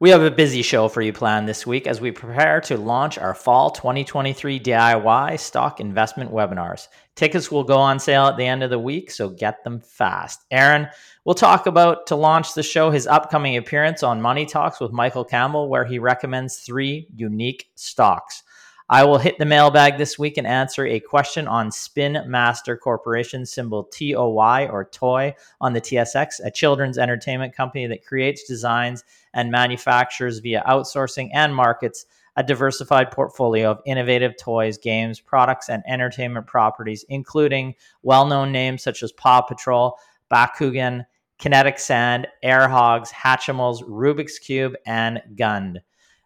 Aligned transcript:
We 0.00 0.08
have 0.08 0.22
a 0.22 0.30
busy 0.30 0.62
show 0.62 0.88
for 0.88 1.02
you 1.02 1.12
planned 1.12 1.46
this 1.46 1.66
week 1.66 1.86
as 1.86 2.00
we 2.00 2.10
prepare 2.10 2.62
to 2.62 2.78
launch 2.78 3.18
our 3.18 3.34
fall 3.34 3.68
2023 3.70 4.58
DIY 4.58 5.38
stock 5.38 5.78
investment 5.78 6.32
webinars. 6.32 6.88
Tickets 7.16 7.50
will 7.50 7.64
go 7.64 7.76
on 7.76 8.00
sale 8.00 8.24
at 8.24 8.38
the 8.38 8.46
end 8.46 8.62
of 8.62 8.70
the 8.70 8.78
week, 8.78 9.10
so 9.10 9.28
get 9.28 9.62
them 9.62 9.78
fast. 9.78 10.46
Aaron 10.50 10.88
We'll 11.26 11.34
talk 11.34 11.66
about 11.66 12.06
to 12.06 12.16
launch 12.16 12.54
the 12.54 12.62
show 12.62 12.90
his 12.90 13.06
upcoming 13.06 13.58
appearance 13.58 14.02
on 14.02 14.22
Money 14.22 14.46
Talks 14.46 14.80
with 14.80 14.90
Michael 14.90 15.22
Campbell, 15.22 15.68
where 15.68 15.84
he 15.84 15.98
recommends 15.98 16.60
three 16.60 17.06
unique 17.14 17.66
stocks. 17.74 18.42
I 18.88 19.04
will 19.04 19.18
hit 19.18 19.38
the 19.38 19.44
mailbag 19.44 19.98
this 19.98 20.18
week 20.18 20.38
and 20.38 20.46
answer 20.46 20.86
a 20.86 20.98
question 20.98 21.46
on 21.46 21.70
Spin 21.70 22.24
Master 22.26 22.74
Corporation, 22.74 23.44
symbol 23.44 23.84
TOY 23.84 24.66
or 24.72 24.86
TOY 24.86 25.34
on 25.60 25.74
the 25.74 25.80
TSX, 25.80 26.40
a 26.42 26.50
children's 26.50 26.96
entertainment 26.96 27.54
company 27.54 27.86
that 27.86 28.04
creates, 28.04 28.48
designs, 28.48 29.04
and 29.34 29.50
manufactures 29.50 30.38
via 30.38 30.62
outsourcing 30.66 31.30
and 31.32 31.54
markets 31.54 32.06
a 32.36 32.42
diversified 32.42 33.10
portfolio 33.10 33.70
of 33.70 33.80
innovative 33.84 34.36
toys, 34.36 34.78
games, 34.78 35.20
products, 35.20 35.68
and 35.68 35.82
entertainment 35.86 36.46
properties, 36.46 37.04
including 37.08 37.74
well 38.02 38.26
known 38.26 38.52
names 38.52 38.82
such 38.82 39.02
as 39.02 39.12
Paw 39.12 39.42
Patrol, 39.42 39.98
Bakugan, 40.32 41.04
Kinetic 41.38 41.78
Sand, 41.78 42.28
Air 42.42 42.68
Hogs, 42.68 43.10
Hatchimals, 43.10 43.82
Rubik's 43.82 44.38
Cube, 44.38 44.74
and 44.86 45.20
Gund. 45.36 45.80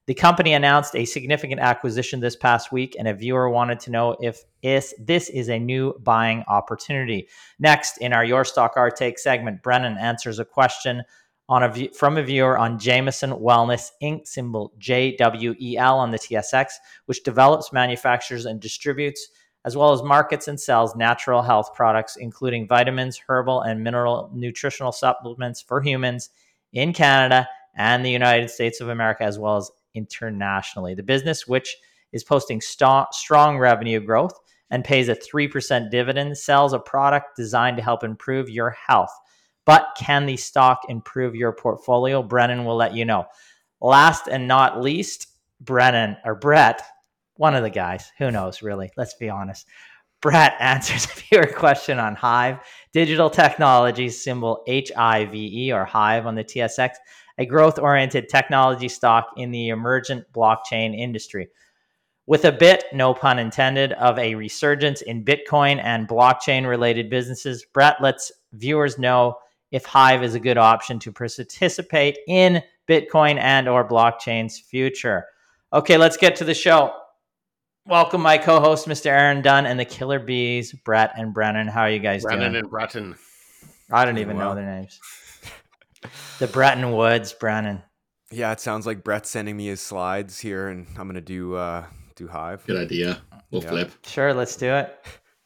The 0.07 0.15
company 0.15 0.53
announced 0.53 0.95
a 0.95 1.07
significant 1.07 1.63
acquisition 1.63 2.21
this 2.21 2.37
past 2.37 2.71
week, 2.71 2.95
and 2.99 3.09
a 3.09 3.15
viewer 3.15 3.49
wanted 3.49 3.81
to 3.81 3.91
know 3.91 4.17
if 4.21 4.45
this 4.63 5.31
is 5.31 5.49
a 5.49 5.59
new 5.59 5.95
buying 6.01 6.45
opportunity. 6.47 7.29
Next, 7.59 7.97
in 7.99 8.13
our 8.13 8.25
Your 8.25 8.45
Stock 8.45 8.73
Our 8.77 8.91
Take 8.91 9.19
segment, 9.19 9.63
Brennan 9.63 9.97
answers 9.97 10.39
a 10.39 10.45
question 10.45 11.05
on 11.49 11.63
a 11.63 11.89
from 11.89 12.17
a 12.17 12.23
viewer 12.23 12.57
on 12.57 12.79
Jamieson 12.79 13.31
Wellness 13.31 13.91
Inc., 14.03 14.27
symbol 14.27 14.73
JWEL 14.79 15.95
on 15.95 16.11
the 16.11 16.19
TSX, 16.19 16.73
which 17.07 17.23
develops, 17.23 17.73
manufactures, 17.73 18.47
and 18.47 18.61
distributes 18.61 19.29
as 19.65 19.77
well 19.77 19.93
as 19.93 20.03
markets 20.03 20.49
and 20.49 20.61
sells 20.61 20.95
natural 20.95 21.43
health 21.43 21.73
products, 21.75 22.17
including 22.17 22.69
vitamins, 22.69 23.21
herbal, 23.27 23.63
and 23.63 23.83
mineral 23.83 24.31
nutritional 24.35 24.93
supplements 24.93 25.61
for 25.61 25.81
humans 25.81 26.31
in 26.73 26.93
Canada 26.93 27.49
and 27.75 28.05
the 28.05 28.11
United 28.11 28.51
States 28.51 28.81
of 28.81 28.91
America, 28.91 29.25
as 29.25 29.39
well 29.39 29.57
as 29.57 29.71
internationally. 29.95 30.95
The 30.95 31.03
business, 31.03 31.47
which 31.47 31.77
is 32.13 32.23
posting 32.23 32.61
st- 32.61 33.13
strong 33.13 33.59
revenue 33.59 34.01
growth 34.01 34.39
and 34.71 34.85
pays 34.85 35.09
a 35.09 35.17
3% 35.17 35.91
dividend, 35.91 36.37
sells 36.37 36.73
a 36.73 36.79
product 36.79 37.37
designed 37.37 37.77
to 37.79 37.83
help 37.83 38.05
improve 38.05 38.51
your 38.51 38.71
health. 38.71 39.13
But 39.67 39.97
can 39.97 40.27
the 40.27 40.37
stock 40.37 40.83
improve 40.89 41.35
your 41.35 41.53
portfolio? 41.53 42.23
Brennan 42.23 42.65
will 42.65 42.77
let 42.77 42.95
you 42.95 43.05
know. 43.05 43.25
Last 43.81 44.29
and 44.29 44.47
not 44.47 44.83
least, 44.83 45.29
Brennan 45.61 46.17
or 46.25 46.35
Brett 46.35 46.83
one 47.37 47.55
of 47.55 47.63
the 47.63 47.71
guys. 47.71 48.13
Who 48.19 48.31
knows, 48.31 48.63
really? 48.63 48.91
Let's 48.97 49.15
be 49.15 49.29
honest. 49.29 49.67
Brett 50.21 50.55
answers 50.61 51.07
a 51.07 51.21
viewer 51.21 51.47
question 51.47 51.99
on 51.99 52.15
Hive, 52.15 52.59
digital 52.93 53.31
technologies, 53.31 54.23
symbol 54.23 54.65
HIVE 54.67 55.73
or 55.73 55.85
Hive 55.85 56.27
on 56.27 56.35
the 56.35 56.45
TSX, 56.45 56.91
a 57.39 57.47
growth 57.47 57.79
oriented 57.79 58.29
technology 58.29 58.89
stock 58.89 59.27
in 59.37 59.51
the 59.51 59.69
emergent 59.69 60.25
blockchain 60.33 60.97
industry. 60.97 61.49
With 62.27 62.47
a 62.47 62.53
bit, 62.53 62.85
no 62.93 63.13
pun 63.13 63.39
intended, 63.39 63.93
of 63.95 64.19
a 64.19 64.35
resurgence 64.35 65.03
in 65.03 65.25
Bitcoin 65.25 65.79
and 65.83 66.09
blockchain 66.09 66.67
related 66.67 67.11
businesses, 67.11 67.67
Brett 67.75 68.01
lets 68.01 68.33
viewers 68.55 68.99
know 68.99 69.37
if 69.75 69.85
Hive 69.85 70.23
is 70.23 70.37
a 70.37 70.41
good 70.41 70.57
option 70.57 71.01
to 71.01 71.11
participate 71.11 72.17
in 72.29 72.63
Bitcoin 72.89 73.41
and 73.41 73.69
or 73.69 73.87
blockchain's 73.87 74.57
future. 74.57 75.27
Okay, 75.73 75.97
let's 75.97 76.17
get 76.17 76.37
to 76.37 76.45
the 76.45 76.55
show. 76.55 76.95
Welcome, 77.85 78.21
my 78.23 78.39
co-host, 78.39 78.87
Mr. 78.87 79.07
Aaron 79.07 79.43
Dunn, 79.43 79.67
and 79.67 79.79
the 79.79 79.85
Killer 79.85 80.21
Bees, 80.21 80.73
Brett 80.73 81.15
and 81.17 81.35
Brennan. 81.35 81.67
How 81.67 81.81
are 81.81 81.91
you 81.91 81.99
guys 81.99 82.23
Brennan 82.23 82.53
doing? 82.53 82.71
Brennan 82.71 83.05
and 83.07 83.17
Breton. 83.17 83.17
I 83.91 84.05
don't 84.05 84.19
even 84.19 84.37
well. 84.37 84.51
know 84.51 84.55
their 84.55 84.65
names. 84.65 85.01
the 86.39 86.47
Bretton 86.47 86.93
Woods, 86.93 87.33
Brennan. 87.33 87.83
Yeah, 88.31 88.53
it 88.53 88.61
sounds 88.61 88.87
like 88.87 89.03
Brett's 89.03 89.29
sending 89.29 89.57
me 89.57 89.67
his 89.67 89.81
slides 89.81 90.39
here, 90.39 90.69
and 90.69 90.87
I'm 90.97 91.09
gonna 91.09 91.21
do 91.21 91.57
uh 91.57 91.85
do 92.15 92.29
Hive. 92.29 92.65
Good 92.65 92.81
idea. 92.81 93.21
We'll 93.51 93.65
yeah. 93.65 93.71
flip. 93.71 93.93
Sure, 94.07 94.33
let's 94.33 94.55
do 94.55 94.73
it. 94.73 94.97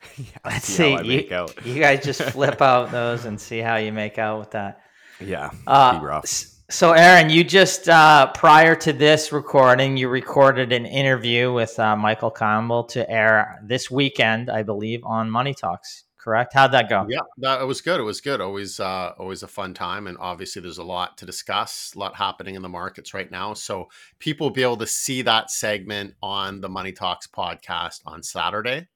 yeah, 0.16 0.24
let's 0.44 0.66
see. 0.66 0.96
see. 0.98 1.28
You, 1.28 1.46
you, 1.64 1.80
guys 1.80 2.04
just 2.04 2.22
flip 2.32 2.60
out 2.62 2.90
those 2.90 3.24
and 3.24 3.40
see 3.40 3.58
how 3.58 3.76
you 3.76 3.92
make 3.92 4.18
out 4.18 4.38
with 4.38 4.50
that. 4.52 4.80
Yeah, 5.20 5.50
uh, 5.66 5.98
rough. 6.02 6.26
So, 6.70 6.92
Aaron, 6.92 7.30
you 7.30 7.44
just 7.44 7.88
uh, 7.88 8.30
prior 8.34 8.76
to 8.76 8.92
this 8.92 9.32
recording, 9.32 9.96
you 9.96 10.08
recorded 10.08 10.70
an 10.70 10.84
interview 10.84 11.50
with 11.50 11.78
uh, 11.78 11.96
Michael 11.96 12.30
Campbell 12.30 12.84
to 12.88 13.10
air 13.10 13.58
this 13.64 13.90
weekend, 13.90 14.50
I 14.50 14.64
believe, 14.64 15.02
on 15.02 15.30
Money 15.30 15.54
Talks. 15.54 16.04
Correct? 16.18 16.52
How'd 16.52 16.72
that 16.72 16.90
go? 16.90 17.06
Yeah, 17.08 17.20
that, 17.38 17.62
it 17.62 17.64
was 17.64 17.80
good. 17.80 18.00
It 18.00 18.02
was 18.02 18.20
good. 18.20 18.42
Always, 18.42 18.80
uh, 18.80 19.14
always 19.18 19.42
a 19.42 19.48
fun 19.48 19.72
time, 19.72 20.06
and 20.06 20.18
obviously, 20.20 20.60
there's 20.60 20.76
a 20.76 20.84
lot 20.84 21.16
to 21.18 21.26
discuss, 21.26 21.94
a 21.96 21.98
lot 21.98 22.14
happening 22.14 22.54
in 22.54 22.60
the 22.60 22.68
markets 22.68 23.14
right 23.14 23.30
now. 23.30 23.54
So, 23.54 23.88
people 24.18 24.48
will 24.48 24.54
be 24.54 24.62
able 24.62 24.76
to 24.76 24.86
see 24.86 25.22
that 25.22 25.50
segment 25.50 26.16
on 26.22 26.60
the 26.60 26.68
Money 26.68 26.92
Talks 26.92 27.26
podcast 27.26 28.02
on 28.04 28.22
Saturday. 28.22 28.88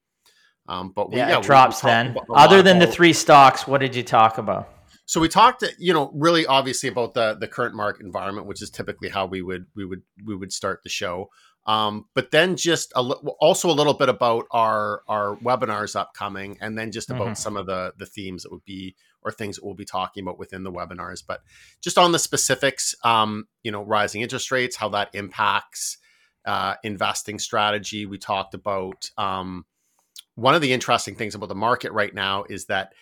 Um, 0.67 0.93
but 0.95 1.11
we, 1.11 1.17
yeah, 1.17 1.29
yeah, 1.29 1.37
it 1.39 1.43
drops 1.43 1.81
then. 1.81 2.15
Other 2.33 2.61
than 2.61 2.79
the 2.79 2.87
three 2.87 3.13
stocks, 3.13 3.67
what 3.67 3.81
did 3.81 3.95
you 3.95 4.03
talk 4.03 4.37
about? 4.37 4.69
So 5.05 5.19
we 5.19 5.27
talked, 5.27 5.63
you 5.77 5.93
know, 5.93 6.09
really 6.13 6.45
obviously 6.45 6.87
about 6.89 7.13
the 7.13 7.35
the 7.35 7.47
current 7.47 7.75
market 7.75 8.05
environment, 8.05 8.47
which 8.47 8.61
is 8.61 8.69
typically 8.69 9.09
how 9.09 9.25
we 9.25 9.41
would 9.41 9.65
we 9.75 9.85
would 9.85 10.01
we 10.25 10.35
would 10.35 10.53
start 10.53 10.81
the 10.83 10.89
show. 10.89 11.29
Um, 11.65 12.05
but 12.13 12.31
then 12.31 12.57
just 12.57 12.91
a, 12.95 13.01
also 13.01 13.69
a 13.69 13.71
little 13.71 13.93
bit 13.93 14.09
about 14.09 14.45
our 14.51 15.01
our 15.07 15.35
webinars 15.37 15.95
upcoming, 15.95 16.57
and 16.61 16.77
then 16.77 16.91
just 16.91 17.09
about 17.09 17.27
mm-hmm. 17.27 17.33
some 17.33 17.57
of 17.57 17.65
the 17.65 17.93
the 17.97 18.05
themes 18.05 18.43
that 18.43 18.51
would 18.51 18.65
be 18.65 18.95
or 19.21 19.31
things 19.31 19.55
that 19.55 19.65
we'll 19.65 19.73
be 19.73 19.85
talking 19.85 20.23
about 20.23 20.39
within 20.39 20.63
the 20.63 20.71
webinars. 20.71 21.21
But 21.25 21.41
just 21.81 21.97
on 21.97 22.11
the 22.11 22.19
specifics, 22.19 22.95
um, 23.03 23.47
you 23.63 23.71
know, 23.71 23.83
rising 23.83 24.21
interest 24.21 24.51
rates, 24.51 24.75
how 24.75 24.89
that 24.89 25.09
impacts 25.13 25.97
uh, 26.45 26.75
investing 26.83 27.39
strategy. 27.39 28.05
We 28.05 28.17
talked 28.17 28.53
about 28.53 29.09
um, 29.17 29.65
one 30.35 30.55
of 30.55 30.61
the 30.61 30.73
interesting 30.73 31.15
things 31.15 31.35
about 31.35 31.49
the 31.49 31.55
market 31.55 31.91
right 31.91 32.13
now 32.13 32.45
is 32.49 32.65
that 32.65 32.93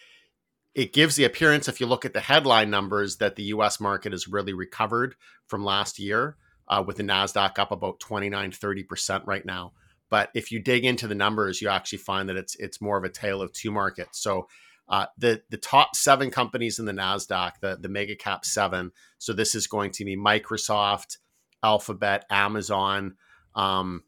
it 0.74 0.94
gives 0.94 1.16
the 1.16 1.26
appearance, 1.26 1.68
if 1.68 1.80
you 1.80 1.86
look 1.86 2.06
at 2.06 2.14
the 2.14 2.20
headline 2.20 2.70
numbers, 2.70 3.18
that 3.18 3.36
the 3.36 3.44
US 3.44 3.80
market 3.80 4.14
has 4.14 4.28
really 4.28 4.54
recovered 4.54 5.16
from 5.48 5.64
last 5.64 6.00
year, 6.00 6.38
uh, 6.68 6.84
with 6.86 6.98
the 6.98 7.04
NASDAQ 7.04 7.60
up 7.60 7.72
about 7.72 8.00
29, 8.00 8.52
30% 8.52 9.22
right 9.26 9.46
now. 9.46 9.74
But 10.10 10.30
if 10.34 10.52
you 10.52 10.60
dig 10.62 10.86
into 10.86 11.08
the 11.08 11.16
numbers, 11.16 11.62
you 11.62 11.70
actually 11.70 12.00
find 12.00 12.28
that 12.30 12.36
it's 12.36 12.56
it's 12.56 12.82
more 12.82 12.98
of 12.98 13.06
a 13.06 13.10
tale 13.10 13.42
of 13.42 13.54
two 13.54 13.72
markets. 13.72 14.22
So 14.22 14.48
uh, 14.90 15.06
the 15.18 15.42
the 15.50 15.58
top 15.58 15.96
seven 15.96 16.30
companies 16.30 16.80
in 16.80 16.86
the 16.86 16.92
Nasdaq, 16.92 17.54
the 17.62 17.78
the 17.80 17.88
mega 17.88 18.16
cap 18.16 18.44
seven. 18.44 18.92
So 19.20 19.32
this 19.32 19.56
is 19.56 19.68
going 19.68 19.92
to 19.92 20.06
be 20.06 20.18
Microsoft, 20.18 21.18
Alphabet, 21.64 22.26
Amazon, 22.30 23.16
um, 23.56 24.04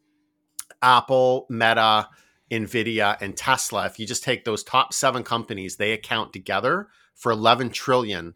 Apple, 0.81 1.45
Meta, 1.49 2.09
Nvidia, 2.53 3.17
and 3.19 3.35
Tesla, 3.35 3.85
if 3.85 3.99
you 3.99 4.05
just 4.05 4.23
take 4.23 4.45
those 4.45 4.63
top 4.63 4.93
seven 4.93 5.23
companies, 5.23 5.77
they 5.77 5.91
account 5.91 6.31
together 6.33 6.87
for 7.15 7.31
11 7.31 7.71
trillion 7.71 8.35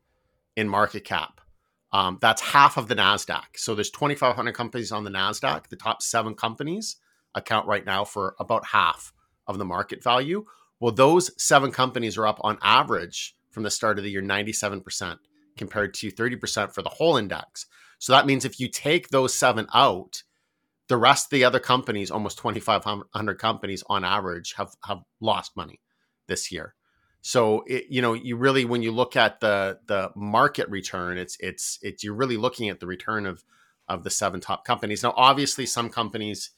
in 0.55 0.67
market 0.67 1.03
cap. 1.03 1.39
Um, 1.91 2.17
that's 2.19 2.41
half 2.41 2.77
of 2.77 2.87
the 2.87 2.95
Nasdaq. 2.95 3.55
So 3.55 3.75
there's 3.75 3.91
2,500 3.91 4.53
companies 4.53 4.91
on 4.91 5.03
the 5.03 5.11
Nasdaq. 5.11 5.67
The 5.67 5.75
top 5.75 6.01
seven 6.01 6.33
companies 6.35 6.97
account 7.35 7.67
right 7.67 7.85
now 7.85 8.03
for 8.03 8.35
about 8.39 8.65
half 8.67 9.13
of 9.45 9.57
the 9.57 9.65
market 9.65 10.03
value. 10.03 10.45
Well, 10.79 10.91
those 10.91 11.31
seven 11.41 11.71
companies 11.71 12.17
are 12.17 12.27
up 12.27 12.39
on 12.41 12.57
average 12.61 13.35
from 13.51 13.63
the 13.63 13.71
start 13.71 13.97
of 13.97 14.03
the 14.03 14.11
year 14.11 14.21
97% 14.21 15.17
compared 15.57 15.93
to 15.95 16.11
30% 16.11 16.73
for 16.73 16.81
the 16.81 16.89
whole 16.89 17.17
index. 17.17 17.65
So 17.99 18.13
that 18.13 18.25
means 18.25 18.45
if 18.45 18.59
you 18.59 18.67
take 18.67 19.09
those 19.09 19.33
seven 19.33 19.67
out, 19.73 20.23
the 20.87 20.97
rest 20.97 21.27
of 21.27 21.29
the 21.31 21.43
other 21.43 21.59
companies, 21.59 22.11
almost 22.11 22.37
2,500 22.37 23.35
companies 23.35 23.83
on 23.87 24.03
average, 24.03 24.53
have 24.53 24.75
have 24.85 24.99
lost 25.19 25.55
money 25.55 25.81
this 26.27 26.51
year. 26.51 26.75
So 27.21 27.63
it, 27.67 27.85
you 27.89 28.01
know, 28.01 28.13
you 28.13 28.37
really 28.37 28.63
when 28.65 28.83
you 28.83 28.91
look 28.91 29.15
at 29.15 29.39
the 29.39 29.79
the 29.87 30.11
market 30.15 30.69
return, 30.69 31.17
it's 31.17 31.37
it's 31.39 31.79
it's 31.81 32.03
you're 32.03 32.13
really 32.13 32.37
looking 32.37 32.69
at 32.69 32.79
the 32.79 32.87
return 32.87 33.25
of 33.25 33.43
of 33.89 34.03
the 34.03 34.09
seven 34.09 34.39
top 34.39 34.65
companies. 34.65 35.03
Now, 35.03 35.13
obviously, 35.17 35.65
some 35.65 35.89
companies 35.89 36.51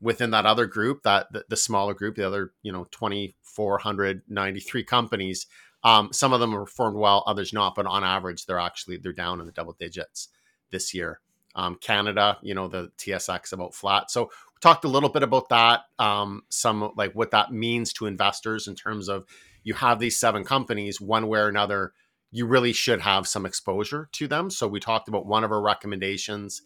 within 0.00 0.30
that 0.30 0.46
other 0.46 0.66
group, 0.66 1.02
that 1.02 1.32
the, 1.32 1.44
the 1.48 1.56
smaller 1.56 1.94
group, 1.94 2.16
the 2.16 2.26
other 2.26 2.52
you 2.62 2.72
know 2.72 2.84
2,493 2.90 4.84
companies, 4.84 5.46
um, 5.84 6.12
some 6.12 6.32
of 6.32 6.40
them 6.40 6.52
have 6.52 6.64
performed 6.64 6.96
well, 6.96 7.22
others 7.26 7.52
not, 7.52 7.74
but 7.74 7.86
on 7.86 8.02
average, 8.02 8.46
they're 8.46 8.58
actually 8.58 8.96
they're 8.96 9.12
down 9.12 9.40
in 9.40 9.46
the 9.46 9.52
double 9.52 9.76
digits 9.78 10.28
this 10.70 10.92
year. 10.92 11.20
Um, 11.58 11.74
Canada, 11.74 12.38
you 12.40 12.54
know, 12.54 12.68
the 12.68 12.92
TSX 12.98 13.52
about 13.52 13.74
flat. 13.74 14.12
So 14.12 14.24
we 14.26 14.60
talked 14.60 14.84
a 14.84 14.88
little 14.88 15.08
bit 15.08 15.24
about 15.24 15.48
that, 15.48 15.80
um, 15.98 16.42
some 16.50 16.92
like 16.96 17.12
what 17.14 17.32
that 17.32 17.52
means 17.52 17.92
to 17.94 18.06
investors 18.06 18.68
in 18.68 18.76
terms 18.76 19.08
of 19.08 19.26
you 19.64 19.74
have 19.74 19.98
these 19.98 20.20
seven 20.20 20.44
companies, 20.44 21.00
one 21.00 21.26
way 21.26 21.40
or 21.40 21.48
another, 21.48 21.92
you 22.30 22.46
really 22.46 22.72
should 22.72 23.00
have 23.00 23.26
some 23.26 23.44
exposure 23.44 24.08
to 24.12 24.28
them. 24.28 24.50
So 24.50 24.68
we 24.68 24.78
talked 24.78 25.08
about 25.08 25.26
one 25.26 25.42
of 25.42 25.50
our 25.50 25.60
recommendations 25.60 26.62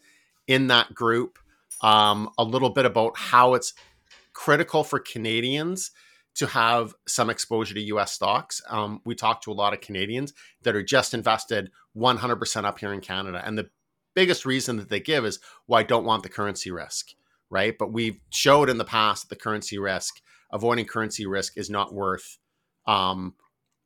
in 0.46 0.66
that 0.66 0.92
group, 0.92 1.38
um, 1.80 2.28
a 2.36 2.44
little 2.44 2.70
bit 2.70 2.84
about 2.84 3.16
how 3.16 3.54
it's 3.54 3.72
critical 4.34 4.84
for 4.84 4.98
Canadians 4.98 5.90
to 6.34 6.46
have 6.48 6.94
some 7.06 7.30
exposure 7.30 7.74
to 7.74 7.80
US 7.80 8.12
stocks. 8.12 8.60
Um, 8.68 9.00
we 9.06 9.14
talked 9.14 9.44
to 9.44 9.52
a 9.52 9.54
lot 9.54 9.72
of 9.72 9.80
Canadians 9.80 10.34
that 10.62 10.76
are 10.76 10.82
just 10.82 11.14
invested 11.14 11.70
100% 11.96 12.64
up 12.64 12.78
here 12.78 12.92
in 12.92 13.00
Canada. 13.00 13.42
And 13.44 13.56
the 13.56 13.70
biggest 14.14 14.44
reason 14.44 14.76
that 14.76 14.88
they 14.88 15.00
give 15.00 15.24
is, 15.24 15.38
well, 15.66 15.80
I 15.80 15.84
don't 15.84 16.04
want 16.04 16.22
the 16.22 16.28
currency 16.28 16.70
risk, 16.70 17.10
right? 17.50 17.74
But 17.78 17.92
we've 17.92 18.18
showed 18.30 18.68
in 18.68 18.78
the 18.78 18.84
past 18.84 19.28
that 19.28 19.36
the 19.36 19.42
currency 19.42 19.78
risk, 19.78 20.20
avoiding 20.52 20.86
currency 20.86 21.26
risk 21.26 21.56
is 21.56 21.70
not 21.70 21.94
worth 21.94 22.38
um, 22.86 23.34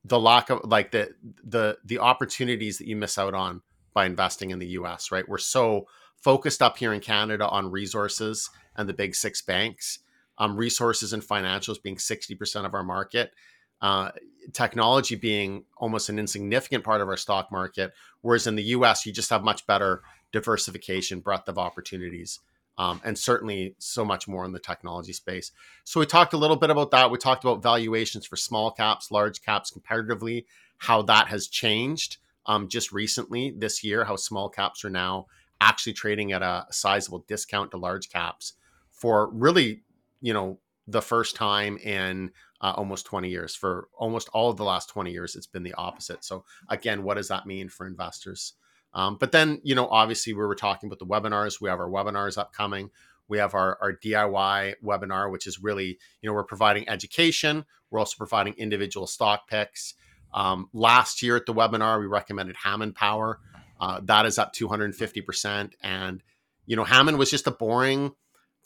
the 0.05 0.20
lack 0.20 0.50
of 0.50 0.61
like 0.64 0.93
the 0.93 1.11
the 1.44 1.78
the 1.84 1.99
opportunities 1.99 2.78
that 2.78 2.87
you 2.87 2.96
miss 2.96 3.19
out 3.19 3.34
on 3.34 3.62
by 3.93 4.06
investing 4.06 4.50
in 4.50 4.58
the 4.58 4.69
US, 4.69 5.11
right? 5.11 5.28
We're 5.28 5.38
so 5.38 5.87
focused 6.23 6.62
up 6.62 6.76
here 6.76 6.93
in 6.93 7.00
Canada 7.00 7.49
on 7.49 7.70
resources 7.70 8.50
and 8.76 8.88
the 8.88 8.93
big 8.94 9.14
six 9.14 9.43
banks, 9.43 10.00
um, 10.38 10.56
resources 10.56 11.12
and 11.12 11.23
financials 11.23 11.82
being 11.82 11.96
60% 11.96 12.67
of 12.67 12.75
our 12.75 12.82
market, 12.82 13.32
uh, 13.81 14.11
technology 14.52 15.17
being 15.17 15.64
almost 15.76 16.08
an 16.08 16.19
insignificant 16.19 16.84
part 16.84 17.00
of 17.00 17.08
our 17.08 17.17
stock 17.17 17.50
market. 17.50 17.93
Whereas 18.20 18.46
in 18.46 18.56
the 18.56 18.62
US, 18.64 19.06
you 19.06 19.12
just 19.12 19.31
have 19.31 19.43
much 19.43 19.67
better 19.67 20.02
diversification, 20.32 21.20
breadth 21.20 21.49
of 21.49 21.58
opportunities, 21.58 22.40
um, 22.78 23.00
and 23.05 23.19
certainly 23.19 23.75
so 23.78 24.05
much 24.05 24.28
more 24.28 24.44
in 24.44 24.52
the 24.52 24.58
technology 24.58 25.12
space. 25.12 25.52
So 25.84 26.00
we 26.00 26.06
talked 26.06 26.32
a 26.32 26.38
little 26.38 26.56
bit 26.56 26.70
about 26.70 26.90
that. 26.90 27.11
We 27.11 27.19
talked 27.19 27.44
about 27.44 27.62
valuations 27.62 28.26
for 28.26 28.37
small 28.37 28.70
caps, 28.70 29.11
large 29.11 29.43
caps 29.43 29.70
comparatively, 29.70 30.46
how 30.78 31.02
that 31.02 31.28
has 31.28 31.46
changed 31.46 32.19
um, 32.46 32.69
just 32.69 32.93
recently 32.93 33.50
this 33.50 33.82
year, 33.82 34.05
how 34.05 34.17
small 34.17 34.49
caps 34.49 34.84
are 34.84 34.90
now 34.90 35.26
actually 35.61 35.94
trading 35.94 36.32
at 36.32 36.43
a 36.43 36.67
sizable 36.70 37.25
discount 37.26 37.70
to 37.70 37.76
large 37.76 38.11
caps 38.11 38.55
for 38.90 39.31
really, 39.31 39.82
you 40.20 40.32
know, 40.32 40.58
the 40.86 41.02
first 41.02 41.36
time 41.36 41.78
in 41.78 42.30
uh, 42.60 42.72
almost 42.76 43.06
20 43.06 43.28
years. 43.28 43.54
For 43.54 43.88
almost 43.96 44.28
all 44.32 44.50
of 44.50 44.56
the 44.56 44.64
last 44.64 44.88
20 44.88 45.10
years, 45.12 45.36
it's 45.36 45.46
been 45.46 45.62
the 45.62 45.74
opposite. 45.74 46.24
So, 46.24 46.44
again, 46.68 47.02
what 47.02 47.14
does 47.14 47.28
that 47.28 47.46
mean 47.46 47.68
for 47.68 47.86
investors? 47.86 48.54
Um, 48.94 49.16
but 49.18 49.32
then, 49.32 49.60
you 49.62 49.74
know, 49.74 49.88
obviously, 49.88 50.32
we 50.32 50.44
were 50.44 50.54
talking 50.54 50.88
about 50.88 50.98
the 50.98 51.06
webinars. 51.06 51.60
We 51.60 51.68
have 51.68 51.80
our 51.80 51.88
webinars 51.88 52.38
upcoming. 52.38 52.90
We 53.28 53.38
have 53.38 53.54
our, 53.54 53.76
our 53.80 53.92
DIY 53.92 54.74
webinar, 54.82 55.30
which 55.30 55.46
is 55.46 55.62
really, 55.62 55.98
you 56.22 56.28
know, 56.28 56.32
we're 56.32 56.44
providing 56.44 56.88
education. 56.88 57.66
We're 57.90 57.98
also 57.98 58.16
providing 58.16 58.54
individual 58.54 59.06
stock 59.06 59.48
picks. 59.48 59.94
Um, 60.32 60.68
last 60.72 61.22
year 61.22 61.36
at 61.36 61.46
the 61.46 61.54
webinar, 61.54 62.00
we 62.00 62.06
recommended 62.06 62.56
Hammond 62.56 62.94
Power. 62.94 63.40
Uh, 63.80 64.00
that 64.04 64.26
is 64.26 64.38
up 64.38 64.54
250%. 64.54 65.72
And, 65.82 66.22
you 66.66 66.76
know, 66.76 66.84
Hammond 66.84 67.18
was 67.18 67.30
just 67.30 67.46
a 67.46 67.50
boring 67.50 68.12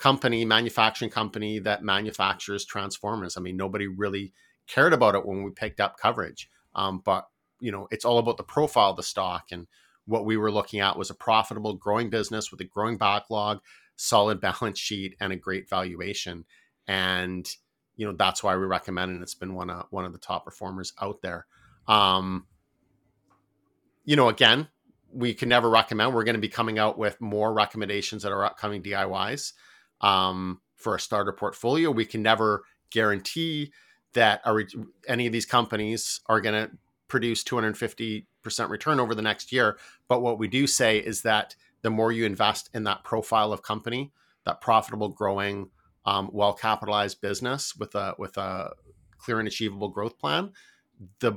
company, 0.00 0.44
manufacturing 0.44 1.10
company 1.10 1.60
that 1.60 1.84
manufactures 1.84 2.64
transformers. 2.64 3.36
I 3.36 3.40
mean, 3.40 3.56
nobody 3.56 3.86
really 3.86 4.32
cared 4.66 4.92
about 4.92 5.14
it 5.14 5.26
when 5.26 5.44
we 5.44 5.50
picked 5.50 5.80
up 5.80 5.98
coverage. 5.98 6.48
Um, 6.74 7.02
but, 7.04 7.28
you 7.60 7.70
know, 7.70 7.86
it's 7.90 8.04
all 8.04 8.18
about 8.18 8.36
the 8.36 8.42
profile 8.42 8.90
of 8.90 8.96
the 8.96 9.02
stock 9.02 9.52
and 9.52 9.66
what 10.06 10.24
we 10.24 10.36
were 10.36 10.50
looking 10.50 10.80
at 10.80 10.98
was 10.98 11.10
a 11.10 11.14
profitable 11.14 11.74
growing 11.74 12.10
business 12.10 12.50
with 12.50 12.60
a 12.60 12.64
growing 12.64 12.96
backlog 12.96 13.60
solid 13.96 14.40
balance 14.60 14.78
sheet 14.78 15.14
and 15.20 15.32
a 15.32 15.36
great 15.36 15.68
valuation 15.68 16.44
and 16.88 17.48
you 17.96 18.06
know 18.06 18.12
that's 18.12 18.42
why 18.42 18.56
we 18.56 18.64
recommend 18.64 19.14
it 19.14 19.22
it's 19.22 19.34
been 19.34 19.54
one 19.54 19.70
of 19.70 19.86
one 19.90 20.04
of 20.04 20.12
the 20.12 20.18
top 20.18 20.44
performers 20.44 20.92
out 21.00 21.20
there 21.22 21.46
um 21.86 22.46
you 24.04 24.16
know 24.16 24.28
again 24.28 24.68
we 25.12 25.34
can 25.34 25.48
never 25.48 25.68
recommend 25.68 26.14
we're 26.14 26.24
going 26.24 26.34
to 26.34 26.40
be 26.40 26.48
coming 26.48 26.78
out 26.78 26.98
with 26.98 27.20
more 27.20 27.52
recommendations 27.52 28.24
at 28.24 28.32
our 28.32 28.44
upcoming 28.44 28.82
diys 28.82 29.52
um, 30.00 30.60
for 30.76 30.94
a 30.94 31.00
starter 31.00 31.32
portfolio 31.32 31.90
we 31.90 32.04
can 32.04 32.22
never 32.22 32.64
guarantee 32.90 33.72
that 34.12 34.40
our, 34.44 34.64
any 35.06 35.26
of 35.26 35.32
these 35.32 35.46
companies 35.46 36.20
are 36.26 36.40
going 36.40 36.54
to 36.54 36.70
produce 37.08 37.44
250 37.44 38.26
percent 38.42 38.70
return 38.70 39.00
over 39.00 39.14
the 39.14 39.22
next 39.22 39.52
year. 39.52 39.78
But 40.08 40.22
what 40.22 40.38
we 40.38 40.48
do 40.48 40.66
say 40.66 40.98
is 40.98 41.22
that 41.22 41.56
the 41.82 41.90
more 41.90 42.12
you 42.12 42.24
invest 42.24 42.70
in 42.74 42.84
that 42.84 43.04
profile 43.04 43.52
of 43.52 43.62
company, 43.62 44.12
that 44.44 44.60
profitable, 44.60 45.08
growing, 45.08 45.70
um, 46.06 46.30
well 46.32 46.52
capitalized 46.52 47.20
business 47.20 47.76
with 47.76 47.94
a 47.94 48.14
with 48.18 48.36
a 48.36 48.72
clear 49.18 49.38
and 49.38 49.48
achievable 49.48 49.88
growth 49.88 50.18
plan, 50.18 50.52
the 51.20 51.34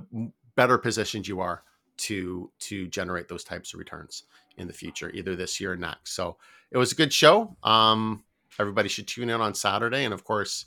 better 0.55 0.77
positioned 0.77 1.27
you 1.27 1.39
are 1.41 1.63
to 1.97 2.51
to 2.59 2.87
generate 2.87 3.27
those 3.27 3.43
types 3.43 3.73
of 3.73 3.79
returns 3.79 4.23
in 4.57 4.67
the 4.67 4.73
future, 4.73 5.09
either 5.11 5.35
this 5.35 5.59
year 5.59 5.73
or 5.73 5.77
next. 5.77 6.15
So 6.15 6.37
it 6.71 6.77
was 6.77 6.91
a 6.91 6.95
good 6.95 7.13
show. 7.13 7.55
Um, 7.63 8.23
everybody 8.59 8.89
should 8.89 9.07
tune 9.07 9.29
in 9.29 9.41
on 9.41 9.53
Saturday, 9.53 10.03
and 10.03 10.13
of 10.13 10.23
course, 10.23 10.65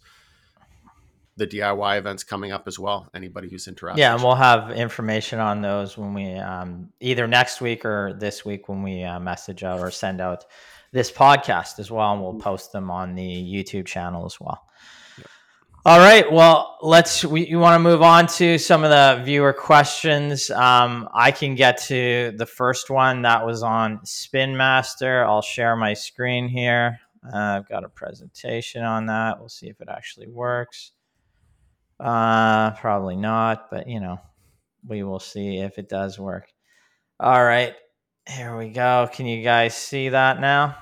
the 1.37 1.47
DIY 1.47 1.99
events 1.99 2.25
coming 2.25 2.53
up 2.53 2.67
as 2.67 2.79
well. 2.79 3.09
Anybody 3.15 3.49
who's 3.49 3.69
interested. 3.69 4.01
Yeah, 4.01 4.15
and 4.15 4.23
we'll 4.23 4.35
have 4.35 4.71
information 4.71 5.39
on 5.39 5.61
those 5.61 5.99
when 5.99 6.15
we 6.15 6.35
um, 6.35 6.93
either 7.01 7.27
next 7.27 7.61
week 7.61 7.85
or 7.85 8.15
this 8.19 8.45
week 8.45 8.69
when 8.69 8.83
we 8.83 9.03
uh, 9.03 9.21
message 9.21 9.63
out 9.63 9.81
or 9.81 9.91
send 9.91 10.21
out 10.21 10.47
this 10.93 11.13
podcast 11.13 11.79
as 11.79 11.91
well, 11.91 12.13
and 12.13 12.23
we'll 12.23 12.35
post 12.35 12.73
them 12.73 12.91
on 12.91 13.15
the 13.15 13.23
YouTube 13.23 13.87
channel 13.87 14.25
as 14.25 14.41
well. 14.41 14.63
All 15.85 15.99
right. 16.01 16.31
Well, 16.33 16.79
let's. 16.83 17.25
We 17.25 17.47
you 17.47 17.61
want 17.61 17.75
to 17.75 17.79
move 17.79 18.03
on 18.03 18.27
to 18.39 18.59
some 18.59 18.83
of 18.83 18.91
the 18.91 19.23
viewer 19.25 19.53
questions. 19.53 20.51
Um, 20.51 21.09
I 21.15 21.31
can 21.31 21.55
get 21.55 21.81
to 21.85 22.33
the 22.37 22.47
first 22.47 22.91
one 22.91 23.23
that 23.23 23.47
was 23.47 23.63
on 23.63 24.05
Spin 24.05 24.57
Master. 24.57 25.25
I'll 25.25 25.43
share 25.43 25.77
my 25.77 25.95
screen 25.95 26.49
here. 26.49 26.99
Uh, 27.33 27.37
I've 27.37 27.69
got 27.69 27.85
a 27.85 27.89
presentation 27.89 28.83
on 28.83 29.07
that. 29.07 29.39
We'll 29.39 29.49
see 29.49 29.69
if 29.69 29.81
it 29.81 29.89
actually 29.89 30.29
works. 30.29 30.93
Uh, 31.99 32.73
probably 32.73 33.17
not, 33.17 33.71
but 33.71 33.89
you 33.89 34.01
know, 34.01 34.21
we 34.87 35.03
will 35.03 35.21
see 35.21 35.59
if 35.59 35.79
it 35.79 35.89
does 35.89 36.19
work. 36.19 36.49
All 37.19 37.43
right, 37.43 37.75
here 38.29 38.57
we 38.57 38.69
go. 38.69 39.09
Can 39.13 39.27
you 39.27 39.43
guys 39.43 39.75
see 39.75 40.11
that 40.11 40.41
now? 40.41 40.77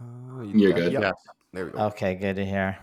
Uh, 0.00 0.42
you 0.42 0.70
are 0.70 0.72
good. 0.72 0.92
Yeah. 0.92 1.12
There 1.52 1.66
we 1.66 1.70
go. 1.70 1.78
Okay, 1.86 2.16
good 2.16 2.36
to 2.36 2.44
hear. 2.44 2.76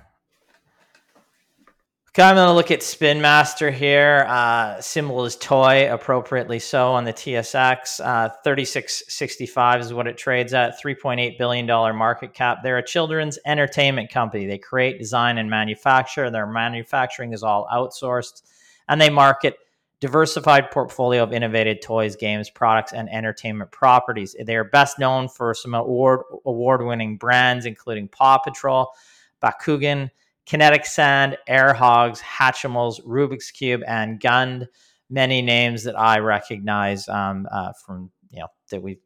Okay, 2.16 2.22
I'm 2.22 2.36
going 2.36 2.46
to 2.46 2.54
look 2.54 2.70
at 2.70 2.84
Spin 2.84 3.22
Master 3.22 3.72
here. 3.72 4.24
Uh, 4.30 4.80
symbol 4.80 5.26
is 5.26 5.36
toy, 5.36 5.92
appropriately 5.92 6.60
so 6.60 6.92
on 6.92 7.06
the 7.06 7.12
TSX. 7.12 8.00
Uh, 8.00 8.30
3665 8.44 9.82
is 9.82 9.94
what 9.96 10.06
it 10.06 10.16
trades 10.16 10.54
at. 10.54 10.80
$3.8 10.80 11.40
billion 11.40 11.66
market 11.66 12.36
cap. 12.36 12.60
They're 12.62 12.78
a 12.78 12.86
children's 12.86 13.40
entertainment 13.48 14.12
company. 14.12 14.46
They 14.46 14.60
create, 14.60 15.00
design, 15.00 15.40
and 15.40 15.50
manufacture. 15.50 16.30
Their 16.30 16.46
manufacturing 16.46 17.34
is 17.34 17.42
all 17.42 17.68
outsourced, 17.74 18.44
and 18.88 19.02
they 19.02 19.10
market 19.10 19.58
diversified 20.00 20.70
portfolio 20.70 21.24
of 21.24 21.34
innovative 21.34 21.80
toys, 21.82 22.16
games, 22.16 22.48
products, 22.48 22.94
and 22.94 23.10
entertainment 23.10 23.72
properties. 23.72 24.36
They 24.40 24.56
are 24.56 24.64
best 24.64 25.00
known 25.00 25.30
for 25.30 25.56
some 25.56 25.74
award 25.74 26.20
award-winning 26.46 27.18
brands, 27.18 27.66
including 27.66 28.08
Paw 28.08 28.38
Patrol, 28.38 28.92
Bakugan, 29.42 30.12
Kinetic 30.46 30.86
Sand, 30.86 31.38
Air 31.48 31.74
Hogs, 31.74 32.22
Hatchimals, 32.22 33.02
Rubik's 33.04 33.52
Cube, 33.52 33.82
and 33.88 34.20
Gund. 34.20 34.68
many 35.10 35.42
names 35.42 35.84
that 35.84 35.98
I 35.98 36.20
recognize 36.20 37.08
um, 37.08 37.48
uh, 37.52 37.74
from 37.86 38.12
you 38.30 38.40
know 38.40 38.48
that 38.70 38.82
we've 38.82 39.02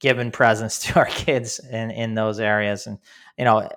given 0.00 0.30
presents 0.30 0.78
to 0.86 0.98
our 0.98 1.06
kids 1.06 1.60
in 1.70 1.90
in 1.90 2.14
those 2.14 2.40
areas, 2.40 2.86
and 2.86 2.98
you 3.38 3.44
know 3.44 3.68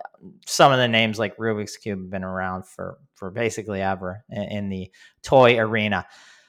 some 0.45 0.71
of 0.71 0.79
the 0.79 0.87
names 0.87 1.19
like 1.19 1.37
Rubik's 1.37 1.77
Cube 1.77 1.99
have 1.99 2.09
been 2.09 2.23
around 2.23 2.65
for 2.65 2.97
for 3.13 3.29
basically 3.29 3.81
ever 3.81 4.23
in, 4.29 4.43
in 4.43 4.69
the 4.69 4.91
toy 5.21 5.57
arena. 5.57 6.05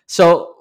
So 0.06 0.53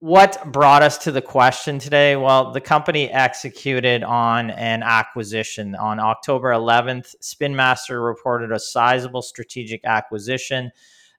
what 0.00 0.52
brought 0.52 0.82
us 0.82 0.98
to 0.98 1.12
the 1.12 1.22
question 1.22 1.78
today? 1.78 2.14
Well, 2.14 2.52
the 2.52 2.60
company 2.60 3.10
executed 3.10 4.04
on 4.04 4.50
an 4.50 4.82
acquisition. 4.84 5.74
On 5.74 5.98
October 5.98 6.50
11th, 6.50 7.16
Spin 7.20 7.56
Master 7.56 8.00
reported 8.00 8.52
a 8.52 8.60
sizable 8.60 9.22
strategic 9.22 9.84
acquisition. 9.84 10.70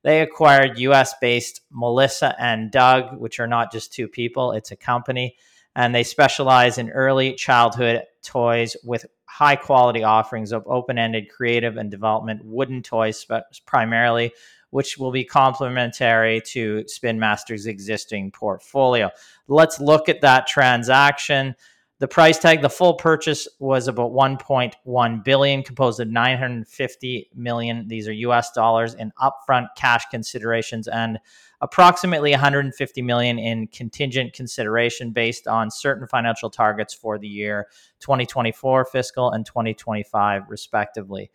They 0.03 0.21
acquired 0.21 0.79
US 0.79 1.13
based 1.19 1.62
Melissa 1.71 2.36
and 2.39 2.71
Doug, 2.71 3.19
which 3.19 3.41
are 3.41 3.48
not 3.48 3.71
just 3.71 3.91
two 3.91 4.07
people, 4.07 4.53
it's 4.53 4.71
a 4.71 4.77
company. 4.77 5.36
And 5.75 5.93
they 5.93 6.03
specialize 6.03 6.77
in 6.77 6.89
early 6.89 7.33
childhood 7.33 8.03
toys 8.24 8.77
with 8.83 9.05
high 9.25 9.57
quality 9.57 10.03
offerings 10.03 10.51
of 10.53 10.63
open 10.67 10.98
ended 10.98 11.29
creative 11.29 11.77
and 11.77 11.91
development 11.91 12.43
wooden 12.45 12.81
toys, 12.81 13.25
but 13.27 13.45
primarily 13.65 14.31
which 14.72 14.98
will 14.98 15.12
be 15.12 15.24
complementary 15.24 16.42
to 16.48 16.84
Spin 16.88 17.20
Master's 17.20 17.66
existing 17.66 18.32
portfolio. 18.32 19.10
Let's 19.48 19.80
look 19.80 20.10
at 20.10 20.22
that 20.22 20.48
transaction. 20.48 21.56
The 22.00 22.08
price 22.08 22.40
tag, 22.40 22.62
the 22.62 22.70
full 22.70 22.94
purchase 22.94 23.46
was 23.60 23.90
about 23.90 24.14
1.1 24.14 25.24
billion, 25.26 25.64
composed 25.64 26.00
of 26.00 26.08
950 26.08 27.30
million. 27.36 27.88
These 27.90 28.08
are 28.08 28.14
US 28.14 28.52
dollars 28.52 28.94
in 28.94 29.12
upfront 29.22 29.68
cash 29.76 30.06
considerations 30.10 30.88
and 30.88 31.20
approximately 31.60 32.32
150 32.32 33.02
million 33.02 33.38
in 33.38 33.68
contingent 33.68 34.32
consideration 34.32 35.12
based 35.12 35.46
on 35.46 35.70
certain 35.70 36.08
financial 36.08 36.50
targets 36.50 36.94
for 36.94 37.18
the 37.18 37.28
year 37.28 37.68
2024 38.00 38.86
fiscal 38.86 39.32
and 39.32 39.46
2025 39.46 40.44
respectively. 40.48 41.30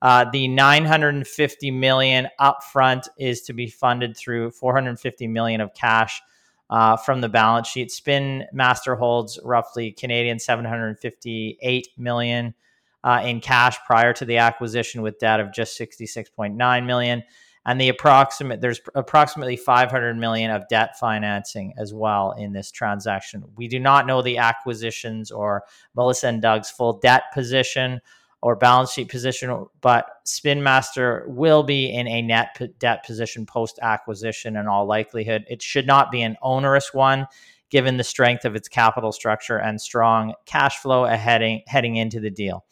Uh, 0.00 0.24
the 0.30 0.46
950 0.46 1.70
million 1.72 2.28
upfront 2.40 3.08
is 3.18 3.42
to 3.42 3.52
be 3.52 3.68
funded 3.68 4.16
through 4.16 4.50
450 4.52 5.26
million 5.26 5.60
of 5.60 5.74
cash 5.74 6.22
uh, 6.70 6.96
from 6.96 7.20
the 7.20 7.28
balance 7.28 7.68
sheet. 7.68 7.90
Spin 7.90 8.44
Master 8.52 8.94
holds 8.94 9.38
roughly 9.42 9.92
Canadian 9.92 10.38
758 10.38 11.88
million 11.96 12.54
uh, 13.02 13.22
in 13.24 13.40
cash 13.40 13.78
prior 13.86 14.12
to 14.12 14.24
the 14.24 14.38
acquisition, 14.38 15.02
with 15.02 15.18
debt 15.18 15.40
of 15.40 15.52
just 15.52 15.78
66.9 15.78 16.86
million. 16.86 17.22
And 17.66 17.80
the 17.80 17.88
approximate 17.88 18.60
there's 18.60 18.80
approximately 18.94 19.56
500 19.56 20.16
million 20.16 20.50
of 20.50 20.68
debt 20.68 20.98
financing 20.98 21.74
as 21.76 21.92
well 21.92 22.32
in 22.32 22.52
this 22.52 22.70
transaction. 22.70 23.44
We 23.56 23.68
do 23.68 23.78
not 23.78 24.06
know 24.06 24.22
the 24.22 24.38
acquisitions 24.38 25.30
or 25.30 25.64
Melissa 25.94 26.28
and 26.28 26.40
Doug's 26.40 26.70
full 26.70 26.94
debt 26.94 27.24
position 27.34 28.00
or 28.40 28.54
balance 28.54 28.92
sheet 28.92 29.08
position, 29.08 29.66
but 29.80 30.06
Spin 30.24 30.62
Master 30.62 31.24
will 31.26 31.62
be 31.62 31.92
in 31.92 32.06
a 32.06 32.22
net 32.22 32.60
debt 32.78 33.04
position 33.04 33.46
post 33.46 33.78
acquisition 33.82 34.56
in 34.56 34.68
all 34.68 34.86
likelihood. 34.86 35.44
It 35.48 35.60
should 35.60 35.86
not 35.86 36.12
be 36.12 36.22
an 36.22 36.36
onerous 36.40 36.94
one 36.94 37.26
given 37.70 37.96
the 37.96 38.04
strength 38.04 38.44
of 38.44 38.54
its 38.54 38.68
capital 38.68 39.12
structure 39.12 39.58
and 39.58 39.80
strong 39.80 40.34
cash 40.46 40.78
flow 40.78 41.04
heading 41.04 41.62
heading 41.66 41.96
into 41.96 42.20
the 42.20 42.30
deal. 42.30 42.64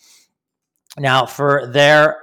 Now, 0.99 1.27
for 1.27 1.67
their 1.67 2.19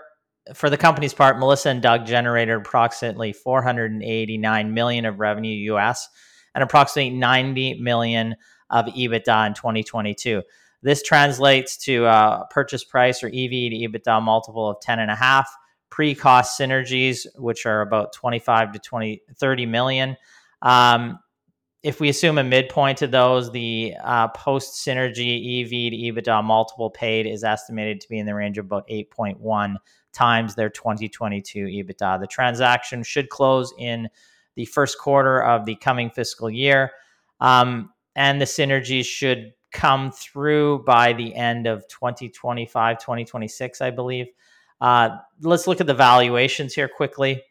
for 0.55 0.69
the 0.69 0.77
company's 0.77 1.13
part, 1.13 1.37
Melissa 1.37 1.69
and 1.69 1.81
Doug 1.81 2.05
generated 2.05 2.55
approximately 2.55 3.33
489 3.33 4.73
million 4.73 5.05
of 5.05 5.19
revenue 5.19 5.73
US 5.73 6.07
and 6.55 6.63
approximately 6.63 7.11
90 7.11 7.75
million 7.81 8.35
of 8.69 8.85
EBITDA 8.85 9.47
in 9.47 9.53
2022. 9.53 10.43
This 10.83 11.01
translates 11.01 11.77
to 11.85 12.05
a 12.05 12.45
purchase 12.49 12.83
price 12.83 13.23
or 13.23 13.27
EV 13.27 13.33
to 13.33 13.87
EBITDA 13.87 14.21
multiple 14.21 14.69
of 14.69 14.81
10 14.81 14.99
and 14.99 15.09
a 15.09 15.15
half, 15.15 15.49
pre-cost 15.89 16.59
synergies, 16.59 17.25
which 17.35 17.65
are 17.65 17.81
about 17.81 18.11
25 18.11 18.73
to 18.73 18.79
20, 18.79 19.21
30 19.33 19.65
million. 19.65 20.17
Um, 20.61 21.19
if 21.83 22.01
we 22.01 22.09
assume 22.09 22.37
a 22.37 22.43
midpoint 22.43 22.97
to 22.97 23.07
those, 23.07 23.51
the 23.51 23.93
uh, 24.03 24.27
post 24.29 24.85
synergy 24.85 25.63
EV 25.63 25.69
to 25.91 26.21
EBITDA 26.21 26.43
multiple 26.43 26.89
paid 26.89 27.27
is 27.27 27.45
estimated 27.45 28.01
to 28.01 28.09
be 28.09 28.19
in 28.19 28.25
the 28.25 28.35
range 28.35 28.57
of 28.57 28.65
about 28.65 28.87
8.1 28.89 29.75
times 30.11 30.55
their 30.55 30.69
2022 30.69 31.65
EBITDA. 31.65 32.19
The 32.19 32.27
transaction 32.27 33.03
should 33.03 33.29
close 33.29 33.73
in 33.77 34.09
the 34.55 34.65
first 34.65 34.99
quarter 34.99 35.41
of 35.41 35.65
the 35.65 35.75
coming 35.75 36.09
fiscal 36.09 36.49
year. 36.49 36.91
Um, 37.39 37.91
and 38.15 38.39
the 38.39 38.45
synergies 38.45 39.05
should 39.05 39.53
come 39.73 40.11
through 40.11 40.83
by 40.85 41.13
the 41.13 41.35
end 41.35 41.67
of 41.67 41.87
2025, 41.89 42.99
2026, 42.99 43.81
I 43.81 43.89
believe. 43.89 44.27
Uh, 44.79 45.17
let's 45.41 45.67
look 45.67 45.81
at 45.81 45.87
the 45.87 45.93
valuations 45.93 46.73
here 46.73 46.87
quickly. 46.87 47.41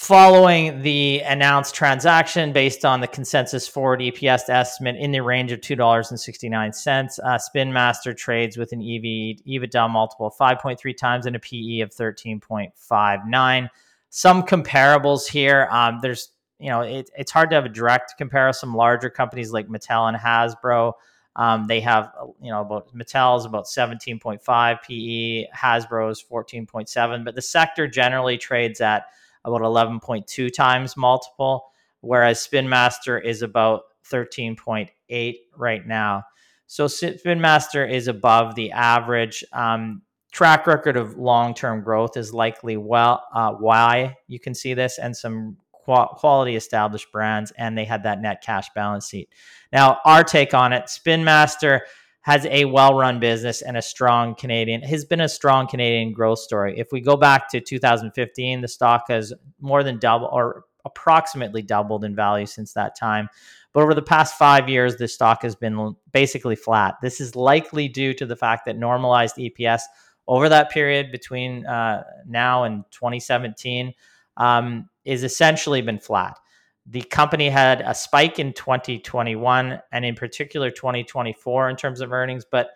Following 0.00 0.80
the 0.80 1.20
announced 1.20 1.74
transaction, 1.74 2.54
based 2.54 2.86
on 2.86 3.02
the 3.02 3.06
consensus 3.06 3.68
forward 3.68 4.00
EPS 4.00 4.48
estimate 4.48 4.96
in 4.96 5.12
the 5.12 5.20
range 5.20 5.52
of 5.52 5.60
$2.69, 5.60 7.18
uh, 7.18 7.36
Spin 7.36 7.70
Master 7.70 8.14
trades 8.14 8.56
with 8.56 8.72
an 8.72 8.80
EV 8.80 9.44
EBITDA 9.46 9.90
multiple 9.90 10.28
of 10.28 10.34
5.3 10.36 10.96
times 10.96 11.26
and 11.26 11.36
a 11.36 11.38
PE 11.38 11.80
of 11.80 11.90
13.59. 11.90 13.68
Some 14.08 14.42
comparables 14.44 15.28
here. 15.28 15.68
Um, 15.70 15.98
there's 16.00 16.30
you 16.60 16.68
know, 16.68 16.82
it, 16.82 17.10
it's 17.16 17.32
hard 17.32 17.50
to 17.50 17.56
have 17.56 17.64
a 17.64 17.70
direct 17.70 18.16
comparison. 18.18 18.72
Larger 18.74 19.10
companies 19.10 19.50
like 19.50 19.68
Mattel 19.68 20.08
and 20.08 20.16
Hasbro, 20.16 20.92
um, 21.36 21.66
they 21.66 21.80
have, 21.80 22.12
you 22.40 22.50
know, 22.50 22.60
about 22.60 22.94
Mattel's 22.94 23.46
about 23.46 23.64
17.5 23.64 24.82
PE, 24.82 25.46
Hasbro's 25.56 26.22
14.7, 26.22 27.24
but 27.24 27.34
the 27.34 27.42
sector 27.42 27.88
generally 27.88 28.36
trades 28.36 28.80
at 28.80 29.06
about 29.44 29.62
11.2 29.62 30.52
times 30.52 30.96
multiple, 30.96 31.70
whereas 32.02 32.40
Spin 32.40 32.68
Master 32.68 33.18
is 33.18 33.40
about 33.42 33.84
13.8 34.10 35.34
right 35.56 35.86
now. 35.86 36.24
So 36.66 36.86
Spin 36.86 37.40
Master 37.40 37.86
is 37.86 38.06
above 38.06 38.54
the 38.54 38.72
average. 38.72 39.42
Um, 39.52 40.02
track 40.30 40.66
record 40.66 40.96
of 40.96 41.16
long-term 41.16 41.82
growth 41.82 42.16
is 42.16 42.34
likely 42.34 42.76
well 42.76 43.24
uh, 43.34 43.52
why 43.52 44.16
you 44.28 44.38
can 44.38 44.54
see 44.54 44.74
this 44.74 44.98
and 44.98 45.16
some 45.16 45.56
quality 45.82 46.56
established 46.56 47.10
brands, 47.12 47.52
and 47.56 47.76
they 47.76 47.84
had 47.84 48.02
that 48.04 48.20
net 48.20 48.42
cash 48.42 48.68
balance 48.74 49.08
sheet. 49.08 49.28
Now, 49.72 49.98
our 50.04 50.24
take 50.24 50.54
on 50.54 50.72
it 50.72 50.88
Spin 50.88 51.24
Master 51.24 51.86
has 52.22 52.46
a 52.46 52.66
well 52.66 52.94
run 52.94 53.18
business 53.18 53.62
and 53.62 53.76
a 53.76 53.82
strong 53.82 54.34
Canadian, 54.34 54.82
has 54.82 55.04
been 55.04 55.20
a 55.20 55.28
strong 55.28 55.66
Canadian 55.66 56.12
growth 56.12 56.38
story. 56.38 56.78
If 56.78 56.88
we 56.92 57.00
go 57.00 57.16
back 57.16 57.48
to 57.50 57.60
2015, 57.60 58.60
the 58.60 58.68
stock 58.68 59.04
has 59.08 59.32
more 59.60 59.82
than 59.82 59.98
double 59.98 60.28
or 60.30 60.64
approximately 60.84 61.62
doubled 61.62 62.04
in 62.04 62.14
value 62.14 62.46
since 62.46 62.72
that 62.74 62.96
time. 62.98 63.28
But 63.72 63.82
over 63.82 63.94
the 63.94 64.02
past 64.02 64.36
five 64.36 64.68
years, 64.68 64.96
the 64.96 65.06
stock 65.08 65.42
has 65.42 65.54
been 65.54 65.94
basically 66.12 66.56
flat. 66.56 66.96
This 67.00 67.20
is 67.20 67.36
likely 67.36 67.88
due 67.88 68.12
to 68.14 68.26
the 68.26 68.36
fact 68.36 68.66
that 68.66 68.76
normalized 68.76 69.36
EPS 69.36 69.82
over 70.26 70.48
that 70.48 70.70
period 70.70 71.12
between 71.12 71.66
uh, 71.66 72.02
now 72.26 72.64
and 72.64 72.84
2017 72.90 73.94
um, 74.36 74.88
is 75.04 75.24
essentially 75.24 75.82
been 75.82 75.98
flat. 75.98 76.38
The 76.86 77.02
company 77.02 77.48
had 77.48 77.82
a 77.82 77.94
spike 77.94 78.38
in 78.38 78.52
2021 78.52 79.80
and 79.92 80.04
in 80.04 80.14
particular 80.14 80.70
2024 80.70 81.70
in 81.70 81.76
terms 81.76 82.00
of 82.00 82.12
earnings, 82.12 82.44
but 82.50 82.70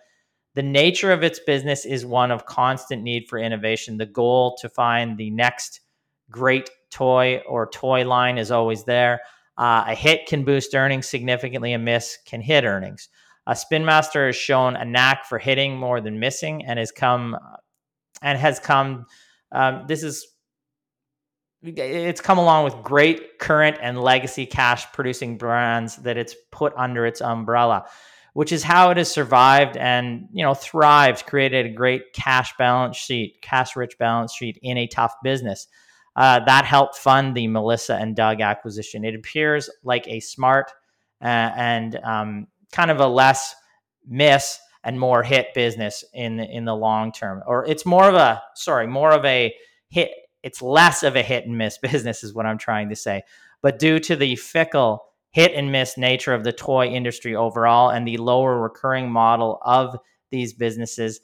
the 0.54 0.62
nature 0.62 1.10
of 1.10 1.24
its 1.24 1.40
business 1.40 1.84
is 1.84 2.06
one 2.06 2.30
of 2.30 2.46
constant 2.46 3.02
need 3.02 3.26
for 3.28 3.38
innovation. 3.38 3.96
The 3.96 4.06
goal 4.06 4.56
to 4.60 4.68
find 4.68 5.18
the 5.18 5.30
next 5.30 5.80
great 6.30 6.70
toy 6.90 7.42
or 7.48 7.68
toy 7.70 8.06
line 8.06 8.38
is 8.38 8.50
always 8.50 8.84
there. 8.84 9.20
Uh, 9.56 9.84
a 9.88 9.94
hit 9.94 10.26
can 10.26 10.44
boost 10.44 10.74
earnings 10.74 11.08
significantly, 11.08 11.72
a 11.72 11.78
miss 11.78 12.18
can 12.24 12.40
hit 12.40 12.64
earnings. 12.64 13.08
A 13.46 13.54
Spin 13.54 13.84
Master 13.84 14.26
has 14.26 14.36
shown 14.36 14.74
a 14.74 14.84
knack 14.84 15.26
for 15.26 15.38
hitting 15.38 15.76
more 15.76 16.00
than 16.00 16.18
missing, 16.18 16.64
and 16.64 16.78
has 16.78 16.90
come 16.90 17.36
and 18.22 18.38
has 18.38 18.58
come. 18.58 19.06
Um, 19.52 19.84
this 19.86 20.02
is 20.02 20.26
it's 21.64 22.20
come 22.20 22.38
along 22.38 22.64
with 22.64 22.74
great 22.82 23.38
current 23.38 23.78
and 23.80 24.00
legacy 24.00 24.46
cash 24.46 24.90
producing 24.92 25.38
brands 25.38 25.96
that 25.96 26.16
it's 26.16 26.34
put 26.50 26.72
under 26.76 27.06
its 27.06 27.20
umbrella 27.20 27.86
which 28.34 28.50
is 28.52 28.62
how 28.62 28.90
it 28.90 28.96
has 28.96 29.10
survived 29.10 29.76
and 29.76 30.28
you 30.32 30.44
know 30.44 30.54
thrived 30.54 31.24
created 31.24 31.66
a 31.66 31.70
great 31.70 32.12
cash 32.12 32.52
balance 32.58 32.96
sheet 32.96 33.40
cash 33.40 33.74
rich 33.74 33.96
balance 33.98 34.34
sheet 34.34 34.58
in 34.62 34.76
a 34.76 34.86
tough 34.86 35.14
business. 35.22 35.66
Uh, 36.16 36.38
that 36.44 36.64
helped 36.64 36.96
fund 36.96 37.34
the 37.34 37.48
melissa 37.48 37.94
and 37.96 38.14
doug 38.14 38.40
acquisition. 38.40 39.04
It 39.04 39.14
appears 39.14 39.70
like 39.82 40.06
a 40.06 40.20
smart 40.20 40.70
uh, 41.22 41.26
and 41.56 41.96
um, 42.04 42.46
kind 42.72 42.90
of 42.90 43.00
a 43.00 43.06
less 43.06 43.54
miss 44.06 44.58
and 44.84 45.00
more 45.00 45.22
hit 45.22 45.54
business 45.54 46.04
in 46.12 46.40
in 46.40 46.64
the 46.64 46.76
long 46.76 47.10
term 47.10 47.42
or 47.46 47.64
it's 47.64 47.86
more 47.86 48.08
of 48.08 48.14
a 48.14 48.42
sorry 48.54 48.86
more 48.86 49.12
of 49.12 49.24
a 49.24 49.54
hit 49.88 50.10
it's 50.44 50.62
less 50.62 51.02
of 51.02 51.16
a 51.16 51.22
hit 51.22 51.46
and 51.46 51.58
miss 51.58 51.78
business, 51.82 52.22
is 52.22 52.34
what 52.34 52.46
I'm 52.46 52.58
trying 52.58 52.90
to 52.90 52.96
say. 52.96 53.22
But 53.62 53.78
due 53.78 53.98
to 54.00 54.14
the 54.14 54.36
fickle 54.36 55.06
hit 55.30 55.52
and 55.54 55.72
miss 55.72 55.98
nature 55.98 56.32
of 56.32 56.44
the 56.44 56.52
toy 56.52 56.86
industry 56.86 57.34
overall 57.34 57.90
and 57.90 58.06
the 58.06 58.18
lower 58.18 58.60
recurring 58.60 59.10
model 59.10 59.58
of 59.62 59.96
these 60.30 60.52
businesses, 60.52 61.20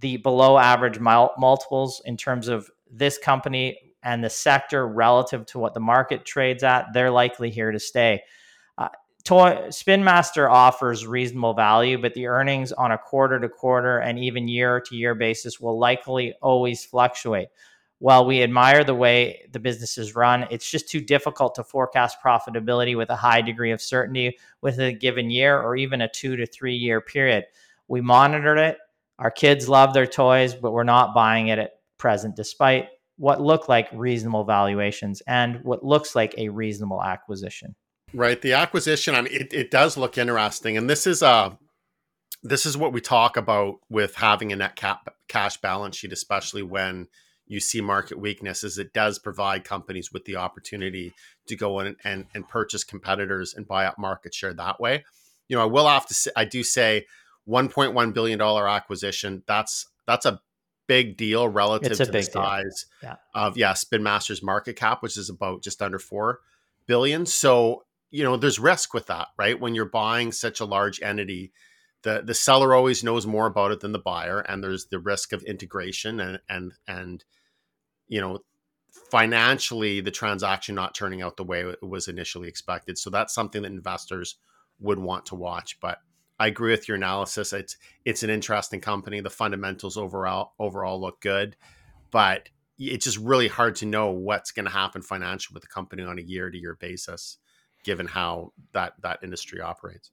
the 0.00 0.16
below 0.16 0.58
average 0.58 0.98
multiples 0.98 2.02
in 2.04 2.16
terms 2.16 2.48
of 2.48 2.68
this 2.90 3.18
company 3.18 3.78
and 4.02 4.24
the 4.24 4.30
sector 4.30 4.88
relative 4.88 5.46
to 5.46 5.58
what 5.58 5.74
the 5.74 5.80
market 5.80 6.24
trades 6.24 6.64
at, 6.64 6.86
they're 6.92 7.10
likely 7.10 7.50
here 7.50 7.70
to 7.70 7.78
stay. 7.78 8.22
Uh, 8.76 8.88
Toy 9.22 9.70
Spin 9.70 10.02
Master 10.02 10.50
offers 10.50 11.06
reasonable 11.06 11.54
value, 11.54 12.00
but 12.00 12.14
the 12.14 12.26
earnings 12.26 12.72
on 12.72 12.90
a 12.90 12.98
quarter 12.98 13.38
to 13.38 13.48
quarter 13.48 13.98
and 13.98 14.18
even 14.18 14.48
year 14.48 14.80
to 14.80 14.96
year 14.96 15.14
basis 15.14 15.60
will 15.60 15.78
likely 15.78 16.34
always 16.42 16.84
fluctuate. 16.84 17.48
While 18.02 18.26
we 18.26 18.42
admire 18.42 18.82
the 18.82 18.96
way 18.96 19.48
the 19.52 19.60
business 19.60 19.96
is 19.96 20.16
run, 20.16 20.48
it's 20.50 20.68
just 20.68 20.88
too 20.88 21.00
difficult 21.00 21.54
to 21.54 21.62
forecast 21.62 22.16
profitability 22.20 22.96
with 22.96 23.10
a 23.10 23.14
high 23.14 23.42
degree 23.42 23.70
of 23.70 23.80
certainty 23.80 24.38
with 24.60 24.80
a 24.80 24.92
given 24.92 25.30
year 25.30 25.56
or 25.56 25.76
even 25.76 26.00
a 26.00 26.08
two 26.08 26.34
to 26.34 26.44
three 26.44 26.74
year 26.74 27.00
period. 27.00 27.44
We 27.86 28.00
monitored 28.00 28.58
it. 28.58 28.78
Our 29.20 29.30
kids 29.30 29.68
love 29.68 29.94
their 29.94 30.08
toys, 30.08 30.52
but 30.52 30.72
we're 30.72 30.82
not 30.82 31.14
buying 31.14 31.46
it 31.46 31.60
at 31.60 31.74
present, 31.96 32.34
despite 32.34 32.88
what 33.18 33.40
look 33.40 33.68
like 33.68 33.86
reasonable 33.92 34.42
valuations 34.42 35.22
and 35.28 35.62
what 35.62 35.84
looks 35.84 36.16
like 36.16 36.34
a 36.36 36.48
reasonable 36.48 37.04
acquisition. 37.04 37.76
Right. 38.12 38.42
The 38.42 38.54
acquisition, 38.54 39.14
I 39.14 39.22
mean, 39.22 39.32
it, 39.32 39.54
it 39.54 39.70
does 39.70 39.96
look 39.96 40.18
interesting. 40.18 40.76
And 40.76 40.90
this 40.90 41.06
is 41.06 41.22
uh 41.22 41.50
this 42.42 42.66
is 42.66 42.76
what 42.76 42.92
we 42.92 43.00
talk 43.00 43.36
about 43.36 43.76
with 43.88 44.16
having 44.16 44.50
a 44.50 44.56
net 44.56 44.74
cap 44.74 45.14
cash 45.28 45.58
balance 45.58 45.96
sheet, 45.96 46.12
especially 46.12 46.64
when 46.64 47.06
you 47.46 47.60
see 47.60 47.80
market 47.80 48.18
weakness, 48.18 48.64
is 48.64 48.78
it 48.78 48.92
does 48.92 49.18
provide 49.18 49.64
companies 49.64 50.12
with 50.12 50.24
the 50.24 50.36
opportunity 50.36 51.12
to 51.46 51.56
go 51.56 51.80
in 51.80 51.96
and, 52.04 52.26
and 52.34 52.48
purchase 52.48 52.84
competitors 52.84 53.54
and 53.54 53.66
buy 53.66 53.84
up 53.84 53.98
market 53.98 54.34
share 54.34 54.54
that 54.54 54.80
way. 54.80 55.04
You 55.48 55.56
know, 55.56 55.62
I 55.62 55.66
will 55.66 55.88
have 55.88 56.06
to 56.06 56.14
say, 56.14 56.30
I 56.36 56.44
do 56.44 56.62
say 56.62 57.06
1.1 57.48 58.14
billion 58.14 58.38
dollar 58.38 58.68
acquisition. 58.68 59.42
That's 59.46 59.86
that's 60.06 60.26
a 60.26 60.40
big 60.86 61.16
deal 61.16 61.48
relative 61.48 61.96
to 61.96 62.06
the 62.06 62.22
size 62.22 62.86
yeah. 63.02 63.16
of 63.34 63.56
yeah 63.56 63.72
Spin 63.74 64.02
Master's 64.02 64.42
market 64.42 64.76
cap, 64.76 65.02
which 65.02 65.16
is 65.16 65.28
about 65.28 65.62
just 65.62 65.82
under 65.82 65.98
four 65.98 66.40
billion. 66.86 67.26
So 67.26 67.84
you 68.10 68.22
know, 68.22 68.36
there's 68.36 68.58
risk 68.58 68.92
with 68.92 69.06
that, 69.06 69.28
right? 69.38 69.58
When 69.58 69.74
you're 69.74 69.86
buying 69.86 70.32
such 70.32 70.60
a 70.60 70.66
large 70.66 71.00
entity, 71.00 71.52
the 72.02 72.22
the 72.24 72.34
seller 72.34 72.74
always 72.74 73.04
knows 73.04 73.26
more 73.26 73.46
about 73.46 73.72
it 73.72 73.80
than 73.80 73.92
the 73.92 73.98
buyer, 73.98 74.40
and 74.40 74.62
there's 74.62 74.86
the 74.86 74.98
risk 74.98 75.32
of 75.32 75.42
integration 75.42 76.20
and 76.20 76.40
and 76.48 76.72
and 76.86 77.24
you 78.08 78.20
know 78.20 78.40
financially 79.10 80.00
the 80.00 80.10
transaction 80.10 80.74
not 80.74 80.94
turning 80.94 81.22
out 81.22 81.36
the 81.36 81.44
way 81.44 81.62
it 81.62 81.82
was 81.82 82.08
initially 82.08 82.48
expected. 82.48 82.98
So 82.98 83.10
that's 83.10 83.34
something 83.34 83.62
that 83.62 83.72
investors 83.72 84.36
would 84.80 84.98
want 84.98 85.26
to 85.26 85.34
watch. 85.34 85.78
But 85.80 85.98
I 86.38 86.48
agree 86.48 86.72
with 86.72 86.88
your 86.88 86.96
analysis. 86.96 87.52
It's 87.52 87.76
it's 88.04 88.22
an 88.22 88.30
interesting 88.30 88.80
company. 88.80 89.20
The 89.20 89.30
fundamentals 89.30 89.96
overall 89.96 90.52
overall 90.58 91.00
look 91.00 91.20
good, 91.20 91.56
but 92.10 92.48
it's 92.78 93.04
just 93.04 93.18
really 93.18 93.48
hard 93.48 93.76
to 93.76 93.86
know 93.86 94.10
what's 94.10 94.50
going 94.50 94.64
to 94.64 94.72
happen 94.72 95.02
financially 95.02 95.54
with 95.54 95.62
the 95.62 95.68
company 95.68 96.02
on 96.02 96.18
a 96.18 96.22
year 96.22 96.50
to 96.50 96.58
year 96.58 96.76
basis, 96.80 97.38
given 97.84 98.06
how 98.06 98.52
that 98.72 98.94
that 99.02 99.20
industry 99.22 99.60
operates. 99.60 100.10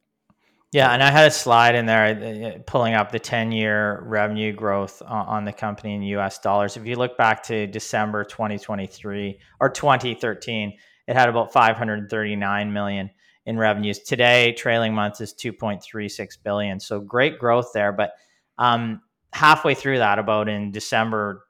Yeah, 0.72 0.92
and 0.92 1.02
I 1.02 1.10
had 1.10 1.28
a 1.28 1.32
slide 1.32 1.74
in 1.74 1.88
there 1.88 2.06
uh, 2.06 2.48
uh, 2.48 2.60
pulling 2.68 2.94
up 2.94 3.12
the 3.12 3.18
10 3.18 3.52
year 3.52 4.04
revenue 4.04 4.54
growth 4.54 5.02
on 5.04 5.44
the 5.44 5.54
company 5.54 5.96
in 5.96 6.04
US 6.04 6.38
dollars. 6.38 6.78
If 6.78 6.86
you 6.86 6.96
look 6.96 7.18
back 7.18 7.42
to 7.44 7.66
December 7.66 8.24
2023 8.24 9.40
or 9.60 9.70
2013, 9.70 10.78
it 11.08 11.16
had 11.16 11.28
about 11.28 11.52
539 11.52 12.72
million 12.72 13.10
in 13.48 13.58
revenues. 13.58 13.98
Today, 14.00 14.54
trailing 14.54 14.94
month 14.94 15.22
is 15.22 15.34
2.36 15.34 16.38
billion. 16.44 16.80
So 16.80 17.00
great 17.00 17.40
growth 17.40 17.72
there. 17.74 17.92
But 17.92 18.12
um, 18.60 19.02
halfway 19.34 19.74
through 19.74 19.98
that, 19.98 20.20
about 20.20 20.48
in 20.50 20.72
December, 20.72 21.46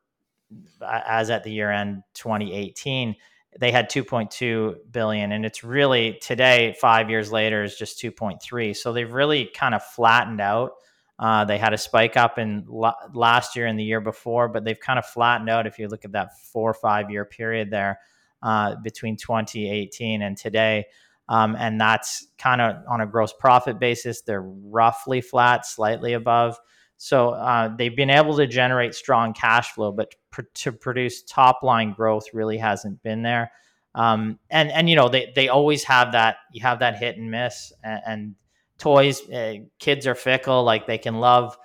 as 0.81 1.29
at 1.29 1.43
the 1.43 1.51
year 1.51 1.69
end 1.69 2.03
2018, 2.13 3.17
they 3.57 3.71
had 3.71 3.89
2.2 3.89 4.75
billion 4.91 5.31
and 5.31 5.45
it's 5.45 5.63
really 5.63 6.19
today 6.21 6.75
5 6.79 7.09
years 7.09 7.31
later 7.31 7.63
is 7.63 7.75
just 7.75 8.01
2.3 8.01 8.75
so 8.75 8.93
they've 8.93 9.11
really 9.11 9.45
kind 9.45 9.73
of 9.73 9.83
flattened 9.83 10.41
out. 10.41 10.73
Uh, 11.17 11.43
they 11.43 11.57
had 11.57 11.73
a 11.73 11.77
spike 11.77 12.15
up 12.15 12.37
in 12.37 12.65
last 13.13 13.55
year 13.55 13.65
and 13.65 13.77
the 13.79 13.83
year 13.83 14.01
before 14.01 14.47
but 14.47 14.63
they've 14.63 14.79
kind 14.79 14.99
of 14.99 15.05
flattened 15.05 15.49
out 15.49 15.67
if 15.67 15.79
you 15.79 15.87
look 15.87 16.05
at 16.05 16.11
that 16.11 16.37
4 16.53 16.69
or 16.69 16.73
5 16.73 17.09
year 17.09 17.25
period 17.25 17.71
there 17.71 17.99
uh, 18.41 18.75
between 18.83 19.17
2018 19.17 20.21
and 20.21 20.37
today. 20.37 20.85
Um, 21.27 21.55
and 21.57 21.79
that's 21.79 22.27
kind 22.37 22.59
of 22.61 22.77
on 22.89 23.01
a 23.01 23.05
gross 23.05 23.33
profit 23.33 23.79
basis. 23.79 24.21
They're 24.21 24.41
roughly 24.41 25.21
flat 25.21 25.65
slightly 25.65 26.13
above 26.13 26.57
so 27.01 27.29
uh, 27.29 27.73
they've 27.77 27.95
been 27.95 28.09
able 28.09 28.35
to 28.35 28.45
generate 28.45 28.93
strong 28.93 29.33
cash 29.33 29.71
flow, 29.71 29.89
but 29.89 30.13
pr- 30.31 30.41
to 30.55 30.73
produce 30.73 31.23
top 31.23 31.63
line 31.63 31.93
growth 31.93 32.25
really 32.33 32.57
hasn't 32.57 33.01
been 33.01 33.21
there. 33.21 33.53
Um, 33.95 34.37
and 34.49 34.69
and 34.69 34.89
you 34.89 34.97
know 34.97 35.07
they 35.07 35.31
they 35.33 35.47
always 35.47 35.85
have 35.85 36.11
that 36.11 36.37
you 36.51 36.61
have 36.61 36.79
that 36.79 36.97
hit 36.97 37.17
and 37.17 37.31
miss 37.31 37.71
and, 37.83 38.01
and 38.05 38.35
toys. 38.77 39.27
Uh, 39.29 39.55
kids 39.79 40.05
are 40.05 40.13
fickle; 40.13 40.63
like 40.63 40.87
they 40.87 40.97
can 40.97 41.15
love 41.15 41.57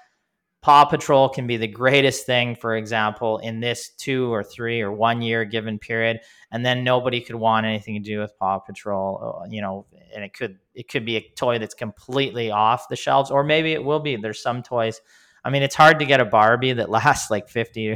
Paw 0.64 0.87
Patrol 0.87 1.29
can 1.29 1.47
be 1.47 1.59
the 1.59 1.68
greatest 1.68 2.25
thing, 2.25 2.57
for 2.57 2.75
example, 2.75 3.37
in 3.37 3.61
this 3.61 3.90
two 3.90 4.33
or 4.33 4.42
three 4.42 4.81
or 4.81 4.90
one 4.90 5.20
year 5.20 5.44
given 5.44 5.79
period, 5.79 6.20
and 6.53 6.64
then 6.64 6.83
nobody 6.83 7.20
could 7.20 7.35
want 7.37 7.66
anything 7.66 8.03
to 8.03 8.09
do 8.09 8.20
with 8.20 8.38
Paw 8.38 8.61
Patrol, 8.61 9.42
uh, 9.42 9.49
you 9.51 9.61
know, 9.61 9.85
and 10.14 10.25
it 10.25 10.33
could 10.33 10.59
it 10.75 10.88
could 10.88 11.05
be 11.05 11.16
a 11.16 11.31
toy 11.37 11.59
that's 11.59 11.75
completely 11.75 12.51
off 12.51 12.88
the 12.88 12.97
shelves, 12.97 13.31
or 13.31 13.44
maybe 13.44 13.73
it 13.73 13.85
will 13.85 14.01
be. 14.01 14.16
There's 14.16 14.40
some 14.40 14.62
toys 14.62 15.03
I 15.44 15.50
mean, 15.50 15.62
it's 15.62 15.74
hard 15.74 15.98
to 15.98 16.07
get 16.07 16.20
a 16.20 16.24
Barbie 16.24 16.72
that 16.74 16.88
lasts 16.90 17.30
like 17.30 17.48
50. 17.48 17.90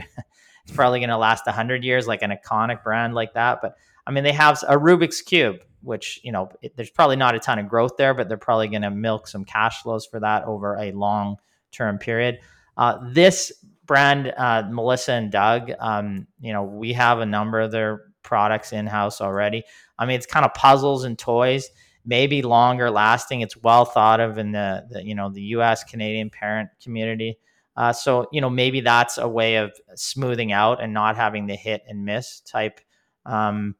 it's 0.64 0.72
probably 0.74 1.00
going 1.00 1.10
to 1.10 1.16
last 1.16 1.46
100 1.46 1.84
years, 1.84 2.06
like 2.06 2.22
an 2.22 2.30
iconic 2.30 2.82
brand 2.82 3.14
like 3.14 3.34
that. 3.34 3.60
But 3.62 3.76
I 4.06 4.10
mean, 4.10 4.24
they 4.24 4.32
have 4.32 4.62
a 4.68 4.76
Rubik's 4.76 5.22
Cube, 5.22 5.56
which, 5.82 6.20
you 6.22 6.32
know, 6.32 6.50
it, 6.62 6.76
there's 6.76 6.90
probably 6.90 7.16
not 7.16 7.34
a 7.34 7.38
ton 7.38 7.58
of 7.58 7.68
growth 7.68 7.96
there, 7.96 8.14
but 8.14 8.28
they're 8.28 8.36
probably 8.36 8.68
going 8.68 8.82
to 8.82 8.90
milk 8.90 9.28
some 9.28 9.44
cash 9.44 9.82
flows 9.82 10.06
for 10.06 10.20
that 10.20 10.44
over 10.44 10.76
a 10.76 10.92
long 10.92 11.36
term 11.72 11.98
period. 11.98 12.38
Uh, 12.76 12.98
this 13.12 13.52
brand, 13.86 14.32
uh, 14.36 14.62
Melissa 14.70 15.12
and 15.12 15.32
Doug, 15.32 15.72
um, 15.80 16.26
you 16.40 16.52
know, 16.52 16.62
we 16.62 16.92
have 16.92 17.20
a 17.20 17.26
number 17.26 17.60
of 17.60 17.70
their 17.70 18.02
products 18.22 18.72
in 18.72 18.86
house 18.86 19.20
already. 19.20 19.64
I 19.98 20.06
mean, 20.06 20.16
it's 20.16 20.26
kind 20.26 20.44
of 20.44 20.54
puzzles 20.54 21.04
and 21.04 21.18
toys 21.18 21.70
maybe 22.08 22.40
longer 22.40 22.90
lasting. 22.90 23.42
It's 23.42 23.56
well 23.56 23.84
thought 23.84 24.18
of 24.18 24.38
in 24.38 24.52
the, 24.52 24.86
the 24.90 25.04
you 25.04 25.14
know 25.14 25.28
the 25.28 25.42
U.S. 25.42 25.84
Canadian 25.84 26.30
parent 26.30 26.70
community. 26.82 27.38
Uh, 27.76 27.92
so 27.92 28.26
you 28.32 28.40
know 28.40 28.50
maybe 28.50 28.80
that's 28.80 29.18
a 29.18 29.28
way 29.28 29.56
of 29.56 29.70
smoothing 29.94 30.50
out 30.50 30.82
and 30.82 30.92
not 30.92 31.16
having 31.16 31.46
the 31.46 31.54
hit 31.54 31.82
and 31.86 32.04
miss 32.04 32.40
type 32.40 32.80
um, 33.26 33.76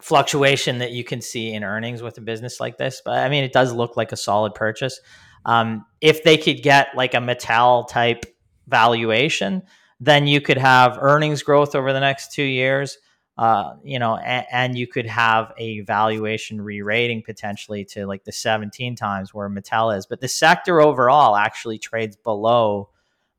fluctuation 0.00 0.78
that 0.78 0.92
you 0.92 1.02
can 1.02 1.20
see 1.20 1.52
in 1.52 1.64
earnings 1.64 2.02
with 2.02 2.16
a 2.16 2.22
business 2.22 2.60
like 2.60 2.78
this. 2.78 3.02
But 3.04 3.18
I 3.18 3.28
mean, 3.28 3.44
it 3.44 3.52
does 3.52 3.72
look 3.72 3.96
like 3.96 4.12
a 4.12 4.16
solid 4.16 4.54
purchase. 4.54 5.00
Um, 5.44 5.84
if 6.00 6.22
they 6.22 6.38
could 6.38 6.62
get 6.62 6.88
like 6.96 7.14
a 7.14 7.18
Mattel 7.18 7.88
type 7.88 8.24
valuation, 8.68 9.62
then 9.98 10.28
you 10.28 10.40
could 10.40 10.56
have 10.56 10.98
earnings 11.00 11.42
growth 11.42 11.74
over 11.74 11.92
the 11.92 12.00
next 12.00 12.32
two 12.32 12.44
years 12.44 12.96
uh, 13.42 13.74
you 13.82 13.98
know, 13.98 14.16
and, 14.18 14.46
and, 14.52 14.78
you 14.78 14.86
could 14.86 15.04
have 15.04 15.52
a 15.58 15.80
valuation 15.80 16.60
re-rating 16.60 17.24
potentially 17.24 17.84
to 17.84 18.06
like 18.06 18.22
the 18.22 18.30
17 18.30 18.94
times 18.94 19.34
where 19.34 19.50
Mattel 19.50 19.98
is. 19.98 20.06
But 20.06 20.20
the 20.20 20.28
sector 20.28 20.80
overall 20.80 21.34
actually 21.34 21.80
trades 21.80 22.14
below 22.14 22.90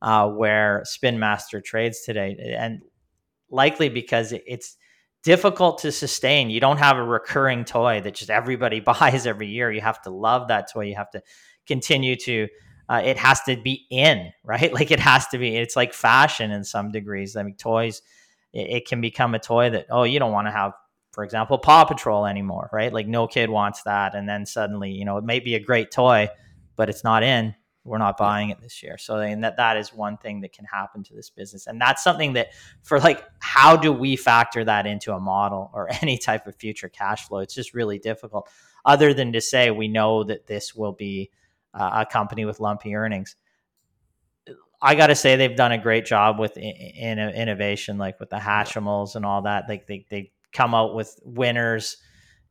uh, 0.02 0.28
where 0.28 0.82
Spin 0.84 1.20
Master 1.20 1.62
trades 1.62 2.02
today, 2.02 2.54
and 2.58 2.82
likely 3.50 3.88
because 3.88 4.34
it's 4.34 4.76
difficult 5.24 5.78
to 5.84 5.92
sustain. 5.94 6.50
You 6.50 6.60
don't 6.60 6.80
have 6.80 6.98
a 6.98 7.04
recurring 7.04 7.64
toy 7.64 8.02
that 8.02 8.16
just 8.16 8.30
everybody 8.30 8.80
buys 8.82 9.26
every 9.26 9.48
year. 9.48 9.72
You 9.72 9.80
have 9.80 10.02
to 10.02 10.10
love 10.10 10.50
that 10.50 10.70
toy. 10.70 10.88
You 10.88 10.96
have 10.96 11.12
to 11.12 11.24
continue 11.66 12.18
to. 12.18 12.50
Uh, 12.90 13.02
it 13.06 13.16
has 13.16 13.40
to 13.44 13.56
be 13.56 13.88
in, 13.90 14.34
right? 14.44 14.74
Like 14.74 14.92
it 14.92 15.00
has 15.00 15.28
to 15.28 15.38
be. 15.38 15.56
It's 15.56 15.78
like 15.78 15.94
fashion 15.94 16.52
in 16.52 16.66
some 16.66 16.92
degrees. 16.92 17.38
I 17.38 17.44
mean, 17.44 17.56
toys 17.56 18.02
it, 18.54 18.70
it 18.70 18.88
can 18.88 19.02
become 19.02 19.36
a 19.36 19.40
toy 19.40 19.70
that 19.70 19.88
oh 19.90 20.04
you 20.04 20.20
don't 20.20 20.32
want 20.32 20.48
to 20.48 20.52
have 20.52 20.74
for 21.12 21.24
example 21.24 21.58
paw 21.58 21.86
patrol 21.86 22.26
anymore 22.26 22.70
right? 22.72 22.94
Like 22.94 23.08
no 23.08 23.28
kid 23.28 23.50
wants 23.50 23.84
that 23.84 24.16
and 24.16 24.28
then 24.28 24.46
suddenly 24.46 24.92
you 24.92 25.06
know 25.06 25.18
it 25.18 25.24
may 25.24 25.40
be 25.40 25.56
a 25.56 25.60
great 25.60 25.92
toy 25.92 26.30
but 26.76 26.90
it's 26.90 27.04
not 27.04 27.24
in. 27.24 27.56
We're 27.86 27.98
not 27.98 28.18
buying 28.18 28.50
it 28.50 28.62
this 28.62 28.82
year. 28.82 28.98
So 28.98 29.18
and 29.18 29.44
that 29.44 29.58
that 29.58 29.76
is 29.76 29.94
one 29.94 30.18
thing 30.18 30.42
that 30.42 30.54
can 30.54 30.64
happen 30.64 31.04
to 31.04 31.14
this 31.14 31.30
business. 31.30 31.68
And 31.68 31.82
that's 31.82 32.02
something 32.02 32.34
that 32.34 32.52
for 32.82 33.00
like 33.00 33.24
how 33.40 33.76
do 33.76 33.92
we 33.92 34.16
factor 34.16 34.64
that 34.64 34.88
into 34.88 35.14
a 35.14 35.20
model 35.20 35.70
or 35.74 35.90
any 36.02 36.18
type 36.18 36.48
of 36.48 36.56
future 36.56 36.90
cash 36.90 37.28
flow? 37.28 37.40
It's 37.40 37.54
just 37.54 37.74
really 37.74 38.00
difficult 38.00 38.50
other 38.86 39.14
than 39.14 39.34
to 39.34 39.42
say 39.42 39.72
we 39.72 39.88
know 39.88 40.24
that 40.24 40.48
this 40.48 40.74
will 40.74 40.94
be 40.94 41.30
uh, 41.74 42.06
a 42.06 42.06
company 42.06 42.46
with 42.46 42.60
lumpy 42.60 42.96
earnings 42.96 43.36
I 44.84 44.96
got 44.96 45.08
to 45.08 45.16
say 45.16 45.38
they've 45.38 45.56
done 45.56 45.72
a 45.72 45.78
great 45.78 46.06
job 46.06 46.40
with 46.40 46.58
in, 46.58 47.18
in, 47.18 47.30
innovation, 47.30 47.98
like 47.98 48.20
with 48.20 48.30
the 48.30 48.36
Hatchimals 48.38 49.16
and 49.16 49.26
all 49.26 49.44
that. 49.44 49.64
Like 49.70 49.88
they 49.88 50.06
they 50.10 50.32
come 50.52 50.76
out 50.76 50.94
with 50.94 51.18
winners 51.24 51.98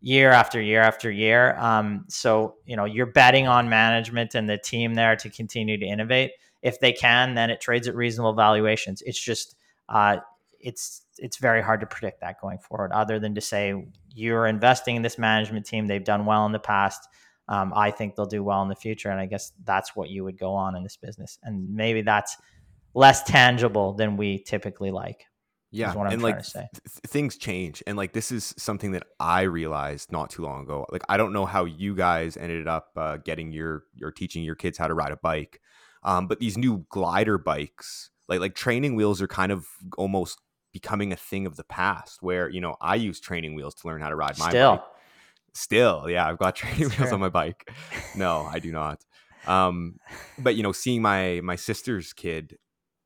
year 0.01 0.31
after 0.31 0.61
year 0.61 0.81
after 0.81 1.11
year. 1.11 1.57
Um, 1.59 2.07
so 2.09 2.55
you 2.65 2.75
know 2.75 2.87
you're 2.87 3.13
betting 3.13 3.47
on 3.49 3.69
management 3.69 4.35
and 4.35 4.49
the 4.49 4.57
team 4.57 4.95
there 4.95 5.15
to 5.17 5.29
continue 5.29 5.79
to 5.79 5.85
innovate. 5.85 6.31
If 6.63 6.81
they 6.81 6.93
can, 6.93 7.35
then 7.35 7.51
it 7.51 7.61
trades 7.61 7.87
at 7.87 7.95
reasonable 7.95 8.33
valuations. 8.33 9.03
It's 9.03 9.21
just 9.23 9.55
uh, 9.91 10.17
it's 10.59 11.03
it's 11.19 11.37
very 11.37 11.61
hard 11.61 11.81
to 11.81 11.87
predict 11.87 12.21
that 12.23 12.41
going 12.41 12.59
forward. 12.59 12.93
Other 12.93 13.19
than 13.19 13.35
to 13.35 13.43
say 13.43 13.75
you're 14.09 14.47
investing 14.47 14.97
in 14.97 15.03
this 15.03 15.19
management 15.19 15.67
team, 15.67 15.87
they've 15.87 16.03
done 16.03 16.25
well 16.25 16.47
in 16.47 16.53
the 16.53 16.59
past. 16.59 17.07
Um, 17.53 17.71
I 17.77 17.91
think 17.91 18.17
they'll 18.17 18.25
do 18.25 18.43
well 18.43 18.63
in 18.63 18.71
the 18.71 18.75
future, 18.75 19.11
and 19.11 19.21
I 19.21 19.27
guess 19.27 19.53
that's 19.65 19.95
what 19.95 20.09
you 20.09 20.25
would 20.25 20.39
go 20.39 20.55
on 20.55 20.75
in 20.75 20.83
this 20.83 20.97
business. 20.97 21.39
And 21.43 21.69
maybe 21.69 22.01
that's 22.01 22.39
less 22.95 23.23
tangible 23.25 23.93
than 23.93 24.17
we 24.17 24.39
typically 24.39 24.91
like. 24.91 25.27
Yeah, 25.71 25.93
and 25.95 26.23
like 26.23 26.43
th- 26.43 26.67
things 27.07 27.37
change, 27.37 27.83
and 27.87 27.99
like 27.99 28.15
this 28.15 28.33
is 28.33 28.55
something 28.57 28.93
that 28.93 29.05
I 29.21 29.43
realized 29.43 30.11
not 30.11 30.31
too 30.31 30.43
long 30.43 30.63
ago. 30.63 30.87
Like 30.91 31.03
I 31.11 31.19
don't 31.19 31.35
know 31.35 31.45
how 31.45 31.67
you 31.67 31.95
guys 31.95 32.39
ended 32.39 32.69
up 32.69 32.89
uh, 32.97 33.19
getting 33.19 33.53
your 33.53 33.85
your 33.95 34.11
teaching 34.11 34.45
your 34.45 34.55
kids 34.55 34.79
how 34.79 34.89
to 34.89 34.95
ride 34.95 35.13
a 35.13 35.17
bike, 35.17 35.61
um, 36.05 36.29
but 36.29 36.41
these 36.41 36.57
new 36.57 36.87
glider 36.89 37.37
bikes, 37.37 38.11
like 38.29 38.41
like 38.41 38.55
training 38.55 38.97
wheels, 38.97 39.21
are 39.21 39.29
kind 39.29 39.53
of 39.53 39.67
almost 39.99 40.41
becoming 40.73 41.13
a 41.13 41.17
thing 41.17 41.47
of 41.47 41.57
the 41.57 41.65
past. 41.65 42.23
Where 42.23 42.51
you 42.51 42.61
know 42.61 42.77
I 42.81 42.97
use 42.97 43.21
training 43.21 43.55
wheels 43.55 43.75
to 43.77 43.89
learn 43.89 44.01
how 44.01 44.11
to 44.11 44.17
ride 44.17 44.39
my 44.39 44.51
Still, 44.51 44.77
bike. 44.77 44.85
Still, 45.55 46.09
yeah, 46.09 46.27
I've 46.27 46.39
got 46.39 46.57
training 46.57 46.89
That's 46.89 46.99
wheels 46.99 47.13
on 47.13 47.21
my 47.21 47.29
bike. 47.29 47.69
No, 48.15 48.47
I 48.47 48.59
do 48.59 48.73
not. 48.73 49.05
Um, 49.47 49.99
but 50.39 50.55
you 50.57 50.63
know, 50.63 50.73
seeing 50.73 51.03
my 51.03 51.41
my 51.43 51.57
sister's 51.57 52.13
kid, 52.13 52.59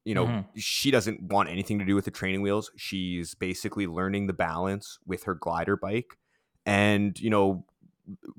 you 0.05 0.15
know, 0.15 0.27
Mhm. 0.27 0.47
she 0.57 0.91
doesn't 0.91 1.23
want 1.23 1.49
anything 1.49 1.79
to 1.79 1.85
do 1.85 1.95
with 1.95 2.05
the 2.05 2.11
training 2.11 2.43
wheels. 2.43 2.71
She's 2.77 3.35
basically 3.35 3.87
learning 3.87 4.27
the 4.27 4.33
balance 4.33 4.99
with 5.07 5.25
her 5.25 5.35
glider 5.35 5.77
bike, 5.77 6.17
and 6.65 7.19
you 7.19 7.31
know, 7.31 7.67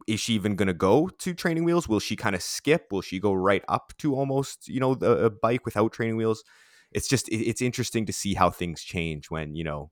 is 0.07 0.19
she 0.19 0.33
even 0.33 0.55
going 0.55 0.67
to 0.67 0.73
go 0.73 1.09
to 1.09 1.33
training 1.33 1.63
wheels? 1.63 1.87
Will 1.87 1.99
she 1.99 2.15
kind 2.15 2.35
of 2.35 2.41
skip? 2.41 2.87
Will 2.91 3.01
she 3.01 3.19
go 3.19 3.33
right 3.33 3.63
up 3.67 3.93
to 3.99 4.15
almost 4.15 4.67
you 4.67 4.79
know 4.79 4.95
the 4.95 5.25
a 5.25 5.29
bike 5.29 5.65
without 5.65 5.91
training 5.91 6.17
wheels? 6.17 6.43
It's 6.91 7.07
just 7.07 7.27
it- 7.29 7.45
it's 7.47 7.61
interesting 7.61 8.05
to 8.05 8.13
see 8.13 8.33
how 8.35 8.49
things 8.49 8.83
change 8.83 9.29
when 9.29 9.55
you 9.55 9.63
know. 9.63 9.91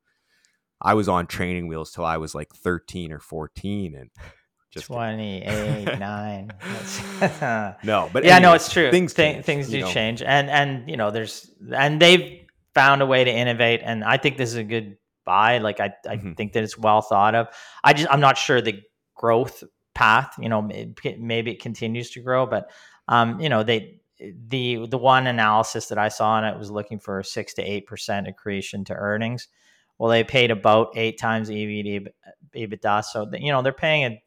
I 0.82 0.94
was 0.94 1.08
on 1.10 1.28
training 1.28 1.68
wheels 1.68 1.92
till 1.92 2.06
I 2.06 2.18
was 2.18 2.36
like 2.36 2.54
13 2.54 3.12
or 3.12 3.20
14 3.20 3.96
and 3.96 4.10
just 4.72 4.88
28, 4.88 6.00
9. 6.00 6.52
No, 7.84 8.10
but 8.12 8.24
yeah, 8.26 8.40
no, 8.40 8.54
it's 8.54 8.72
true. 8.72 8.92
Things 8.92 9.14
Thi- 9.14 9.24
change, 9.34 9.46
things 9.46 9.70
do 9.70 9.82
know. 9.82 9.92
change, 9.92 10.22
and 10.22 10.50
and 10.50 10.90
you 10.90 10.98
know, 10.98 11.12
there's 11.12 11.50
and 11.74 12.02
they've 12.02 12.42
found 12.74 13.02
a 13.02 13.06
way 13.06 13.24
to 13.24 13.32
innovate, 13.32 13.82
and 13.84 14.04
I 14.04 14.18
think 14.18 14.38
this 14.38 14.50
is 14.50 14.56
a 14.58 14.64
good 14.64 14.98
buy. 15.26 15.60
Like 15.60 15.80
I, 15.80 15.94
I 16.08 16.18
Mhm. 16.18 16.36
think 16.38 16.54
that 16.54 16.64
it's 16.64 16.78
well 16.78 17.02
thought 17.02 17.36
of. 17.36 17.48
I 17.84 17.94
just 17.94 18.12
I'm 18.12 18.20
not 18.20 18.38
sure 18.38 18.62
the 18.62 18.82
growth 19.16 19.64
path. 19.94 20.34
You 20.40 20.50
know, 20.50 20.62
may- 20.62 20.94
maybe 21.18 21.52
it 21.52 21.62
continues 21.62 22.12
to 22.12 22.20
grow, 22.22 22.46
but 22.46 22.70
um, 23.08 23.40
you 23.40 23.48
know, 23.50 23.64
they 23.64 24.02
the 24.20 24.86
the 24.88 24.98
one 24.98 25.26
analysis 25.28 25.88
that 25.88 25.98
I 25.98 26.10
saw 26.10 26.32
on 26.32 26.44
it 26.46 26.58
was 26.60 26.70
looking 26.70 27.00
for 27.00 27.24
six 27.24 27.54
to 27.56 27.62
eight 27.64 27.88
percent 27.88 28.28
accretion 28.28 28.84
to 28.86 28.94
earnings. 28.94 29.48
Well, 29.98 30.10
they 30.10 30.24
paid 30.24 30.52
about 30.52 30.90
eight 30.96 31.18
times 31.18 31.50
EV 31.50 32.08
EBITDA, 32.56 33.04
so 33.04 33.30
you 33.34 33.52
know 33.52 33.62
they're 33.62 33.74
paying 33.74 34.06
a 34.06 34.22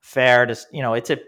fair 0.00 0.46
to 0.46 0.56
you 0.72 0.82
know 0.82 0.94
it's 0.94 1.10
a 1.10 1.18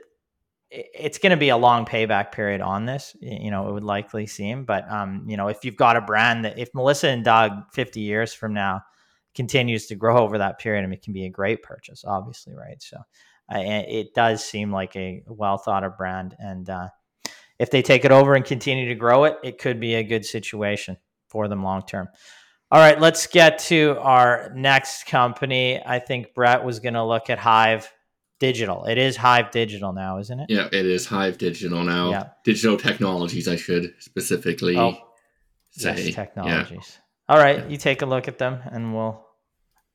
it's 0.71 1.19
going 1.19 1.31
to 1.31 1.37
be 1.37 1.49
a 1.49 1.57
long 1.57 1.87
payback 1.87 2.31
period 2.31 2.61
on 2.61 2.85
this 2.85 3.17
you 3.21 3.51
know 3.51 3.69
it 3.69 3.73
would 3.73 3.85
likely 3.85 4.27
seem. 4.27 4.65
But 4.65 4.91
um 4.91 5.25
you 5.27 5.37
know 5.37 5.49
if 5.49 5.65
you've 5.65 5.77
got 5.77 5.97
a 5.97 6.01
brand 6.01 6.45
that 6.45 6.59
if 6.59 6.75
melissa 6.75 7.09
and 7.09 7.25
doug 7.25 7.53
50 7.73 8.01
years 8.01 8.33
from 8.35 8.55
now 8.55 8.83
continues 9.35 9.87
to 9.87 9.95
grow 9.95 10.19
over 10.19 10.39
that 10.39 10.59
period 10.59 10.83
I 10.83 10.87
mean, 10.87 10.95
it 10.95 11.03
can 11.03 11.13
be 11.13 11.27
a 11.27 11.31
great 11.31 11.63
purchase 11.63 12.05
obviously 12.07 12.55
right? 12.55 12.81
So 12.83 12.99
uh, 13.53 13.59
it 13.61 14.15
does 14.15 14.45
seem 14.45 14.71
like 14.71 14.95
a 14.95 15.23
well 15.27 15.57
thought 15.57 15.83
of 15.85 15.97
brand. 15.97 16.37
And 16.39 16.69
uh, 16.69 16.89
if 17.59 17.71
they 17.71 17.81
take 17.81 18.05
it 18.05 18.13
over 18.13 18.35
and 18.35 18.45
continue 18.45 18.89
to 18.89 18.95
grow 18.95 19.25
it 19.25 19.39
it 19.43 19.59
could 19.59 19.81
be 19.81 19.95
a 19.95 20.05
good 20.05 20.25
situation 20.25 20.97
for 21.29 21.49
them 21.49 21.63
long 21.63 21.83
term 21.83 22.09
all 22.71 22.81
right 22.81 23.01
let's 23.01 23.27
get 23.27 23.59
to 23.59 23.97
our 24.01 24.53
next 24.55 25.07
company 25.07 25.81
i 25.87 25.99
think 25.99 26.35
brett 26.35 26.63
was 26.65 26.81
going 26.81 26.95
to 26.95 27.05
look 27.05 27.31
at 27.31 27.39
hive 27.39 27.91
digital 28.41 28.85
it 28.85 28.99
is 28.99 29.17
hive 29.17 29.51
digital 29.51 29.93
now 29.93 30.19
isn't 30.19 30.41
it 30.41 30.47
Yeah, 30.51 30.69
it 30.73 30.87
is 30.87 31.07
Hive 31.07 31.39
Digital 31.39 31.83
now. 31.83 32.11
Yeah. 32.11 32.25
Digital 32.45 32.77
Technologies, 32.77 33.49
I 33.49 33.57
should 33.57 33.95
specifically 33.99 34.77
Oh, 34.77 34.97
say. 35.71 36.05
yes, 36.05 36.15
technologies. 36.15 36.99
All 37.29 37.39
right, 37.39 37.69
you 37.69 37.77
take 37.77 38.03
a 38.03 38.07
look 38.07 38.29
at 38.29 38.39
them 38.39 38.61
and 38.71 38.95
we'll 38.95 39.21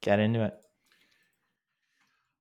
get 0.02 0.20
into 0.20 0.44
it. 0.44 0.54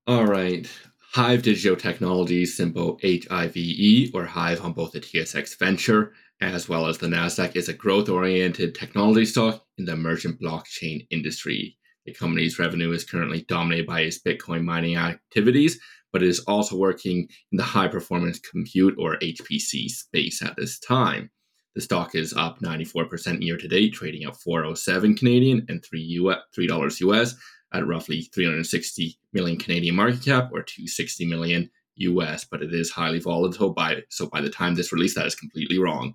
All 0.07 0.25
right. 0.27 0.67
Hive 1.15 1.43
Digital 1.43 1.77
Technologies, 1.77 2.57
symbol 2.57 2.99
HIVE 3.03 3.57
E, 3.57 4.11
or 4.15 4.25
Hive 4.27 4.61
on 4.65 4.73
both 4.73 4.93
the 4.93 5.01
TSX 5.01 5.57
Venture 5.59 6.13
as 6.43 6.69
well 6.69 6.87
as 6.87 6.99
the 6.99 7.07
NASDAQ, 7.07 7.55
is 7.55 7.69
a 7.69 7.73
growth 7.73 8.09
oriented 8.09 8.75
technology 8.75 9.25
stock 9.25 9.65
in 9.79 9.85
the 9.85 9.93
emergent 9.93 10.41
blockchain 10.41 11.07
industry. 11.11 11.77
The 12.05 12.13
company's 12.13 12.59
revenue 12.59 12.91
is 12.91 13.05
currently 13.05 13.45
dominated 13.49 13.87
by 13.87 14.01
its 14.01 14.21
Bitcoin 14.21 14.65
mining 14.65 14.97
activities, 14.97 15.79
but 16.13 16.23
it 16.23 16.29
is 16.29 16.41
also 16.41 16.77
working 16.77 17.29
in 17.53 17.59
the 17.59 17.63
high 17.63 17.87
performance 17.87 18.41
compute 18.41 18.97
or 18.99 19.19
HPC 19.19 19.89
space 19.89 20.43
at 20.43 20.57
this 20.57 20.81
time. 20.81 21.31
The 21.77 21.81
stock 21.81 22.15
is 22.15 22.35
up 22.35 22.59
94% 22.59 23.41
year 23.41 23.57
to 23.57 23.69
date, 23.69 23.95
trading 23.95 24.25
at 24.25 24.37
407 24.37 25.15
Canadian 25.15 25.65
and 25.69 25.83
3 25.85 26.01
US, 26.01 26.39
$3 26.59 27.01
US 27.01 27.37
at 27.73 27.87
roughly 27.87 28.23
360 28.35 29.17
million 29.33 29.59
Canadian 29.59 29.95
market 29.95 30.23
cap 30.25 30.51
or 30.53 30.63
260 30.63 31.25
million 31.25 31.71
US, 31.97 32.45
but 32.45 32.63
it 32.63 32.75
is 32.75 32.91
highly 32.91 33.21
volatile 33.21 33.73
by 33.73 34.03
so 34.11 34.27
by 34.27 34.41
the 34.41 34.51
time 34.51 34.75
this 34.75 34.93
release 34.93 35.15
that 35.15 35.27
is 35.27 35.35
completely 35.35 35.79
wrong. 35.79 36.15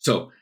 So, 0.00 0.32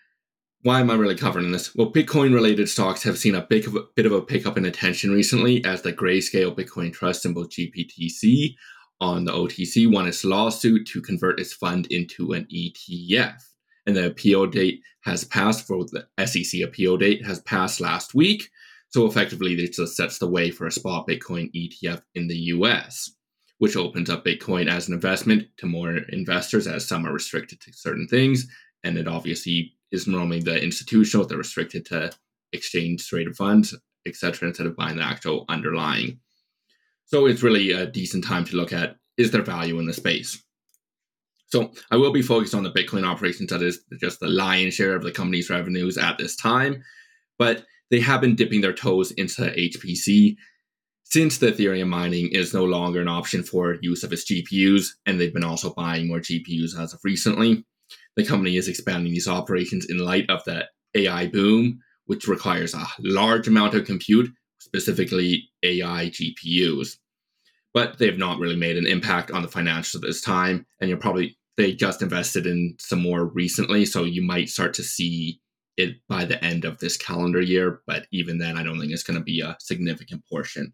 why 0.62 0.80
am 0.80 0.90
I 0.90 0.94
really 0.94 1.14
covering 1.14 1.52
this? 1.52 1.74
Well, 1.74 1.92
Bitcoin 1.92 2.34
related 2.34 2.68
stocks 2.68 3.02
have 3.04 3.16
seen 3.16 3.36
a 3.36 3.46
big 3.48 3.66
of 3.68 3.76
a, 3.76 3.82
bit 3.94 4.06
of 4.06 4.12
a 4.12 4.20
pickup 4.20 4.56
in 4.56 4.64
attention 4.64 5.12
recently 5.12 5.64
as 5.64 5.82
the 5.82 5.92
Grayscale 5.92 6.56
Bitcoin 6.56 6.92
Trust 6.92 7.22
symbol 7.22 7.44
GBTC 7.44 8.56
on 9.00 9.24
the 9.24 9.32
OTC 9.32 9.92
won 9.92 10.08
its 10.08 10.24
lawsuit 10.24 10.86
to 10.88 11.00
convert 11.00 11.38
its 11.38 11.52
fund 11.52 11.86
into 11.86 12.32
an 12.32 12.46
ETF. 12.52 13.40
And 13.86 13.96
the 13.96 14.06
appeal 14.06 14.46
date 14.46 14.82
has 15.02 15.24
passed 15.24 15.66
for 15.66 15.84
the 15.84 16.06
SEC 16.26 16.60
appeal 16.60 16.96
date 16.96 17.24
has 17.24 17.40
passed 17.40 17.80
last 17.80 18.14
week. 18.14 18.50
So 18.90 19.06
effectively, 19.06 19.54
this 19.54 19.76
just 19.76 19.96
sets 19.96 20.18
the 20.18 20.28
way 20.28 20.50
for 20.50 20.66
a 20.66 20.72
spot 20.72 21.06
Bitcoin 21.06 21.52
ETF 21.54 22.02
in 22.14 22.26
the 22.26 22.36
US, 22.36 23.12
which 23.58 23.76
opens 23.76 24.10
up 24.10 24.24
Bitcoin 24.24 24.68
as 24.68 24.88
an 24.88 24.94
investment 24.94 25.46
to 25.58 25.66
more 25.66 25.98
investors 26.08 26.66
as 26.66 26.86
some 26.86 27.06
are 27.06 27.12
restricted 27.12 27.60
to 27.60 27.72
certain 27.72 28.08
things. 28.08 28.48
And 28.84 28.96
it 28.96 29.08
obviously 29.08 29.74
is 29.90 30.06
normally 30.06 30.40
the 30.40 30.62
institutional, 30.62 31.26
that 31.26 31.34
are 31.34 31.38
restricted 31.38 31.86
to 31.86 32.12
exchange 32.52 33.06
traded 33.06 33.36
funds, 33.36 33.74
etc., 34.06 34.48
instead 34.48 34.66
of 34.66 34.76
buying 34.76 34.96
the 34.96 35.04
actual 35.04 35.44
underlying. 35.48 36.20
So 37.06 37.26
it's 37.26 37.42
really 37.42 37.72
a 37.72 37.86
decent 37.86 38.24
time 38.24 38.44
to 38.46 38.56
look 38.56 38.72
at 38.72 38.96
is 39.16 39.30
there 39.30 39.42
value 39.42 39.78
in 39.78 39.86
the 39.86 39.92
space? 39.92 40.42
So 41.46 41.72
I 41.90 41.96
will 41.96 42.12
be 42.12 42.22
focused 42.22 42.54
on 42.54 42.62
the 42.62 42.70
Bitcoin 42.70 43.04
operations, 43.04 43.50
that 43.50 43.62
is 43.62 43.80
just 43.98 44.20
the 44.20 44.28
lion's 44.28 44.74
share 44.74 44.94
of 44.94 45.02
the 45.02 45.10
company's 45.10 45.50
revenues 45.50 45.96
at 45.96 46.18
this 46.18 46.36
time. 46.36 46.82
But 47.38 47.64
they 47.90 48.00
have 48.00 48.20
been 48.20 48.36
dipping 48.36 48.60
their 48.60 48.74
toes 48.74 49.10
into 49.12 49.42
HPC 49.42 50.36
since 51.04 51.38
the 51.38 51.50
Ethereum 51.50 51.88
mining 51.88 52.28
is 52.28 52.52
no 52.52 52.64
longer 52.64 53.00
an 53.00 53.08
option 53.08 53.42
for 53.42 53.78
use 53.80 54.04
of 54.04 54.12
its 54.12 54.30
GPUs, 54.30 54.88
and 55.06 55.18
they've 55.18 55.32
been 55.32 55.42
also 55.42 55.72
buying 55.72 56.06
more 56.06 56.20
GPUs 56.20 56.78
as 56.78 56.92
of 56.92 57.00
recently. 57.02 57.64
The 58.16 58.24
company 58.24 58.56
is 58.56 58.68
expanding 58.68 59.12
these 59.12 59.28
operations 59.28 59.86
in 59.88 59.98
light 59.98 60.28
of 60.28 60.42
the 60.44 60.66
AI 60.94 61.28
boom, 61.28 61.80
which 62.06 62.26
requires 62.26 62.74
a 62.74 62.86
large 63.00 63.46
amount 63.46 63.74
of 63.74 63.84
compute, 63.84 64.30
specifically 64.58 65.48
AI 65.62 66.10
GPUs. 66.10 66.96
But 67.74 67.98
they've 67.98 68.18
not 68.18 68.38
really 68.38 68.56
made 68.56 68.76
an 68.76 68.86
impact 68.86 69.30
on 69.30 69.42
the 69.42 69.48
financials 69.48 69.94
at 69.96 70.02
this 70.02 70.22
time, 70.22 70.66
and 70.80 70.88
you're 70.88 70.98
probably 70.98 71.38
they 71.58 71.74
just 71.74 72.02
invested 72.02 72.46
in 72.46 72.76
some 72.78 73.02
more 73.02 73.26
recently, 73.26 73.84
so 73.84 74.04
you 74.04 74.22
might 74.22 74.48
start 74.48 74.72
to 74.74 74.82
see 74.82 75.40
it 75.76 75.96
by 76.08 76.24
the 76.24 76.42
end 76.42 76.64
of 76.64 76.78
this 76.78 76.96
calendar 76.96 77.40
year. 77.40 77.80
But 77.86 78.06
even 78.12 78.38
then, 78.38 78.56
I 78.56 78.62
don't 78.62 78.78
think 78.78 78.92
it's 78.92 79.02
going 79.02 79.18
to 79.18 79.24
be 79.24 79.40
a 79.40 79.56
significant 79.60 80.22
portion. 80.30 80.72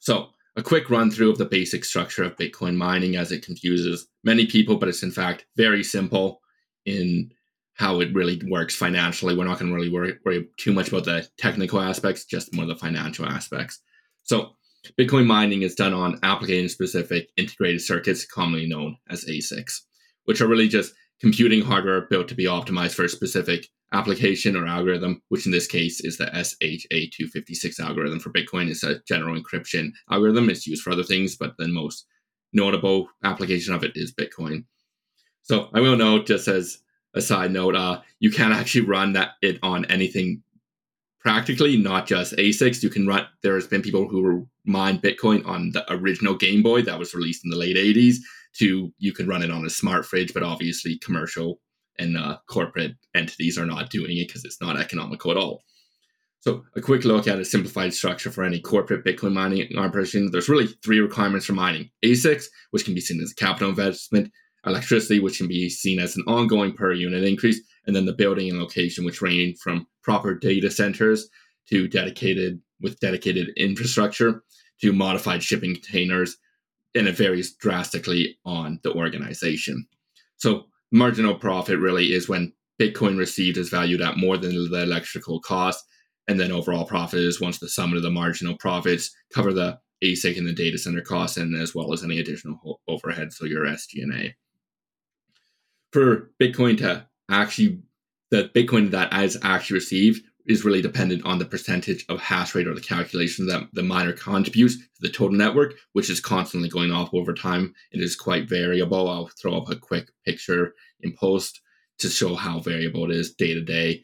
So, 0.00 0.30
a 0.56 0.62
quick 0.62 0.88
run 0.88 1.10
through 1.10 1.30
of 1.30 1.38
the 1.38 1.44
basic 1.44 1.84
structure 1.84 2.22
of 2.22 2.36
Bitcoin 2.36 2.76
mining 2.76 3.16
as 3.16 3.32
it 3.32 3.44
confuses 3.44 4.06
many 4.22 4.46
people, 4.46 4.76
but 4.76 4.88
it's 4.88 5.02
in 5.02 5.10
fact 5.10 5.46
very 5.56 5.82
simple 5.82 6.40
in 6.86 7.32
how 7.74 8.00
it 8.00 8.14
really 8.14 8.40
works 8.46 8.76
financially. 8.76 9.36
We're 9.36 9.44
not 9.44 9.58
going 9.58 9.70
to 9.70 9.74
really 9.74 9.90
worry, 9.90 10.16
worry 10.24 10.48
too 10.58 10.72
much 10.72 10.88
about 10.88 11.04
the 11.04 11.26
technical 11.38 11.80
aspects, 11.80 12.24
just 12.24 12.54
more 12.54 12.64
of 12.64 12.68
the 12.68 12.76
financial 12.76 13.26
aspects. 13.26 13.80
So, 14.22 14.50
Bitcoin 14.98 15.26
mining 15.26 15.62
is 15.62 15.74
done 15.74 15.94
on 15.94 16.20
application 16.22 16.68
specific 16.68 17.30
integrated 17.38 17.80
circuits, 17.80 18.26
commonly 18.26 18.66
known 18.66 18.98
as 19.08 19.24
ASICs, 19.24 19.80
which 20.24 20.42
are 20.42 20.46
really 20.46 20.68
just 20.68 20.92
computing 21.20 21.62
hardware 21.62 22.02
built 22.02 22.28
to 22.28 22.34
be 22.34 22.44
optimized 22.44 22.94
for 22.94 23.04
a 23.04 23.08
specific 23.08 23.68
application 23.92 24.56
or 24.56 24.66
algorithm, 24.66 25.22
which 25.28 25.46
in 25.46 25.52
this 25.52 25.66
case 25.66 26.00
is 26.00 26.18
the 26.18 26.26
SHA-256 26.26 27.80
algorithm 27.80 28.18
for 28.18 28.30
Bitcoin. 28.30 28.68
It's 28.68 28.82
a 28.82 29.00
general 29.06 29.40
encryption 29.40 29.90
algorithm. 30.10 30.50
It's 30.50 30.66
used 30.66 30.82
for 30.82 30.90
other 30.90 31.04
things, 31.04 31.36
but 31.36 31.54
the 31.58 31.68
most 31.68 32.06
notable 32.52 33.08
application 33.22 33.74
of 33.74 33.84
it 33.84 33.92
is 33.94 34.14
Bitcoin. 34.14 34.64
So 35.42 35.68
I 35.74 35.80
will 35.80 35.96
note, 35.96 36.26
just 36.26 36.48
as 36.48 36.78
a 37.14 37.20
side 37.20 37.52
note, 37.52 37.76
uh, 37.76 38.00
you 38.18 38.30
can't 38.30 38.54
actually 38.54 38.86
run 38.86 39.12
that 39.12 39.32
it 39.42 39.58
on 39.62 39.84
anything 39.86 40.42
practically, 41.24 41.76
not 41.76 42.06
just 42.06 42.36
ASICs. 42.36 42.82
You 42.82 42.90
can 42.90 43.06
run. 43.06 43.26
There's 43.42 43.66
been 43.66 43.82
people 43.82 44.06
who 44.06 44.46
mine 44.64 44.98
Bitcoin 45.00 45.44
on 45.46 45.72
the 45.72 45.90
original 45.92 46.36
Game 46.36 46.62
Boy 46.62 46.82
that 46.82 46.98
was 46.98 47.14
released 47.14 47.44
in 47.44 47.50
the 47.50 47.56
late 47.56 47.76
'80s. 47.76 48.16
To 48.58 48.92
you 48.98 49.12
can 49.12 49.26
run 49.26 49.42
it 49.42 49.50
on 49.50 49.64
a 49.64 49.70
smart 49.70 50.06
fridge, 50.06 50.32
but 50.32 50.44
obviously 50.44 50.98
commercial 50.98 51.60
and 51.98 52.16
uh, 52.16 52.38
corporate 52.48 52.92
entities 53.14 53.58
are 53.58 53.66
not 53.66 53.90
doing 53.90 54.16
it 54.16 54.28
because 54.28 54.44
it's 54.44 54.60
not 54.60 54.78
economical 54.78 55.30
at 55.30 55.36
all. 55.36 55.62
So, 56.40 56.62
a 56.76 56.80
quick 56.80 57.04
look 57.04 57.26
at 57.26 57.38
a 57.38 57.44
simplified 57.44 57.94
structure 57.94 58.30
for 58.30 58.44
any 58.44 58.60
corporate 58.60 59.04
Bitcoin 59.04 59.32
mining 59.32 59.66
operation. 59.78 60.30
There's 60.30 60.48
really 60.48 60.66
three 60.84 61.00
requirements 61.00 61.46
for 61.46 61.54
mining 61.54 61.90
ASICs, 62.04 62.44
which 62.70 62.84
can 62.84 62.94
be 62.94 63.00
seen 63.00 63.22
as 63.22 63.32
a 63.32 63.34
capital 63.34 63.70
investment, 63.70 64.30
electricity, 64.66 65.20
which 65.20 65.38
can 65.38 65.48
be 65.48 65.70
seen 65.70 65.98
as 65.98 66.16
an 66.16 66.24
ongoing 66.26 66.74
per 66.74 66.92
unit 66.92 67.24
increase, 67.24 67.60
and 67.86 67.94
then 67.94 68.06
the 68.06 68.12
building 68.12 68.48
and 68.50 68.58
location, 68.58 69.04
which 69.04 69.22
range 69.22 69.58
from 69.58 69.86
proper 70.02 70.34
data 70.34 70.70
centers 70.70 71.28
to 71.68 71.88
dedicated 71.88 72.60
with 72.80 73.00
dedicated 73.00 73.50
infrastructure 73.56 74.42
to 74.80 74.92
modified 74.92 75.42
shipping 75.42 75.74
containers, 75.74 76.36
and 76.94 77.08
it 77.08 77.16
varies 77.16 77.54
drastically 77.54 78.36
on 78.44 78.80
the 78.82 78.92
organization. 78.92 79.86
So 80.36 80.64
marginal 80.92 81.34
profit 81.34 81.78
really 81.78 82.12
is 82.12 82.28
when 82.28 82.52
Bitcoin 82.80 83.16
received 83.16 83.56
is 83.56 83.68
valued 83.68 84.00
at 84.00 84.16
more 84.16 84.36
than 84.36 84.70
the 84.70 84.82
electrical 84.82 85.40
cost, 85.40 85.84
and 86.26 86.40
then 86.40 86.52
overall 86.52 86.84
profit 86.84 87.20
is 87.20 87.40
once 87.40 87.58
the 87.58 87.68
sum 87.68 87.94
of 87.94 88.02
the 88.02 88.10
marginal 88.10 88.56
profits 88.58 89.14
cover 89.32 89.52
the 89.52 89.78
ASIC 90.02 90.36
and 90.36 90.46
the 90.46 90.52
data 90.52 90.76
center 90.76 91.00
costs, 91.00 91.36
and 91.36 91.54
as 91.54 91.74
well 91.74 91.92
as 91.92 92.02
any 92.02 92.18
additional 92.18 92.80
overhead, 92.88 93.32
so 93.32 93.44
your 93.44 93.64
SG&A. 93.64 94.34
For 95.92 96.30
Bitcoin 96.40 96.76
to 96.78 97.06
actually 97.30 97.82
the 98.30 98.50
Bitcoin 98.54 98.90
that 98.90 99.12
is 99.22 99.38
actually 99.42 99.74
received 99.74 100.24
is 100.46 100.64
really 100.64 100.82
dependent 100.82 101.24
on 101.24 101.38
the 101.38 101.44
percentage 101.44 102.04
of 102.08 102.20
hash 102.20 102.54
rate 102.54 102.66
or 102.66 102.74
the 102.74 102.80
calculation 102.80 103.46
that 103.46 103.66
the 103.72 103.82
miner 103.82 104.12
contributes 104.12 104.76
to 104.76 104.84
the 105.00 105.08
total 105.08 105.36
network, 105.36 105.74
which 105.92 106.10
is 106.10 106.20
constantly 106.20 106.68
going 106.68 106.90
off 106.90 107.14
over 107.14 107.32
time. 107.32 107.74
It 107.92 108.00
is 108.00 108.14
quite 108.14 108.48
variable. 108.48 109.08
I'll 109.08 109.30
throw 109.40 109.56
up 109.56 109.70
a 109.70 109.76
quick 109.76 110.10
picture 110.26 110.74
in 111.00 111.14
post 111.14 111.60
to 112.00 112.08
show 112.08 112.34
how 112.34 112.60
variable 112.60 113.10
it 113.10 113.16
is 113.16 113.34
day 113.34 113.54
to 113.54 113.62
day. 113.62 114.02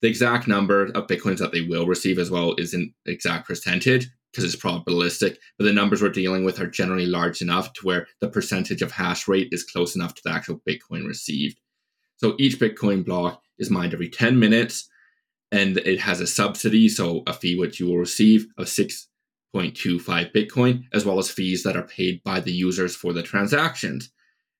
The 0.00 0.08
exact 0.08 0.48
number 0.48 0.86
of 0.86 1.06
bitcoins 1.06 1.38
that 1.38 1.52
they 1.52 1.60
will 1.60 1.86
receive 1.86 2.18
as 2.18 2.30
well 2.30 2.54
isn't 2.58 2.94
exact 3.06 3.46
percentage 3.46 4.08
because 4.32 4.44
it's 4.44 4.60
probabilistic, 4.60 5.36
but 5.58 5.64
the 5.64 5.72
numbers 5.72 6.00
we're 6.00 6.08
dealing 6.08 6.44
with 6.44 6.58
are 6.58 6.66
generally 6.66 7.06
large 7.06 7.42
enough 7.42 7.72
to 7.74 7.86
where 7.86 8.06
the 8.20 8.28
percentage 8.28 8.80
of 8.80 8.90
hash 8.90 9.28
rate 9.28 9.48
is 9.52 9.62
close 9.62 9.94
enough 9.94 10.14
to 10.14 10.22
the 10.24 10.32
actual 10.32 10.60
bitcoin 10.66 11.06
received. 11.06 11.60
So 12.16 12.34
each 12.38 12.58
Bitcoin 12.58 13.04
block 13.04 13.42
is 13.58 13.70
mined 13.70 13.94
every 13.94 14.08
10 14.08 14.38
minutes 14.38 14.88
and 15.52 15.76
it 15.78 16.00
has 16.00 16.20
a 16.20 16.26
subsidy, 16.26 16.88
so 16.88 17.22
a 17.26 17.32
fee 17.34 17.58
which 17.58 17.78
you 17.78 17.86
will 17.86 17.98
receive 17.98 18.46
of 18.56 18.66
6.25 18.66 19.06
Bitcoin, 20.32 20.84
as 20.94 21.04
well 21.04 21.18
as 21.18 21.30
fees 21.30 21.62
that 21.62 21.76
are 21.76 21.82
paid 21.82 22.22
by 22.24 22.40
the 22.40 22.50
users 22.50 22.96
for 22.96 23.12
the 23.12 23.22
transactions. 23.22 24.10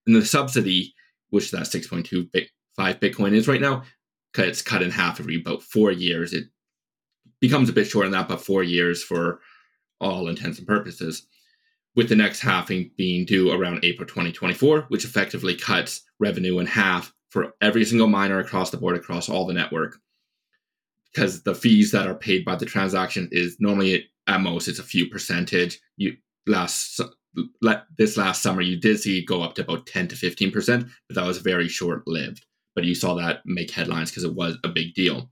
And 0.07 0.15
the 0.15 0.25
subsidy, 0.25 0.95
which 1.31 1.51
that 1.51 1.63
6.25 1.63 2.49
Bitcoin 2.79 3.33
is 3.33 3.49
right 3.49 3.61
now, 3.61 3.85
it's 4.37 4.63
cut 4.63 4.83
in 4.83 4.91
half 4.91 5.19
every 5.19 5.41
about 5.41 5.63
four 5.63 5.91
years. 5.91 6.35
It 6.35 6.45
becomes 7.41 7.71
a 7.71 7.73
bit 7.73 7.87
shorter 7.87 8.11
than 8.11 8.19
that, 8.19 8.29
but 8.29 8.45
four 8.45 8.63
years 8.63 9.03
for 9.03 9.41
all 9.99 10.29
intents 10.29 10.59
and 10.59 10.69
purposes. 10.69 11.27
With 11.95 12.09
the 12.09 12.17
next 12.17 12.41
halving 12.41 12.91
being 12.97 13.25
due 13.27 13.51
around 13.51 13.81
April 13.83 14.07
2024, 14.07 14.87
which 14.89 15.05
effectively 15.05 15.55
cuts 15.55 16.03
revenue 16.19 16.59
in 16.59 16.67
half 16.67 17.13
for 17.33 17.55
every 17.63 17.85
single 17.85 18.09
miner 18.09 18.39
across 18.39 18.71
the 18.71 18.77
board 18.77 18.95
across 18.95 19.29
all 19.29 19.47
the 19.47 19.55
network 19.55 19.97
because 21.13 21.43
the 21.43 21.55
fees 21.55 21.91
that 21.91 22.07
are 22.07 22.15
paid 22.15 22.45
by 22.45 22.55
the 22.55 22.67
transaction 22.67 23.29
is 23.33 23.57
normally 23.59 24.07
at 24.27 24.41
most 24.41 24.69
it's 24.69 24.79
a 24.79 24.85
few 24.85 25.09
percentage. 25.09 25.81
You 25.97 26.17
last 26.47 27.01
let 27.63 27.85
this 27.97 28.19
last 28.19 28.43
summer 28.43 28.61
you 28.61 28.79
did 28.79 29.01
see 29.01 29.19
it 29.19 29.27
go 29.27 29.43
up 29.43 29.55
to 29.55 29.63
about 29.63 29.87
10 29.87 30.09
to 30.09 30.17
15 30.17 30.51
percent 30.51 30.87
but 31.09 31.15
that 31.17 31.27
was 31.27 31.39
very 31.39 31.67
short 31.67 32.07
lived 32.07 32.45
but 32.75 32.85
you 32.85 32.95
saw 32.95 33.15
that 33.15 33.41
make 33.47 33.71
headlines 33.71 34.11
because 34.11 34.25
it 34.25 34.35
was 34.35 34.59
a 34.65 34.69
big 34.69 34.95
deal. 34.95 35.31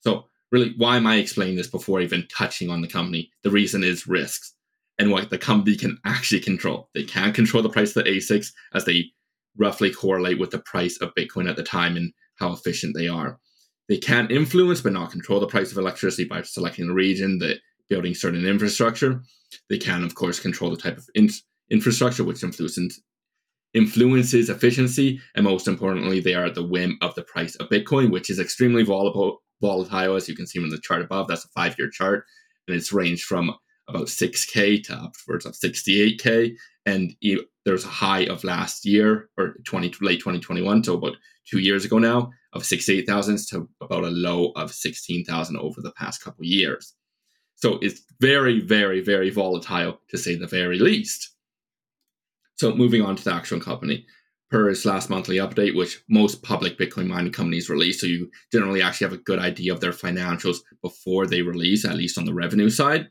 So 0.00 0.26
really 0.52 0.74
why 0.76 0.96
am 0.96 1.06
i 1.06 1.16
explaining 1.16 1.56
this 1.56 1.66
before 1.66 2.00
even 2.00 2.28
touching 2.28 2.70
on 2.70 2.82
the 2.82 2.88
company? 2.88 3.30
The 3.42 3.50
reason 3.50 3.82
is 3.82 4.06
risks 4.06 4.54
and 4.98 5.10
what 5.10 5.30
the 5.30 5.38
company 5.38 5.76
can 5.76 5.98
actually 6.04 6.40
control. 6.40 6.90
They 6.94 7.04
can't 7.04 7.34
control 7.34 7.62
the 7.62 7.70
price 7.70 7.96
of 7.96 8.04
the 8.04 8.10
asics 8.10 8.52
as 8.74 8.84
they 8.84 9.12
roughly 9.58 9.90
correlate 9.90 10.38
with 10.38 10.50
the 10.50 10.60
price 10.60 10.98
of 11.00 11.14
Bitcoin 11.14 11.48
at 11.48 11.56
the 11.56 11.62
time 11.62 11.96
and 11.96 12.12
how 12.36 12.52
efficient 12.52 12.96
they 12.96 13.08
are. 13.08 13.38
They 13.88 13.98
can 13.98 14.30
influence 14.30 14.80
but 14.80 14.92
not 14.92 15.10
control 15.10 15.40
the 15.40 15.46
price 15.46 15.72
of 15.72 15.78
electricity 15.78 16.24
by 16.24 16.42
selecting 16.42 16.88
a 16.88 16.94
region, 16.94 17.38
the 17.38 17.56
building 17.88 18.14
certain 18.14 18.44
infrastructure. 18.44 19.22
They 19.70 19.78
can, 19.78 20.04
of 20.04 20.14
course, 20.14 20.40
control 20.40 20.70
the 20.70 20.76
type 20.76 20.98
of 20.98 21.08
in- 21.14 21.30
infrastructure, 21.70 22.24
which 22.24 22.42
influences 22.42 23.00
influences 23.74 24.48
efficiency, 24.48 25.20
and 25.34 25.44
most 25.44 25.68
importantly, 25.68 26.20
they 26.20 26.34
are 26.34 26.46
at 26.46 26.54
the 26.54 26.66
whim 26.66 26.96
of 27.02 27.14
the 27.14 27.22
price 27.22 27.54
of 27.56 27.68
Bitcoin, 27.68 28.10
which 28.10 28.30
is 28.30 28.38
extremely 28.38 28.82
volatile. 28.82 29.42
Volatile, 29.60 30.14
as 30.14 30.28
you 30.28 30.36
can 30.36 30.46
see 30.46 30.62
in 30.62 30.68
the 30.68 30.78
chart 30.78 31.02
above. 31.02 31.26
That's 31.26 31.44
a 31.44 31.48
five-year 31.48 31.90
chart, 31.90 32.24
and 32.66 32.76
it's 32.76 32.92
ranged 32.92 33.24
from 33.24 33.52
about 33.88 34.06
6k 34.06 34.84
to 34.84 34.94
upwards 34.94 35.46
of 35.46 35.54
68k, 35.54 36.54
and 36.86 37.12
there's 37.68 37.84
a 37.84 37.88
high 37.88 38.24
of 38.24 38.44
last 38.44 38.86
year 38.86 39.28
or 39.36 39.54
20 39.64 39.92
late 40.00 40.20
2021 40.20 40.82
so 40.82 40.94
about 40.94 41.16
two 41.44 41.58
years 41.58 41.84
ago 41.84 41.98
now 41.98 42.30
of 42.54 42.64
68,000 42.64 43.38
to 43.50 43.68
about 43.82 44.04
a 44.04 44.08
low 44.08 44.52
of 44.56 44.72
16,000 44.72 45.56
over 45.58 45.82
the 45.82 45.92
past 45.92 46.24
couple 46.24 46.46
years. 46.46 46.94
So 47.56 47.78
it's 47.82 48.00
very 48.22 48.60
very 48.60 49.02
very 49.02 49.28
volatile 49.28 50.00
to 50.08 50.16
say 50.16 50.34
the 50.34 50.46
very 50.46 50.78
least. 50.78 51.34
So 52.54 52.74
moving 52.74 53.02
on 53.02 53.16
to 53.16 53.24
the 53.24 53.34
actual 53.34 53.60
company. 53.60 54.06
Per 54.50 54.70
its 54.70 54.86
last 54.86 55.10
monthly 55.10 55.36
update 55.36 55.76
which 55.76 56.02
most 56.08 56.42
public 56.42 56.78
bitcoin 56.78 57.06
mining 57.06 57.32
companies 57.32 57.68
release 57.68 58.00
so 58.00 58.06
you 58.06 58.30
generally 58.50 58.80
actually 58.80 59.08
have 59.08 59.18
a 59.18 59.22
good 59.22 59.38
idea 59.38 59.74
of 59.74 59.80
their 59.80 59.92
financials 59.92 60.60
before 60.80 61.26
they 61.26 61.42
release 61.42 61.84
at 61.84 61.96
least 61.96 62.16
on 62.16 62.24
the 62.24 62.32
revenue 62.32 62.70
side 62.70 63.10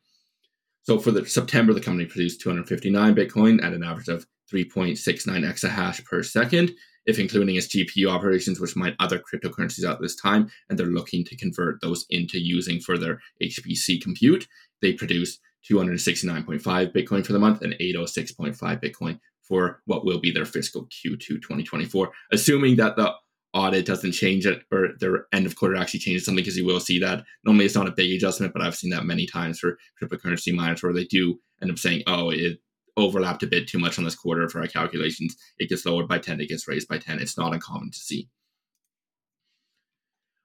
so 0.87 0.97
for 0.97 1.11
the 1.11 1.25
September, 1.25 1.73
the 1.73 1.81
company 1.81 2.05
produced 2.05 2.39
259 2.39 3.13
Bitcoin 3.13 3.61
at 3.61 3.73
an 3.73 3.83
average 3.83 4.07
of 4.07 4.25
3.69 4.49 4.95
exahash 5.43 6.01
per 6.05 6.23
second, 6.23 6.73
if 7.05 7.19
including 7.19 7.57
its 7.57 7.67
GPU 7.67 8.09
operations, 8.09 8.57
which 8.57 8.73
mine 8.77 8.95
other 8.97 9.19
cryptocurrencies 9.19 9.85
at 9.85 9.99
this 9.99 10.15
time, 10.15 10.49
and 10.69 10.79
they're 10.79 10.85
looking 10.85 11.25
to 11.25 11.35
convert 11.35 11.81
those 11.81 12.05
into 12.09 12.39
using 12.39 12.79
for 12.79 12.97
their 12.97 13.19
HPC 13.43 14.01
compute. 14.01 14.47
They 14.81 14.93
produced 14.93 15.41
269.5 15.69 16.61
Bitcoin 16.93 17.25
for 17.25 17.33
the 17.33 17.39
month 17.39 17.63
and 17.63 17.73
806.5 17.73 18.57
Bitcoin 18.81 19.19
for 19.41 19.81
what 19.87 20.05
will 20.05 20.21
be 20.21 20.31
their 20.31 20.45
fiscal 20.45 20.85
Q2 20.85 21.19
2024, 21.19 22.13
assuming 22.31 22.77
that 22.77 22.95
the 22.95 23.11
audit 23.57 23.85
doesn't 23.85 24.11
change 24.11 24.45
it 24.45 24.61
or 24.71 24.89
their 24.99 25.25
end 25.33 25.45
of 25.45 25.55
quarter 25.55 25.75
actually 25.75 25.99
changes 25.99 26.25
something 26.25 26.43
because 26.43 26.57
you 26.57 26.65
will 26.65 26.79
see 26.79 26.99
that. 26.99 27.23
Normally 27.43 27.65
it's 27.65 27.75
not 27.75 27.87
a 27.87 27.91
big 27.91 28.11
adjustment 28.13 28.53
but 28.53 28.61
i've 28.61 28.75
seen 28.75 28.91
that 28.91 29.05
many 29.05 29.25
times 29.25 29.59
for 29.59 29.77
cryptocurrency 30.01 30.53
miners 30.53 30.83
where 30.83 30.93
they 30.93 31.05
do 31.05 31.39
end 31.61 31.71
up 31.71 31.79
saying 31.79 32.03
oh 32.07 32.29
it 32.29 32.59
overlapped 32.97 33.43
a 33.43 33.47
bit 33.47 33.67
too 33.67 33.79
much 33.79 33.97
on 33.97 34.03
this 34.03 34.15
quarter 34.15 34.49
for 34.49 34.59
our 34.59 34.67
calculations. 34.67 35.35
It 35.59 35.69
gets 35.69 35.85
lowered 35.85 36.07
by 36.07 36.19
10 36.19 36.41
it 36.41 36.49
gets 36.49 36.67
raised 36.67 36.87
by 36.87 36.97
10 36.97 37.19
it's 37.19 37.37
not 37.37 37.53
uncommon 37.53 37.91
to 37.91 37.99
see. 37.99 38.29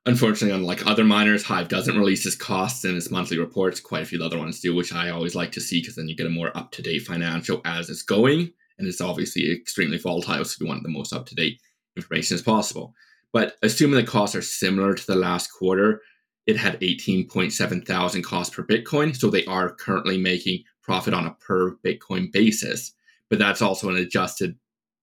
Unfortunately 0.07 0.57
unlike 0.57 0.87
other 0.87 1.05
miners 1.05 1.44
hive 1.44 1.68
doesn't 1.68 1.98
release 1.98 2.27
its 2.27 2.37
costs 2.37 2.85
in 2.85 2.96
its 2.96 3.11
monthly 3.11 3.38
reports. 3.38 3.81
Quite 3.81 4.03
a 4.03 4.07
few 4.07 4.22
other 4.22 4.38
ones 4.38 4.61
do 4.61 4.75
which 4.75 4.92
i 4.92 5.11
always 5.11 5.35
like 5.35 5.53
to 5.53 5.61
see 5.61 5.81
because 5.81 5.96
then 5.96 6.09
you 6.09 6.16
get 6.16 6.27
a 6.27 6.31
more 6.31 6.57
up-to-date 6.57 7.01
financial 7.01 7.61
as 7.64 7.88
it's 7.90 8.03
going 8.03 8.53
and 8.79 8.88
it's 8.88 9.01
obviously 9.01 9.51
extremely 9.53 9.98
volatile 9.98 10.44
so 10.44 10.57
we 10.61 10.68
want 10.68 10.83
the 10.83 10.88
most 10.88 11.12
up-to-date 11.12 11.61
information 11.96 12.35
as 12.35 12.42
possible. 12.42 12.94
But 13.33 13.57
assuming 13.62 13.96
the 13.96 14.11
costs 14.11 14.37
are 14.37 14.42
similar 14.42 14.94
to 14.94 15.07
the 15.07 15.16
last 15.16 15.48
quarter, 15.48 16.02
it 16.46 16.57
had 16.57 16.81
18.7 16.81 17.87
thousand 17.87 18.22
costs 18.22 18.55
per 18.55 18.64
Bitcoin. 18.64 19.16
So 19.16 19.31
they 19.31 19.44
are 19.46 19.74
currently 19.74 20.18
making 20.18 20.64
profit 20.83 21.14
on 21.14 21.26
a 21.26 21.35
per 21.35 21.76
Bitcoin 21.76 22.31
basis. 22.33 22.92
But 23.31 23.38
that's 23.38 23.62
also 23.62 23.88
an 23.88 23.96
adjusted 23.96 24.57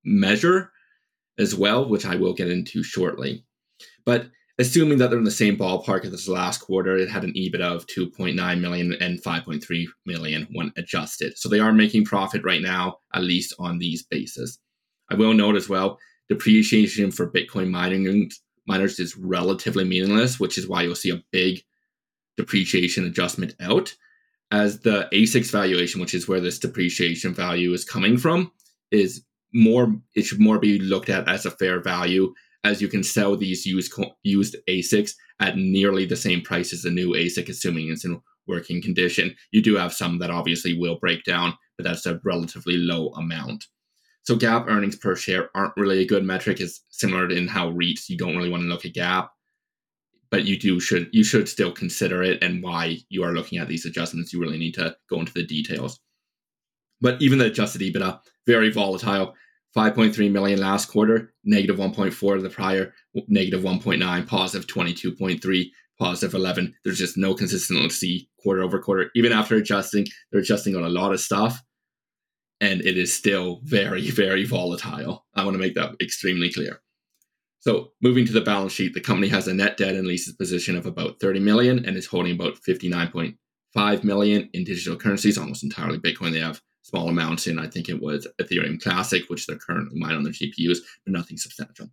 measure 0.04 0.72
as 1.40 1.56
well, 1.56 1.88
which 1.88 2.06
I 2.06 2.16
will 2.16 2.34
get 2.34 2.52
into 2.52 2.84
shortly. 2.84 3.44
But 4.06 4.30
assuming 4.60 4.98
that 4.98 5.10
they're 5.10 5.18
in 5.18 5.26
the 5.26 5.32
same 5.32 5.58
ballpark 5.58 6.04
as 6.04 6.12
this 6.12 6.28
last 6.28 6.60
quarter, 6.60 6.98
it 6.98 7.10
had 7.10 7.24
an 7.24 7.34
EBIT 7.34 7.62
of 7.62 7.88
2.9 7.88 8.60
million 8.60 8.94
and 9.00 9.24
5.3 9.24 9.86
million 10.06 10.48
when 10.52 10.74
adjusted. 10.76 11.38
So 11.38 11.50
they 11.50 11.60
are 11.60 11.74
making 11.74 12.06
profit 12.06 12.44
right 12.44 12.62
now, 12.62 12.98
at 13.14 13.24
least 13.24 13.56
on 13.58 13.80
these 13.80 14.04
bases. 14.04 14.60
I 15.10 15.16
will 15.16 15.34
note 15.34 15.56
as 15.56 15.70
well 15.70 15.98
depreciation 16.30 17.12
for 17.12 17.30
Bitcoin 17.30 17.70
mining 17.70 18.30
miners 18.68 19.00
is 19.00 19.18
relatively 19.18 19.84
meaningless, 19.84 20.40
which 20.40 20.58
is 20.58 20.68
why 20.68 20.84
you'll 20.84 20.96
see 20.96 21.10
a 21.10 21.24
big 21.32 21.62
depreciation 22.38 23.06
adjustment 23.06 23.56
out. 23.60 23.94
As 24.52 24.80
the 24.80 25.08
ASICs 25.14 25.52
valuation, 25.52 26.02
which 26.02 26.14
is 26.14 26.28
where 26.28 26.40
this 26.40 26.60
depreciation 26.60 27.34
value 27.34 27.74
is 27.74 27.84
coming 27.84 28.18
from, 28.18 28.52
is 28.92 29.24
more 29.54 29.96
it 30.16 30.24
should 30.24 30.40
more 30.40 30.60
be 30.60 30.80
looked 30.80 31.10
at 31.10 31.28
as 31.28 31.46
a 31.46 31.52
fair 31.52 31.82
value 31.82 32.34
as 32.64 32.82
you 32.82 32.88
can 32.88 33.04
sell 33.04 33.36
these 33.36 33.66
used 33.66 33.94
used 34.24 34.56
ASICs 34.68 35.14
at 35.40 35.58
nearly 35.58 36.06
the 36.06 36.16
same 36.16 36.42
price 36.42 36.74
as 36.74 36.82
the 36.82 36.90
new 36.90 37.14
ASIC, 37.14 37.50
assuming 37.50 37.90
it's 37.90 38.06
in 38.06 38.22
working 38.48 38.82
condition. 38.82 39.36
You 39.52 39.62
do 39.62 39.76
have 39.76 39.94
some 39.94 40.20
that 40.20 40.32
obviously 40.32 40.78
will 40.78 41.00
break 41.00 41.24
down, 41.24 41.54
but 41.78 41.86
that's 41.86 42.06
a 42.06 42.20
relatively 42.24 42.78
low 42.78 43.10
amount. 43.10 43.66
So 44.24 44.36
GAAP 44.36 44.68
earnings 44.68 44.96
per 44.96 45.16
share 45.16 45.50
aren't 45.56 45.76
really 45.76 46.02
a 46.02 46.08
good 46.08 46.24
metric. 46.24 46.60
It's 46.60 46.84
similar 46.90 47.30
in 47.30 47.48
how 47.48 47.72
REITs 47.72 48.10
you 48.10 48.18
don't 48.18 48.36
really 48.36 48.50
want 48.50 48.62
to 48.62 48.68
look 48.68 48.86
at 48.86 48.94
GAAP, 48.94 49.28
but 50.30 50.46
you 50.46 50.58
do 50.58 50.80
should 50.80 51.10
you 51.12 51.24
should 51.24 51.50
still 51.50 51.72
consider 51.72 52.22
it 52.22 52.44
and 52.44 52.62
why 52.62 52.98
you 53.10 53.24
are 53.24 53.34
looking 53.34 53.58
at 53.58 53.68
these 53.68 53.86
adjustments. 53.86 54.32
You 54.32 54.40
really 54.40 54.60
need 54.60 54.76
to 54.76 54.96
go 55.10 55.20
into 55.20 55.34
the 55.34 55.46
details. 55.46 56.00
But 57.02 57.22
even 57.22 57.40
the 57.40 57.46
adjusted 57.46 57.82
EBITDA, 57.82 58.20
very 58.46 58.72
volatile. 58.72 59.34
5.3 59.76 60.32
million 60.32 60.60
last 60.60 60.88
quarter, 60.88 61.32
negative 61.44 61.78
1.4 61.78 62.42
the 62.42 62.50
prior, 62.50 62.94
negative 63.28 63.62
1.9, 63.62 64.28
positive 64.28 64.68
22.3, 64.68 65.72
positive 66.00 66.34
11. 66.34 66.74
There's 66.84 66.98
just 66.98 67.18
no 67.18 67.36
consistency 67.36 68.30
quarter 68.42 68.64
over 68.64 68.80
quarter. 68.80 69.12
Even 69.16 69.32
after 69.32 69.56
adjusting, 69.56 70.08
they're 70.32 70.42
adjusting 70.42 70.76
on 70.76 70.84
a 70.84 70.90
lot 70.90 71.14
of 71.14 71.20
stuff, 71.20 71.62
and 72.62 72.82
it 72.82 72.98
is 72.98 73.14
still 73.14 73.62
very, 73.64 74.10
very 74.12 74.46
volatile. 74.46 75.26
I 75.36 75.44
want 75.44 75.56
to 75.56 75.60
make 75.60 75.76
that 75.76 75.96
extremely 76.02 76.52
clear. 76.52 76.82
So, 77.62 77.92
moving 78.02 78.26
to 78.26 78.32
the 78.32 78.42
balance 78.42 78.72
sheet, 78.72 78.94
the 78.94 79.02
company 79.02 79.28
has 79.28 79.48
a 79.48 79.54
net 79.54 79.76
debt 79.76 79.96
and 79.96 80.08
leases 80.08 80.34
position 80.36 80.78
of 80.78 80.86
about 80.86 81.20
30 81.20 81.42
million 81.42 81.86
and 81.86 81.98
is 81.98 82.06
holding 82.06 82.34
about 82.34 82.56
59.5 82.68 84.04
million 84.06 84.50
in 84.54 84.64
digital 84.64 84.96
currencies, 84.96 85.38
almost 85.38 85.64
entirely 85.64 86.00
Bitcoin. 86.00 86.32
They 86.32 86.40
have 86.40 86.62
small 86.84 87.10
amounts 87.10 87.48
in, 87.48 87.60
I 87.60 87.68
think 87.68 87.90
it 87.90 88.02
was 88.02 88.28
Ethereum 88.42 88.82
Classic, 88.82 89.24
which 89.28 89.46
they're 89.46 89.58
currently 89.58 90.00
mining 90.00 90.18
on 90.18 90.24
their 90.24 90.32
GPUs, 90.32 90.78
but 91.06 91.12
nothing 91.12 91.38
substantial. 91.38 91.90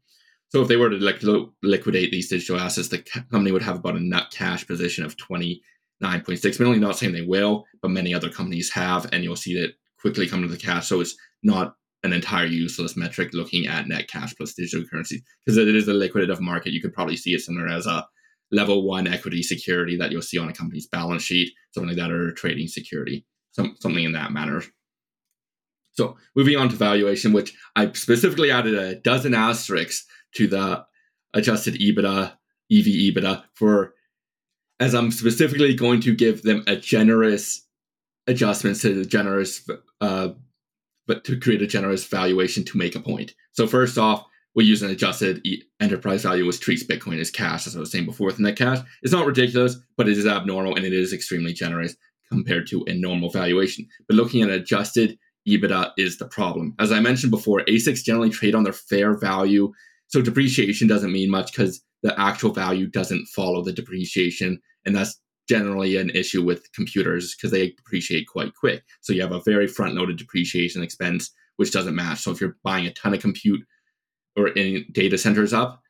So 0.50 0.62
if 0.62 0.68
they 0.68 0.76
were 0.76 0.90
to 0.90 1.52
liquidate 1.62 2.10
these 2.12 2.28
digital 2.28 2.60
assets, 2.60 2.88
the 2.88 2.98
company 3.30 3.50
would 3.50 3.62
have 3.62 3.76
about 3.76 3.96
a 3.96 4.00
net 4.00 4.30
cash 4.30 4.66
position 4.66 5.04
of 5.04 5.16
29.6 5.16 6.60
million. 6.60 6.80
Not 6.80 6.96
saying 6.96 7.12
they 7.12 7.22
will, 7.22 7.64
but 7.82 7.90
many 7.90 8.14
other 8.14 8.30
companies 8.30 8.70
have, 8.70 9.08
and 9.12 9.24
you'll 9.24 9.36
see 9.36 9.60
that 9.60 9.74
quickly 10.00 10.28
come 10.28 10.42
to 10.42 10.48
the 10.48 10.56
cash. 10.56 10.88
So 10.88 11.00
it's 11.00 11.16
not 11.42 11.74
an 12.02 12.12
entire 12.12 12.46
useless 12.46 12.96
metric 12.96 13.30
looking 13.32 13.66
at 13.66 13.88
net 13.88 14.08
cash 14.08 14.34
plus 14.36 14.54
digital 14.54 14.86
currency 14.88 15.22
because 15.44 15.56
it 15.56 15.68
is 15.68 15.88
a 15.88 15.92
liquidative 15.92 16.40
market. 16.40 16.72
You 16.72 16.80
could 16.80 16.92
probably 16.92 17.16
see 17.16 17.34
it 17.34 17.40
somewhere 17.40 17.68
as 17.68 17.86
a 17.86 18.06
level 18.52 18.86
one 18.86 19.06
equity 19.06 19.42
security 19.42 19.96
that 19.96 20.12
you'll 20.12 20.22
see 20.22 20.38
on 20.38 20.48
a 20.48 20.52
company's 20.52 20.86
balance 20.86 21.22
sheet, 21.22 21.52
something 21.72 21.88
like 21.88 21.98
that, 21.98 22.12
or 22.12 22.28
a 22.28 22.34
trading 22.34 22.68
security, 22.68 23.26
some, 23.52 23.76
something 23.80 24.04
in 24.04 24.12
that 24.12 24.32
manner. 24.32 24.62
So 25.94 26.16
moving 26.34 26.56
on 26.56 26.68
to 26.68 26.76
valuation, 26.76 27.32
which 27.32 27.54
I 27.74 27.90
specifically 27.92 28.50
added 28.50 28.74
a 28.74 28.96
dozen 28.96 29.34
asterisks 29.34 30.06
to 30.34 30.46
the 30.46 30.84
adjusted 31.34 31.74
EBITDA, 31.74 32.32
EV 32.70 32.84
EBITDA 32.84 33.44
for 33.54 33.94
as 34.78 34.94
I'm 34.94 35.10
specifically 35.10 35.74
going 35.74 36.00
to 36.02 36.14
give 36.14 36.42
them 36.42 36.62
a 36.66 36.76
generous 36.76 37.65
adjustment 38.26 38.80
to 38.80 38.94
the 38.94 39.04
generous, 39.04 39.68
uh, 40.00 40.28
but 41.06 41.24
to 41.24 41.38
create 41.38 41.62
a 41.62 41.66
generous 41.66 42.04
valuation 42.04 42.64
to 42.64 42.78
make 42.78 42.94
a 42.94 43.00
point. 43.00 43.34
So 43.52 43.66
first 43.66 43.98
off, 43.98 44.24
we 44.54 44.64
use 44.64 44.82
an 44.82 44.90
adjusted 44.90 45.46
enterprise 45.80 46.22
value, 46.22 46.46
which 46.46 46.60
treats 46.60 46.82
Bitcoin 46.82 47.20
as 47.20 47.30
cash, 47.30 47.66
as 47.66 47.76
I 47.76 47.80
was 47.80 47.92
saying 47.92 48.06
before 48.06 48.26
with 48.26 48.40
net 48.40 48.56
cash. 48.56 48.78
It's 49.02 49.12
not 49.12 49.26
ridiculous, 49.26 49.76
but 49.98 50.08
it 50.08 50.16
is 50.16 50.26
abnormal 50.26 50.74
and 50.76 50.84
it 50.84 50.94
is 50.94 51.12
extremely 51.12 51.52
generous 51.52 51.94
compared 52.30 52.66
to 52.68 52.82
a 52.86 52.94
normal 52.94 53.30
valuation. 53.30 53.86
But 54.08 54.16
looking 54.16 54.42
at 54.42 54.48
adjusted 54.48 55.18
EBITDA 55.46 55.92
is 55.98 56.16
the 56.16 56.26
problem. 56.26 56.74
As 56.78 56.90
I 56.90 57.00
mentioned 57.00 57.30
before, 57.30 57.62
ASICs 57.68 58.02
generally 58.02 58.30
trade 58.30 58.54
on 58.54 58.64
their 58.64 58.72
fair 58.72 59.16
value. 59.16 59.72
So 60.08 60.22
depreciation 60.22 60.88
doesn't 60.88 61.12
mean 61.12 61.30
much 61.30 61.52
because 61.52 61.82
the 62.02 62.18
actual 62.18 62.50
value 62.50 62.86
doesn't 62.86 63.26
follow 63.26 63.62
the 63.62 63.72
depreciation. 63.72 64.60
And 64.84 64.96
that's 64.96 65.20
generally 65.48 65.96
an 65.96 66.10
issue 66.10 66.42
with 66.42 66.72
computers 66.72 67.34
because 67.34 67.50
they 67.50 67.70
depreciate 67.70 68.26
quite 68.26 68.54
quick. 68.54 68.82
So 69.00 69.12
you 69.12 69.22
have 69.22 69.32
a 69.32 69.42
very 69.42 69.66
front 69.66 69.94
loaded 69.94 70.18
depreciation 70.18 70.82
expense, 70.82 71.30
which 71.56 71.72
doesn't 71.72 71.94
match. 71.94 72.20
So 72.20 72.30
if 72.30 72.40
you're 72.40 72.56
buying 72.62 72.86
a 72.86 72.92
ton 72.92 73.14
of 73.14 73.20
compute 73.20 73.64
or 74.36 74.50
any 74.56 74.84
data 74.84 75.18
centers 75.18 75.52
up, 75.52 75.82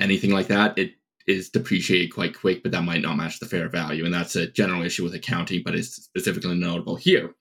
anything 0.00 0.30
like 0.30 0.48
that, 0.48 0.78
it 0.78 0.92
is 1.26 1.50
depreciated 1.50 2.12
quite 2.12 2.38
quick, 2.38 2.62
but 2.62 2.72
that 2.72 2.82
might 2.82 3.02
not 3.02 3.16
match 3.16 3.40
the 3.40 3.46
fair 3.46 3.68
value. 3.68 4.04
And 4.04 4.12
that's 4.12 4.36
a 4.36 4.46
general 4.46 4.82
issue 4.82 5.04
with 5.04 5.14
accounting, 5.14 5.62
but 5.64 5.74
it's 5.74 5.94
specifically 5.94 6.54
notable 6.54 6.96
here. 6.96 7.34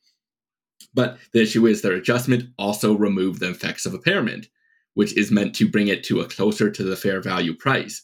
But 0.93 1.17
the 1.34 1.41
issue 1.41 1.65
is 1.65 1.82
their 1.82 1.93
adjustment 1.93 2.49
also 2.58 2.95
removed 2.95 3.39
the 3.39 3.49
effects 3.49 3.86
of 3.86 3.93
impairment, 3.93 4.47
which 4.93 5.17
is 5.17 5.32
meant 5.32 5.56
to 5.56 5.69
bring 5.69 5.88
it 5.88 6.04
to 6.06 6.21
a 6.21 6.28
closer 6.28 6.69
to 6.69 6.84
the 6.84 6.95
fair 6.95 7.19
value 7.21 7.56
price. 7.56 8.04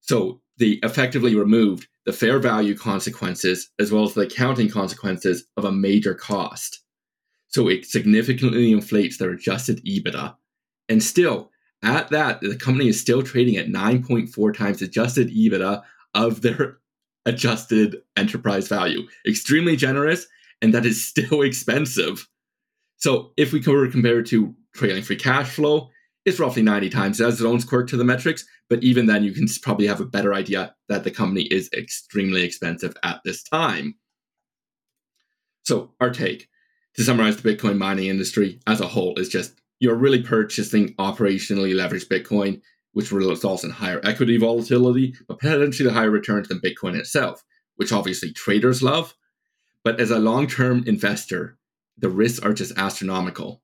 So 0.00 0.40
they 0.58 0.78
effectively 0.82 1.34
removed 1.34 1.88
the 2.06 2.12
fair 2.12 2.38
value 2.38 2.76
consequences 2.76 3.68
as 3.78 3.92
well 3.92 4.04
as 4.04 4.14
the 4.14 4.22
accounting 4.22 4.70
consequences 4.70 5.44
of 5.56 5.64
a 5.64 5.72
major 5.72 6.14
cost. 6.14 6.80
So 7.48 7.68
it 7.68 7.84
significantly 7.84 8.72
inflates 8.72 9.18
their 9.18 9.30
adjusted 9.30 9.84
EBITDA. 9.84 10.36
And 10.88 11.02
still, 11.02 11.50
at 11.82 12.08
that, 12.10 12.40
the 12.40 12.56
company 12.56 12.88
is 12.88 13.00
still 13.00 13.22
trading 13.22 13.56
at 13.56 13.66
9.4 13.66 14.56
times 14.56 14.82
adjusted 14.82 15.30
EBITDA 15.30 15.82
of 16.14 16.42
their 16.42 16.78
adjusted 17.26 18.02
enterprise 18.16 18.68
value. 18.68 19.06
Extremely 19.26 19.76
generous 19.76 20.26
and 20.62 20.72
that 20.74 20.86
is 20.86 21.04
still 21.08 21.42
expensive. 21.42 22.28
So 22.98 23.32
if 23.36 23.52
we 23.52 23.60
were 23.60 23.86
to 23.86 23.92
compare 23.92 24.20
it 24.20 24.26
to 24.28 24.54
trailing 24.74 25.02
free 25.02 25.16
cash 25.16 25.50
flow, 25.50 25.90
it's 26.26 26.40
roughly 26.40 26.62
90 26.62 26.90
times. 26.90 27.20
It 27.20 27.24
has 27.24 27.34
its 27.34 27.42
own 27.42 27.62
quirk 27.62 27.88
to 27.88 27.96
the 27.96 28.04
metrics, 28.04 28.44
but 28.68 28.82
even 28.82 29.06
then, 29.06 29.22
you 29.22 29.32
can 29.32 29.46
probably 29.62 29.86
have 29.86 30.00
a 30.00 30.04
better 30.04 30.34
idea 30.34 30.74
that 30.88 31.04
the 31.04 31.10
company 31.10 31.42
is 31.44 31.70
extremely 31.72 32.42
expensive 32.42 32.96
at 33.04 33.20
this 33.24 33.44
time. 33.44 33.94
So, 35.62 35.94
our 36.00 36.10
take 36.10 36.48
to 36.94 37.04
summarize 37.04 37.36
the 37.36 37.54
Bitcoin 37.54 37.78
mining 37.78 38.06
industry 38.06 38.60
as 38.66 38.80
a 38.80 38.88
whole 38.88 39.18
is 39.18 39.28
just 39.28 39.60
you're 39.78 39.94
really 39.94 40.22
purchasing 40.22 40.94
operationally 40.94 41.74
leveraged 41.74 42.08
Bitcoin, 42.08 42.60
which 42.92 43.12
results 43.12 43.62
in 43.62 43.70
higher 43.70 44.00
equity 44.02 44.36
volatility, 44.36 45.14
but 45.28 45.38
potentially 45.38 45.90
higher 45.90 46.10
returns 46.10 46.48
than 46.48 46.60
Bitcoin 46.60 46.96
itself, 46.96 47.44
which 47.76 47.92
obviously 47.92 48.32
traders 48.32 48.82
love, 48.82 49.14
but 49.84 50.00
as 50.00 50.10
a 50.10 50.18
long 50.18 50.48
term 50.48 50.82
investor, 50.86 51.56
the 51.98 52.08
risks 52.08 52.44
are 52.44 52.52
just 52.52 52.76
astronomical. 52.76 53.62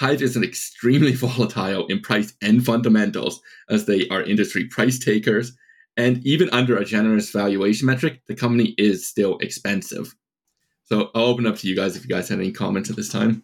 Hive 0.00 0.22
is 0.22 0.36
an 0.36 0.44
extremely 0.44 1.12
volatile 1.14 1.86
in 1.86 2.00
price 2.00 2.34
and 2.42 2.64
fundamentals 2.64 3.40
as 3.68 3.86
they 3.86 4.08
are 4.08 4.22
industry 4.22 4.66
price 4.66 4.98
takers. 4.98 5.52
And 5.96 6.24
even 6.24 6.48
under 6.50 6.76
a 6.76 6.84
generous 6.84 7.30
valuation 7.30 7.86
metric, 7.86 8.22
the 8.28 8.34
company 8.36 8.74
is 8.78 9.06
still 9.06 9.36
expensive. 9.38 10.14
So 10.84 11.10
I'll 11.14 11.24
open 11.24 11.46
up 11.46 11.56
to 11.56 11.68
you 11.68 11.74
guys 11.74 11.96
if 11.96 12.04
you 12.04 12.08
guys 12.08 12.28
have 12.28 12.38
any 12.38 12.52
comments 12.52 12.88
at 12.88 12.96
this 12.96 13.10
time. 13.10 13.42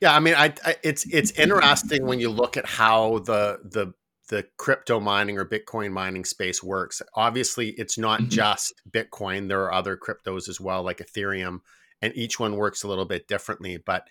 Yeah, 0.00 0.14
I 0.14 0.20
mean, 0.20 0.34
I, 0.34 0.54
I, 0.64 0.76
it's 0.82 1.04
it's 1.06 1.30
interesting 1.32 2.06
when 2.06 2.18
you 2.18 2.30
look 2.30 2.56
at 2.56 2.66
how 2.66 3.18
the 3.20 3.60
the 3.62 3.92
the 4.28 4.46
crypto 4.56 4.98
mining 4.98 5.38
or 5.38 5.44
Bitcoin 5.44 5.92
mining 5.92 6.24
space 6.24 6.62
works. 6.62 7.02
Obviously, 7.14 7.70
it's 7.70 7.98
not 7.98 8.20
mm-hmm. 8.20 8.30
just 8.30 8.72
Bitcoin. 8.90 9.48
There 9.48 9.62
are 9.62 9.72
other 9.72 9.96
cryptos 9.96 10.48
as 10.48 10.60
well, 10.60 10.82
like 10.82 10.98
Ethereum, 10.98 11.60
and 12.00 12.12
each 12.16 12.40
one 12.40 12.56
works 12.56 12.82
a 12.82 12.88
little 12.88 13.04
bit 13.04 13.28
differently. 13.28 13.76
But 13.76 14.08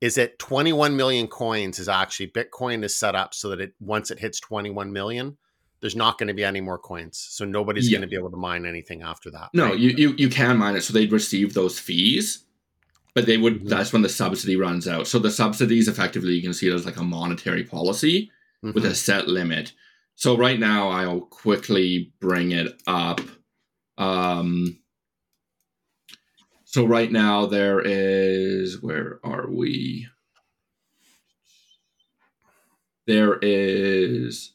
is 0.00 0.14
that 0.14 0.38
21 0.38 0.96
million 0.96 1.26
coins 1.26 1.78
is 1.78 1.88
actually 1.88 2.28
Bitcoin 2.28 2.84
is 2.84 2.96
set 2.96 3.14
up 3.14 3.34
so 3.34 3.50
that 3.50 3.60
it 3.60 3.74
once 3.80 4.10
it 4.10 4.18
hits 4.18 4.40
21 4.40 4.92
million, 4.92 5.36
there's 5.80 5.96
not 5.96 6.18
going 6.18 6.28
to 6.28 6.34
be 6.34 6.44
any 6.44 6.60
more 6.60 6.78
coins. 6.78 7.18
So 7.30 7.44
nobody's 7.44 7.90
yeah. 7.90 7.98
going 7.98 8.08
to 8.08 8.10
be 8.10 8.16
able 8.16 8.30
to 8.30 8.36
mine 8.36 8.66
anything 8.66 9.02
after 9.02 9.30
that. 9.32 9.50
No, 9.52 9.66
right? 9.66 9.78
you, 9.78 9.90
you 9.90 10.14
you 10.16 10.28
can 10.28 10.56
mine 10.56 10.76
it. 10.76 10.82
So 10.82 10.92
they'd 10.92 11.12
receive 11.12 11.54
those 11.54 11.78
fees, 11.78 12.44
but 13.14 13.26
they 13.26 13.36
would 13.36 13.56
mm-hmm. 13.56 13.68
that's 13.68 13.92
when 13.92 14.02
the 14.02 14.08
subsidy 14.08 14.56
runs 14.56 14.88
out. 14.88 15.06
So 15.06 15.18
the 15.18 15.30
subsidies 15.30 15.88
effectively 15.88 16.32
you 16.32 16.42
can 16.42 16.54
see 16.54 16.68
it 16.68 16.74
as 16.74 16.86
like 16.86 16.96
a 16.96 17.04
monetary 17.04 17.64
policy 17.64 18.30
mm-hmm. 18.64 18.72
with 18.72 18.86
a 18.86 18.94
set 18.94 19.28
limit. 19.28 19.72
So 20.14 20.36
right 20.36 20.58
now 20.58 20.88
I'll 20.88 21.22
quickly 21.22 22.12
bring 22.20 22.52
it 22.52 22.80
up. 22.86 23.20
Um, 23.96 24.79
so 26.70 26.84
right 26.84 27.10
now 27.10 27.46
there 27.46 27.80
is 27.80 28.80
where 28.80 29.18
are 29.24 29.50
we? 29.50 30.06
There 33.08 33.40
is 33.42 34.52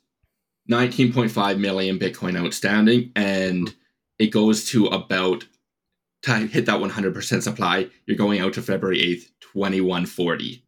19.5 0.72 1.59
million 1.59 1.99
Bitcoin 1.99 2.41
outstanding, 2.41 3.11
and 3.18 3.76
it 4.18 4.28
goes 4.28 4.63
to 4.70 4.86
about 4.86 5.43
to 6.22 6.47
hit 6.47 6.68
that 6.68 6.80
100% 6.80 7.41
supply. 7.43 7.89
You're 8.05 8.16
going 8.16 8.39
out 8.39 8.53
to 8.53 8.61
February 8.61 8.99
8th, 8.99 9.32
2140. 9.41 10.63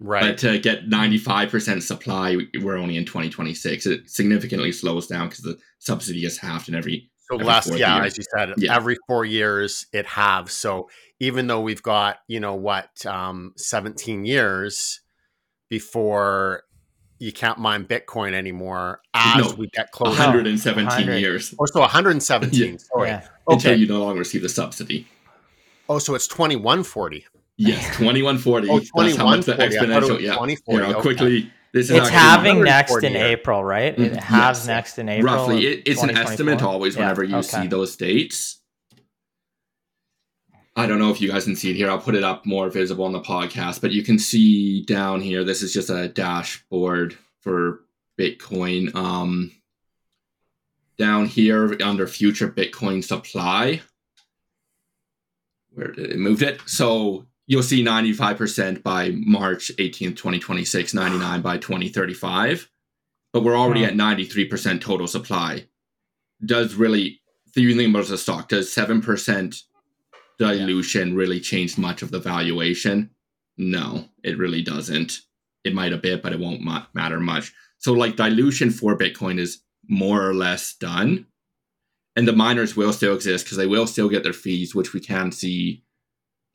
Right. 0.00 0.22
But 0.22 0.38
to 0.38 0.58
get 0.58 0.88
95% 0.88 1.82
supply, 1.82 2.38
we're 2.58 2.78
only 2.78 2.96
in 2.96 3.04
2026. 3.04 3.84
It 3.84 4.08
significantly 4.08 4.72
slows 4.72 5.06
down 5.06 5.28
because 5.28 5.44
the 5.44 5.58
subsidy 5.78 6.24
is 6.24 6.38
halved 6.38 6.70
in 6.70 6.74
every. 6.74 7.10
So 7.30 7.34
every 7.36 7.46
last, 7.46 7.74
yeah, 7.78 7.96
year. 7.96 8.04
as 8.04 8.18
you 8.18 8.24
said, 8.36 8.54
Yeah. 8.58 8.74
every 8.76 8.96
four 9.06 9.24
years 9.24 9.86
it 9.92 10.06
halves. 10.06 10.52
So 10.52 10.88
even 11.20 11.46
though 11.46 11.60
we've 11.60 11.82
got, 11.82 12.18
you 12.28 12.40
know, 12.40 12.54
what, 12.54 13.04
um, 13.06 13.52
17 13.56 14.24
years 14.24 15.00
before 15.68 16.64
you 17.18 17.32
can't 17.32 17.58
mine 17.58 17.84
Bitcoin 17.84 18.32
anymore 18.32 19.00
as 19.14 19.44
No. 19.50 19.54
we 19.56 19.68
get 19.68 19.92
closer. 19.92 20.18
117 20.18 20.86
100. 20.86 21.18
years 21.18 21.54
Or 21.58 21.66
so 21.68 21.80
117. 21.80 22.50
Yeah. 22.72 22.76
Sorry. 22.78 23.08
Yeah. 23.08 23.28
until 23.48 23.70
Okay. 23.72 23.80
you 23.80 23.86
no 23.86 24.00
longer 24.02 24.18
receive 24.20 24.42
the 24.42 24.48
subsidy. 24.48 25.06
Oh, 25.88 25.98
so 25.98 26.14
it's 26.14 26.26
2140. 26.28 27.26
Yes, 27.56 27.84
2140. 27.98 28.68
Oh, 28.70 28.78
That's 28.78 29.16
how 29.16 29.26
much 29.26 29.44
the 29.44 29.52
2140. 29.54 29.60
I 29.62 29.68
exponential. 29.68 30.14
was 30.14 30.22
Yeah. 30.22 30.32
2040. 30.32 30.72
Here, 30.72 30.84
I'll 30.86 30.92
Okay. 31.00 31.02
quickly. 31.02 31.52
This 31.72 31.88
is 31.88 31.96
It's 31.96 32.08
halving 32.08 32.62
next 32.64 33.02
in. 33.04 33.14
April, 33.16 33.62
right? 33.62 33.96
It 33.98 34.12
Mhm. 34.14 34.16
halves 34.16 34.60
Yes. 34.60 34.66
next 34.66 34.98
in 34.98 35.08
April. 35.08 35.32
roughly. 35.34 35.66
It, 35.66 35.82
it's 35.86 36.02
an 36.02 36.10
estimate 36.16 36.62
always 36.62 36.94
Yeah, 36.96 37.02
whenever 37.02 37.22
you 37.24 37.36
okay. 37.36 37.62
see 37.62 37.66
those 37.68 37.96
dates. 37.96 38.58
I 40.76 40.86
don't 40.86 40.98
know 40.98 41.10
if 41.10 41.20
you 41.20 41.28
guys 41.30 41.44
can 41.44 41.56
see 41.56 41.70
it 41.70 41.76
here. 41.76 41.90
I'll 41.90 42.00
put 42.00 42.14
it 42.14 42.24
up 42.24 42.46
more 42.46 42.70
visible 42.70 43.04
on 43.04 43.12
the 43.12 43.20
podcast, 43.20 43.80
but 43.80 43.92
you 43.92 44.02
can 44.02 44.18
see 44.18 44.82
down 44.82 45.20
here. 45.20 45.44
This 45.44 45.62
is 45.62 45.72
just 45.72 45.90
a 45.90 46.08
dashboard 46.08 47.16
for 47.40 47.84
Bitcoin. 48.18 48.94
Um, 48.94 49.52
down 50.96 51.26
here 51.26 51.76
under 51.82 52.06
future 52.06 52.48
Bitcoin 52.48 53.02
supply, 53.04 53.80
where 55.70 55.88
did 55.92 56.10
it 56.10 56.18
moved 56.18 56.42
it? 56.42 56.60
So 56.66 57.26
you'll 57.50 57.64
see 57.64 57.82
95% 57.82 58.80
by 58.84 59.10
March 59.10 59.72
18th, 59.76 60.14
2026, 60.16 60.94
99 60.94 61.42
by 61.42 61.58
2035. 61.58 62.70
But 63.32 63.42
we're 63.42 63.56
already 63.56 63.80
Hmm. 63.80 63.86
at 63.86 63.96
93% 63.96 64.80
total 64.80 65.08
supply. 65.08 65.66
Does 66.44 66.76
really, 66.76 67.20
the 67.56 67.74
think 67.74 67.90
about 67.90 68.06
the 68.06 68.16
stock, 68.18 68.48
does 68.48 68.72
7% 68.72 69.64
dilution 70.38 71.16
really 71.16 71.40
change 71.40 71.76
much 71.76 72.02
of 72.02 72.12
the 72.12 72.20
valuation? 72.20 73.10
No, 73.58 74.08
it 74.22 74.38
really 74.38 74.62
doesn't. 74.62 75.18
It 75.64 75.74
might 75.74 75.92
a 75.92 75.98
bit, 75.98 76.22
but 76.22 76.32
it 76.32 76.38
won't 76.38 76.62
ma- 76.62 76.86
matter 76.94 77.18
much. 77.18 77.52
So, 77.78 77.92
like, 77.92 78.14
dilution 78.14 78.70
for 78.70 78.96
Bitcoin 78.96 79.40
is 79.40 79.58
more 79.88 80.24
or 80.24 80.34
less 80.34 80.76
done. 80.76 81.26
And 82.14 82.28
the 82.28 82.32
miners 82.32 82.76
will 82.76 82.92
still 82.92 83.14
exist 83.14 83.44
because 83.44 83.58
they 83.58 83.66
will 83.66 83.88
still 83.88 84.08
get 84.08 84.22
their 84.22 84.32
fees, 84.32 84.72
which 84.72 84.92
we 84.92 85.00
can 85.00 85.32
see 85.32 85.82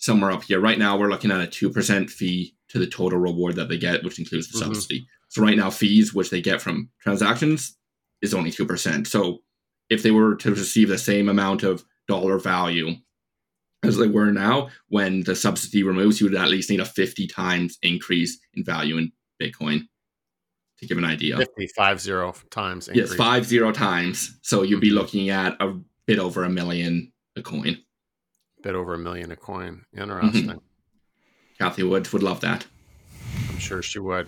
somewhere 0.06 0.32
up 0.32 0.44
here. 0.44 0.60
Right 0.60 0.80
now, 0.80 0.98
we're 0.98 1.10
looking 1.10 1.32
at 1.32 1.42
a 1.42 1.48
2% 1.48 2.10
fee 2.10 2.56
to 2.70 2.80
the 2.80 2.88
total 2.88 3.20
reward 3.20 3.56
that 3.56 3.70
they 3.70 3.78
get, 3.78 4.04
which 4.04 4.20
includes 4.20 4.48
the 4.50 4.58
Mhm. 4.60 4.64
subsidy. 4.64 5.08
So, 5.30 5.42
right 5.42 5.58
now, 5.58 5.70
fees, 5.70 6.14
which 6.14 6.30
they 6.30 6.42
get 6.42 6.62
from 6.62 6.90
transactions, 7.02 7.78
is 8.22 8.34
only 8.34 8.52
2%. 8.52 9.08
So, 9.08 9.44
if 9.90 10.04
they 10.04 10.12
were 10.12 10.36
to 10.36 10.52
receive 10.52 10.88
the 10.90 10.98
same 10.98 11.28
amount 11.30 11.64
of 11.64 11.84
dollar 12.08 12.40
value 12.40 12.96
as 13.84 13.98
they 13.98 14.08
were 14.08 14.32
now, 14.32 14.70
when 14.88 15.22
the 15.24 15.36
subsidy 15.36 15.84
removes, 15.84 16.20
you 16.20 16.28
would 16.28 16.36
at 16.40 16.50
least 16.50 16.70
need 16.70 16.80
a 16.80 16.86
50 16.86 17.28
times 17.28 17.78
increase 17.82 18.40
in 18.54 18.64
value 18.64 18.98
in 18.98 19.12
Bitcoin 19.42 19.88
to 20.80 20.86
give 20.88 20.98
an 20.98 21.06
idea. 21.06 21.38
50, 21.38 21.68
five 21.76 22.00
zero 22.02 22.34
times. 22.50 22.90
Yes, 22.94 23.14
five 23.16 23.46
zero 23.46 23.72
times. 23.72 24.40
So 24.42 24.64
you'd 24.64 24.82
be 24.82 24.90
Mhm. 24.92 24.96
looking 24.96 25.30
at 25.30 25.56
a 25.60 25.80
bit 26.08 26.20
over 26.20 26.44
a 26.44 26.50
million 26.50 27.12
a 27.36 27.42
coin. 27.42 27.78
Bit 28.66 28.74
over 28.74 28.96
a 28.96 28.98
million 28.98 29.32
a 29.32 29.36
coin. 29.36 29.86
Mm-hmm. 29.96 30.12
Interesting. 30.12 30.62
Cathie 31.60 31.88
Wood 31.88 32.12
would 32.12 32.24
love 32.24 32.42
that. 32.42 32.66
I'm 33.48 33.60
sure 33.60 33.84
she 33.84 34.00
would. 34.00 34.28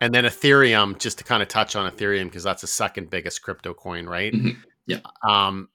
And 0.00 0.12
then 0.12 0.24
Ethereum, 0.24 0.98
just 0.98 1.18
to 1.18 1.24
kind 1.24 1.40
of 1.40 1.48
touch 1.48 1.76
on 1.76 1.88
Ethereum, 1.88 2.24
because 2.24 2.42
that's 2.42 2.62
the 2.62 2.66
second 2.66 3.10
biggest 3.10 3.42
crypto 3.42 3.74
coin, 3.74 4.06
right? 4.06 4.32
Mhm. 4.32 4.56
Yeah. 4.86 4.98
Um, 5.22 5.68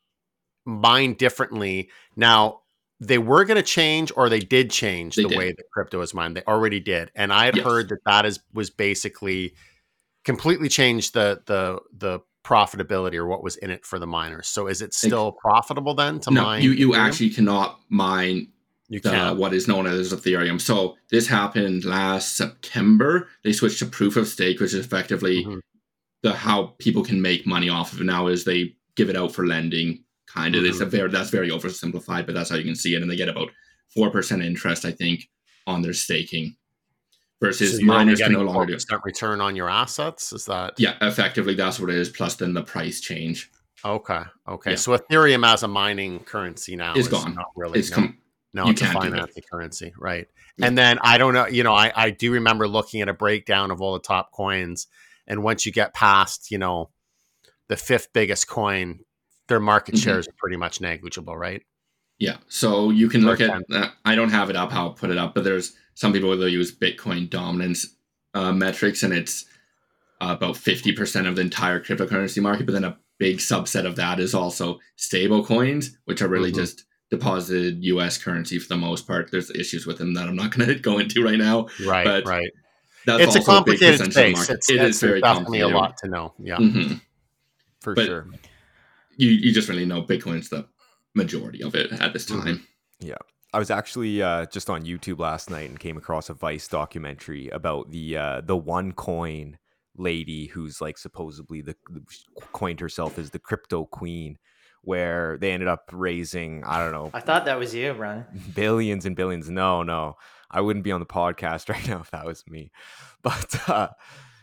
mined 0.65 1.17
differently. 1.17 1.89
Now, 2.17 2.63
they 2.99 3.17
were 3.17 3.45
going 3.45 3.55
to 3.55 3.63
change, 3.63 4.11
or 4.17 4.27
they 4.27 4.39
did 4.41 4.69
change 4.69 5.15
They 5.15 5.23
the 5.23 5.29
did. 5.29 5.38
way 5.38 5.51
that 5.53 5.63
crypto 5.71 6.01
is 6.01 6.13
mined. 6.13 6.36
They 6.36 6.43
already 6.43 6.81
did, 6.81 7.11
and 7.15 7.31
I 7.31 7.45
had 7.45 7.55
Yes. 7.55 7.65
heard 7.65 7.88
that 7.89 7.99
that 8.05 8.25
is 8.25 8.41
was 8.53 8.69
basically 8.69 9.55
completely 10.25 10.67
changed 10.67 11.13
the 11.13 11.41
the 11.45 11.79
the 11.97 12.19
profitability 12.44 13.16
or 13.16 13.26
what 13.28 13.44
was 13.44 13.56
in 13.58 13.70
it 13.70 13.86
for 13.86 14.00
the 14.00 14.08
miners. 14.08 14.48
So, 14.48 14.68
is 14.68 14.82
it 14.82 14.94
still 14.94 15.32
profitable 15.32 15.94
then 15.96 16.20
to 16.22 16.32
no, 16.32 16.44
mine? 16.44 16.62
you, 16.64 16.72
you 16.72 16.89
Ethereum? 16.89 16.98
actually 16.98 17.30
cannot 17.30 17.80
mine 17.89 18.48
you 18.89 19.00
the, 19.00 19.10
can 19.12 19.38
what 19.38 19.54
is 19.54 19.68
known 19.68 19.88
as 19.88 20.14
Ethereum. 20.14 20.60
So 20.60 20.98
this 21.10 21.26
happened 21.28 21.86
last 21.86 22.36
September. 22.36 23.28
They 23.44 23.54
switched 23.54 23.80
to 23.80 23.86
proof 23.86 24.18
of 24.18 24.28
stake, 24.28 24.60
which 24.60 24.74
is 24.74 24.86
effectively 24.86 25.46
Mhm. 25.46 25.60
the 26.22 26.34
how 26.34 26.76
people 26.80 27.04
can 27.04 27.22
make 27.22 27.48
money 27.48 27.70
off 27.70 27.94
of 27.94 28.02
it 28.02 28.06
now 28.06 28.28
is 28.28 28.44
they 28.44 28.76
give 28.96 29.10
it 29.10 29.16
out 29.16 29.34
for 29.34 29.48
lending. 29.48 30.04
Kind 30.28 30.56
of, 30.56 30.66
it's 30.66 30.78
Mm-hmm. 30.78 30.88
a 30.88 30.89
very 30.89 31.10
that's 31.10 31.30
very 31.30 31.50
oversimplified, 31.50 32.26
but 32.26 32.34
that's 32.36 32.50
how 32.50 32.56
you 32.58 32.64
can 32.64 32.76
see 32.76 32.94
it, 32.96 33.02
and 33.02 33.10
they 33.10 33.16
get 33.16 33.30
about 33.30 33.50
four 33.94 34.10
percent 34.10 34.41
interest, 34.44 34.84
I 34.84 34.91
think, 34.91 35.30
on 35.66 35.82
their 35.82 35.94
staking. 35.94 36.56
Versus 37.44 37.80
So 37.80 37.86
miners 37.86 38.20
can 38.20 38.32
no 38.34 38.41
longer 38.44 38.66
do. 38.66 38.76
4% 38.76 39.04
return 39.04 39.41
on 39.41 39.56
your 39.56 39.70
assets. 39.70 40.32
Is 40.34 40.46
that 40.46 40.74
Yeah, 40.80 40.96
effectively 41.02 41.56
that's 41.56 41.80
what 41.80 41.89
it 41.89 41.96
is. 41.98 42.10
Plus, 42.10 42.36
then 42.36 42.54
the 42.54 42.64
price 42.64 43.02
change 43.02 43.52
Okay. 43.86 44.22
Okay. 44.48 44.72
Yeah. 44.72 44.76
So 44.78 44.98
Ethereum 44.98 45.46
as 45.46 45.62
a 45.64 45.68
mining 45.68 46.22
currency 46.22 46.76
now 46.78 46.94
is 46.96 47.08
is 47.08 47.12
gone. 47.12 47.36
Not 47.36 47.48
really. 47.56 47.80
It's 47.80 47.89
no, 47.89 47.96
come. 47.98 48.18
no 48.54 48.66
you 48.66 48.72
it's 48.72 48.82
a 48.82 48.86
can't 48.86 49.02
do 49.02 49.08
it. 49.08 49.12
financing 49.12 49.44
currency, 49.52 49.94
right? 49.98 50.28
Yeah. 50.58 50.68
And 50.68 50.78
then 50.78 51.00
I 51.02 51.18
don't 51.18 51.34
know. 51.34 51.48
You 51.48 51.64
know, 51.64 51.74
I 51.74 51.91
I 51.94 52.10
do 52.12 52.32
remember 52.32 52.66
looking 52.68 53.02
at 53.02 53.10
a 53.10 53.14
breakdown 53.14 53.72
of 53.72 53.82
all 53.82 53.94
the 53.94 54.00
top 54.00 54.32
coins, 54.32 54.88
and 55.28 55.44
once 55.44 55.66
you 55.66 55.74
get 55.74 55.94
past, 55.94 56.50
you 56.50 56.58
know, 56.58 56.91
the 57.68 57.76
fifth 57.76 58.08
biggest 58.14 58.48
coin, 58.48 59.00
their 59.50 59.60
market 59.60 59.96
Mhm. 59.96 60.04
shares 60.04 60.28
are 60.30 60.34
pretty 60.38 60.56
much 60.58 60.80
negligible, 60.80 61.36
right? 61.36 61.64
Yeah, 62.20 62.38
so 62.48 62.89
you 62.89 63.10
can 63.10 63.26
look 63.26 63.41
at. 63.41 63.50
Uh, 63.70 63.89
I 64.06 64.16
don't 64.16 64.30
have 64.30 64.50
it 64.50 64.56
up. 64.56 64.72
How 64.72 64.84
I'll 64.84 64.94
put 64.94 65.10
it 65.10 65.18
up, 65.18 65.34
but 65.36 65.44
there's 65.44 65.74
some 65.96 66.14
people 66.14 66.30
will 66.30 66.48
use 66.48 66.74
Bitcoin 66.76 67.30
dominance 67.30 67.96
uh, 68.34 68.52
metrics, 68.52 69.04
and 69.04 69.14
it's 69.14 69.46
uh, 70.22 70.34
about 70.38 70.58
fifty 70.58 70.91
percent 70.91 71.28
of 71.28 71.36
the 71.36 71.41
entire 71.41 71.80
cryptocurrency 71.80 72.41
market. 72.41 72.66
But 72.66 72.74
then 72.74 72.84
a 72.84 72.98
big 73.20 73.38
subset 73.38 73.86
of 73.86 73.96
that 73.98 74.20
is 74.20 74.34
also 74.34 74.80
stable 74.96 75.46
coins, 75.46 75.98
which 76.06 76.22
are 76.22 76.28
really 76.28 76.52
Mhm. 76.52 76.56
just 76.56 76.84
deposited 77.12 77.84
U.S. 77.84 78.18
currency 78.18 78.58
for 78.58 78.68
the 78.70 78.78
most 78.78 79.06
part. 79.06 79.30
There's 79.32 79.52
issues 79.52 79.86
with 79.86 80.00
them 80.00 80.14
that 80.16 80.28
I'm 80.28 80.36
not 80.36 80.52
going 80.58 80.68
to 80.68 80.76
go 80.76 80.98
into 81.00 81.24
right 81.24 81.38
now. 81.38 81.68
Right. 81.86 82.06
But 82.06 82.26
right. 82.26 82.50
That's 83.06 83.22
It's 83.24 83.36
a 83.36 83.39
also 83.39 83.64
big 83.66 83.80
complicated 83.80 84.02
of 84.08 84.14
space. 84.14 84.50
It's, 84.50 84.70
It 84.70 84.82
is 84.82 85.00
very 85.02 85.20
definitely 85.22 85.60
a 85.60 85.68
lot 85.68 85.98
to 85.98 86.08
know. 86.08 86.34
Yeah, 86.39 86.56
Mhm. 86.58 87.02
for 87.82 87.94
But- 87.96 88.06
sure. 88.06 88.28
You 89.18 89.30
you 89.30 89.52
just 89.54 89.70
really 89.70 89.86
know 89.86 90.02
Bitcoin's 90.02 90.50
the 90.50 90.66
majority 91.14 91.62
of 91.62 91.76
it 91.76 91.91
at 91.91 92.14
this 92.14 92.26
Mhm. 92.26 92.44
time. 92.44 92.68
I 93.54 93.60
was 93.60 93.70
actually 93.70 94.22
uh, 94.22 94.47
just 94.47 94.70
on 94.70 94.84
YouTube 94.84 95.20
last 95.20 95.49
night 95.51 95.70
and 95.70 95.80
came 95.80 95.95
across 95.95 96.30
a 96.30 96.34
Vice 96.34 96.68
documentary 96.68 97.49
about 97.49 97.91
the 97.91 98.18
uh, 98.18 98.41
the 98.41 98.60
OneCoin 98.60 99.56
lady 99.95 100.47
who's 100.47 100.82
like 100.82 100.97
supposedly 100.97 101.62
the 101.62 101.76
coined 102.51 102.80
herself 102.80 103.20
as 103.20 103.30
the 103.30 103.38
crypto 103.38 103.86
queen, 103.86 104.39
where 104.82 105.38
they 105.38 105.51
ended 105.51 105.70
up 105.70 105.89
raising 105.93 106.64
I 106.64 106.80
don't 106.80 106.91
know 106.91 107.12
I 107.14 107.20
thought 107.20 107.45
that 107.45 107.60
was 107.60 107.76
you, 107.76 107.93
Brian. 107.93 108.26
billions 108.56 109.06
and 109.06 109.16
billions. 109.16 109.49
No, 109.51 109.84
no, 109.84 110.16
I 110.49 110.62
wouldn't 110.62 110.84
be 110.84 110.91
on 110.91 110.99
the 110.99 111.06
podcast 111.06 111.70
right 111.74 111.88
now 111.88 111.99
if 111.99 112.10
that 112.10 112.26
was 112.26 112.43
me. 112.47 112.72
But 113.22 113.70
uh, 113.70 113.89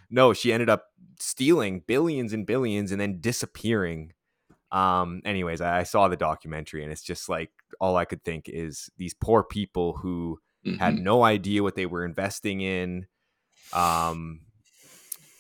no, 0.08 0.32
she 0.32 0.52
ended 0.52 0.70
up 0.70 0.86
stealing 1.18 1.82
billions 1.86 2.32
and 2.32 2.46
billions 2.46 2.92
and 2.92 3.00
then 3.00 3.20
disappearing. 3.20 4.12
Um, 4.70 5.20
anyways, 5.24 5.60
I, 5.60 5.80
I 5.80 5.82
saw 5.82 6.06
the 6.06 6.16
documentary 6.16 6.84
and 6.84 6.92
it's 6.92 7.02
just 7.02 7.28
like 7.28 7.50
all 7.80 7.96
I 7.96 8.04
could 8.04 8.24
think 8.24 8.48
is 8.48 8.90
these 8.96 9.14
poor 9.14 9.42
people 9.44 9.98
who 9.98 10.38
had 10.78 10.94
Mhm. 10.94 11.02
no 11.02 11.22
idea 11.22 11.62
what 11.62 11.74
they 11.76 11.86
were 11.86 12.04
investing 12.04 12.60
in. 12.60 13.06
Um, 13.72 14.40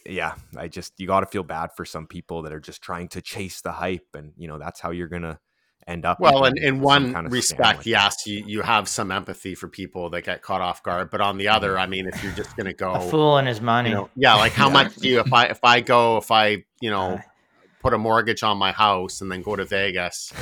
yeah, 0.06 0.34
I 0.56 0.68
just 0.68 0.94
you 0.98 1.06
got 1.06 1.20
to 1.20 1.26
feel 1.26 1.42
bad 1.42 1.70
for 1.76 1.84
some 1.84 2.06
people 2.06 2.42
that 2.42 2.52
are 2.52 2.60
just 2.60 2.82
trying 2.82 3.08
to 3.08 3.20
chase 3.22 3.60
the 3.60 3.72
hype, 3.72 4.08
and 4.14 4.32
you 4.36 4.48
know 4.48 4.58
that's 4.58 4.80
how 4.80 4.90
you're 4.90 5.08
gonna 5.08 5.38
end 5.86 6.04
up. 6.06 6.20
Well, 6.20 6.44
in, 6.46 6.56
in 6.58 6.64
in 6.64 6.80
one 6.80 7.12
kind 7.12 7.26
of 7.26 7.32
respect, 7.32 7.78
like 7.78 7.86
yes, 7.86 8.26
you, 8.26 8.42
you 8.46 8.62
have 8.62 8.88
some 8.88 9.10
empathy 9.10 9.54
for 9.54 9.68
people 9.68 10.10
that 10.10 10.22
get 10.22 10.42
caught 10.42 10.60
off 10.60 10.82
guard. 10.82 11.10
But 11.10 11.20
on 11.20 11.36
the 11.38 11.48
other, 11.48 11.78
I 11.78 11.86
mean, 11.86 12.06
if 12.06 12.22
you're 12.22 12.32
just 12.32 12.56
going 12.56 12.66
to 12.66 12.72
go, 12.74 12.94
A 12.94 13.10
fool 13.10 13.36
and 13.36 13.46
his 13.46 13.60
money. 13.60 13.90
you 13.90 13.94
know, 13.96 14.10
yeah, 14.16 14.34
like 14.34 14.52
how 14.52 14.70
much 14.70 14.96
do 14.96 15.08
you 15.08 15.20
if 15.20 15.32
I 15.32 15.46
if 15.46 15.60
I 15.62 15.80
go 15.80 16.16
if 16.18 16.30
I 16.30 16.64
you 16.80 16.90
know 16.90 17.18
put 17.80 17.94
a 17.94 17.98
mortgage 17.98 18.42
on 18.42 18.58
my 18.58 18.72
house 18.72 19.20
and 19.20 19.30
then 19.30 19.42
go 19.42 19.56
to 19.56 19.64
Vegas 19.64 20.32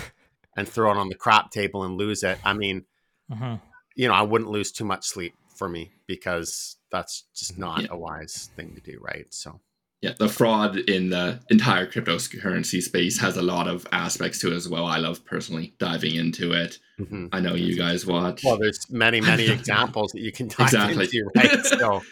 and 0.58 0.68
throw 0.68 0.90
it 0.90 0.96
on 0.96 1.08
the 1.08 1.14
crap 1.14 1.50
table 1.50 1.84
and 1.84 1.96
lose 1.96 2.22
it? 2.22 2.38
I 2.44 2.52
mean, 2.52 2.84
mhm. 3.30 3.60
you 3.94 4.08
know, 4.08 4.14
I 4.14 4.22
wouldn't 4.22 4.50
lose 4.50 4.72
too 4.72 4.84
much 4.84 5.06
sleep 5.06 5.34
for 5.56 5.68
me 5.68 5.90
because 6.06 6.76
that's 6.90 7.24
just 7.34 7.58
not 7.58 7.82
Yeah. 7.82 7.88
a 7.90 7.96
wise 7.96 8.50
thing 8.56 8.74
to 8.74 8.80
do, 8.80 8.98
right? 9.00 9.26
So 9.30 9.60
yeah, 10.00 10.12
the 10.16 10.28
fraud 10.28 10.76
in 10.76 11.10
the 11.10 11.40
entire 11.50 11.84
cryptocurrency 11.84 12.80
space 12.80 13.18
has 13.20 13.36
a 13.36 13.42
lot 13.42 13.66
of 13.66 13.84
aspects 13.90 14.38
to 14.40 14.52
it 14.52 14.54
as 14.54 14.68
well. 14.68 14.86
I 14.86 14.98
love 14.98 15.24
personally 15.24 15.74
diving 15.78 16.14
into 16.14 16.52
it. 16.52 16.78
Mm-hmm. 17.00 17.26
I 17.32 17.40
know 17.40 17.54
you 17.54 17.76
guys 17.76 18.06
watch. 18.06 18.44
Well, 18.44 18.58
there's 18.58 18.88
many, 18.90 19.20
many 19.20 19.48
examples 19.58 20.12
that 20.12 20.20
you 20.20 20.30
can 20.30 20.46
dive 20.48 20.60
exactly. 20.68 21.04
into, 21.04 21.30
right? 21.34 21.66
So, 21.66 22.02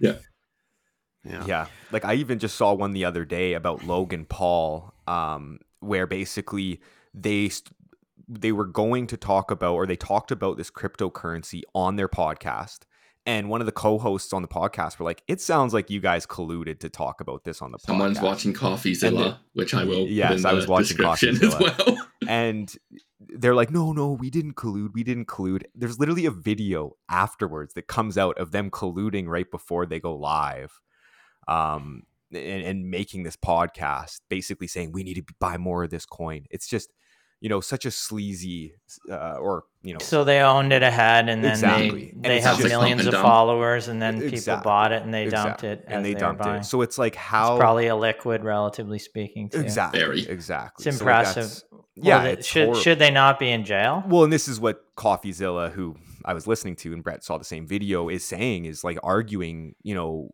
yeah. 0.00 0.16
yeah. 1.22 1.44
Yeah. 1.46 1.66
Like 1.92 2.06
I 2.06 2.14
even 2.14 2.38
just 2.38 2.56
saw 2.56 2.72
one 2.72 2.92
the 2.92 3.04
other 3.04 3.26
day 3.26 3.52
about 3.52 3.84
Logan 3.84 4.24
Paul, 4.24 4.94
um, 5.06 5.58
where 5.80 6.06
basically 6.06 6.80
they 7.12 7.50
they 8.28 8.52
were 8.52 8.66
going 8.66 9.06
to 9.08 9.16
talk 9.16 9.50
about 9.50 9.74
or 9.74 9.86
they 9.86 9.96
talked 9.96 10.30
about 10.30 10.56
this 10.56 10.70
cryptocurrency 10.70 11.62
on 11.74 11.96
their 11.96 12.08
podcast 12.08 12.80
and 13.26 13.48
one 13.48 13.60
of 13.60 13.66
the 13.66 13.72
co-hosts 13.72 14.32
on 14.32 14.42
the 14.42 14.48
podcast 14.48 14.98
were 14.98 15.04
like, 15.04 15.22
"It 15.26 15.40
sounds 15.40 15.72
like 15.72 15.88
you 15.88 16.00
guys 16.00 16.26
colluded 16.26 16.80
to 16.80 16.90
talk 16.90 17.20
about 17.20 17.44
this 17.44 17.62
on 17.62 17.72
the 17.72 17.78
podcast. 17.78 17.86
Someone's 17.86 18.18
podcast." 18.18 18.22
watching 18.22 18.52
CoffeeZilla, 18.52 19.38
which 19.54 19.72
I 19.72 19.84
will. 19.84 20.06
Yes, 20.06 20.44
I 20.44 20.52
was 20.52 20.66
watching 20.66 20.98
CoffeeZilla 20.98 21.42
as 21.42 21.86
well. 21.86 22.08
and 22.28 22.72
they're 23.20 23.54
like, 23.54 23.70
"No, 23.70 23.92
no, 23.92 24.12
we 24.12 24.28
didn't 24.28 24.54
collude. 24.54 24.92
We 24.92 25.04
didn't 25.04 25.26
collude." 25.26 25.62
There's 25.74 25.98
literally 25.98 26.26
a 26.26 26.30
video 26.30 26.96
afterwards 27.08 27.72
that 27.74 27.86
comes 27.86 28.18
out 28.18 28.36
of 28.36 28.50
them 28.52 28.70
colluding 28.70 29.26
right 29.26 29.50
before 29.50 29.86
they 29.86 30.00
go 30.00 30.14
live, 30.14 30.78
um, 31.48 32.02
and, 32.30 32.62
and 32.62 32.90
making 32.90 33.22
this 33.22 33.36
podcast, 33.36 34.20
basically 34.28 34.66
saying 34.66 34.92
we 34.92 35.02
need 35.02 35.14
to 35.14 35.34
buy 35.40 35.56
more 35.56 35.84
of 35.84 35.90
this 35.90 36.04
coin. 36.04 36.44
It's 36.50 36.68
just 36.68 36.92
you 37.44 37.50
know 37.50 37.60
such 37.60 37.84
a 37.84 37.90
sleazy 37.90 38.74
uh, 39.10 39.34
or 39.34 39.64
you 39.82 39.92
know 39.92 39.98
so 40.00 40.24
they 40.24 40.40
owned 40.40 40.72
it 40.72 40.82
ahead 40.82 41.28
and 41.28 41.44
then 41.44 41.50
exactly. 41.52 42.14
they 42.16 42.28
they 42.28 42.40
have 42.40 42.58
millions 42.64 43.06
of 43.06 43.12
followers 43.12 43.88
and 43.88 44.00
then 44.00 44.14
exactly. 44.14 44.38
people 44.38 44.56
bought 44.64 44.92
it 44.92 45.02
and 45.02 45.12
they 45.12 45.26
dumped 45.26 45.62
exactly. 45.62 45.68
it 45.68 45.84
and 45.86 46.02
they, 46.02 46.14
they 46.14 46.20
dumped 46.20 46.46
it 46.46 46.64
so 46.64 46.80
it's 46.80 46.96
like 46.96 47.14
how 47.14 47.52
it's 47.52 47.60
probably 47.60 47.88
a 47.88 47.94
liquid 47.94 48.42
relatively 48.42 48.98
speaking 48.98 49.50
too. 49.50 49.60
exactly 49.60 50.00
Very. 50.00 50.26
exactly 50.26 50.86
it's 50.86 50.98
impressive 50.98 51.44
so 51.44 51.66
like 51.70 51.82
yeah 51.96 52.24
well, 52.24 52.40
should 52.40 52.76
should 52.78 52.98
they 52.98 53.10
not 53.10 53.38
be 53.38 53.50
in 53.50 53.66
jail 53.66 54.02
well 54.08 54.24
and 54.24 54.32
this 54.32 54.48
is 54.48 54.58
what 54.58 54.82
coffeezilla 54.96 55.70
who 55.70 55.96
i 56.24 56.32
was 56.32 56.46
listening 56.46 56.76
to 56.76 56.94
and 56.94 57.04
brett 57.04 57.22
saw 57.22 57.36
the 57.36 57.44
same 57.44 57.66
video 57.66 58.08
is 58.08 58.24
saying 58.24 58.64
is 58.64 58.82
like 58.82 58.96
arguing 59.02 59.74
you 59.82 59.94
know 59.94 60.30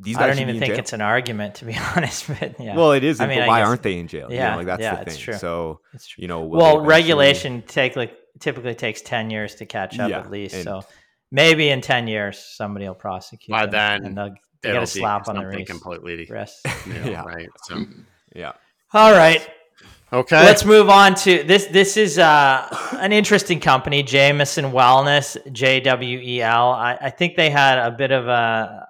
these 0.00 0.16
I 0.16 0.26
don't 0.26 0.38
even 0.38 0.58
think 0.58 0.72
jail. 0.72 0.78
it's 0.78 0.92
an 0.92 1.00
argument 1.00 1.56
to 1.56 1.64
be 1.64 1.76
honest. 1.96 2.28
But 2.28 2.60
yeah. 2.60 2.76
Well, 2.76 2.92
it 2.92 3.04
is. 3.04 3.20
I 3.20 3.26
mean, 3.26 3.38
but 3.38 3.48
why 3.48 3.60
guess, 3.60 3.68
aren't 3.68 3.82
they 3.82 3.98
in 3.98 4.08
jail? 4.08 4.28
Yeah, 4.30 4.44
you 4.44 4.50
know, 4.50 4.56
like 4.58 4.66
that's 4.66 4.82
yeah, 4.82 5.04
the 5.04 5.10
thing. 5.10 5.18
True. 5.18 5.34
So 5.34 5.80
it's 5.92 6.08
true. 6.08 6.22
you 6.22 6.28
know, 6.28 6.40
well, 6.42 6.80
regulation 6.80 7.62
take 7.62 7.96
like 7.96 8.16
typically 8.40 8.74
takes 8.74 9.00
ten 9.02 9.30
years 9.30 9.56
to 9.56 9.66
catch 9.66 9.98
up 9.98 10.10
yeah, 10.10 10.20
at 10.20 10.30
least. 10.30 10.62
So 10.62 10.82
maybe 11.30 11.70
in 11.70 11.80
ten 11.80 12.08
years 12.08 12.38
somebody 12.38 12.86
will 12.86 12.94
prosecute. 12.94 13.50
By 13.50 13.66
then, 13.66 14.04
and 14.04 14.16
they'll, 14.16 14.34
they 14.62 14.72
get 14.72 14.82
a 14.82 14.86
slap 14.86 15.28
on 15.28 15.36
the 15.36 15.46
wrist. 15.46 15.66
Completely, 15.66 16.26
wrist. 16.28 16.66
You 16.86 16.94
know, 16.94 17.04
yeah. 17.10 17.22
Right. 17.24 17.48
So 17.64 17.84
yeah. 18.34 18.52
All 18.92 19.12
right. 19.12 19.48
Okay. 20.12 20.36
Let's 20.36 20.64
move 20.64 20.88
on 20.88 21.16
to 21.16 21.42
this. 21.42 21.66
This 21.66 21.96
is 21.96 22.16
uh, 22.18 22.68
an 22.92 23.12
interesting 23.12 23.58
company, 23.58 24.04
Jamieson 24.04 24.66
Wellness, 24.66 25.36
J 25.52 25.80
W 25.80 26.18
E 26.20 26.42
L. 26.42 26.70
I, 26.70 26.96
I 27.00 27.10
think 27.10 27.36
they 27.36 27.50
had 27.50 27.78
a 27.78 27.90
bit 27.90 28.12
of 28.12 28.28
a 28.28 28.85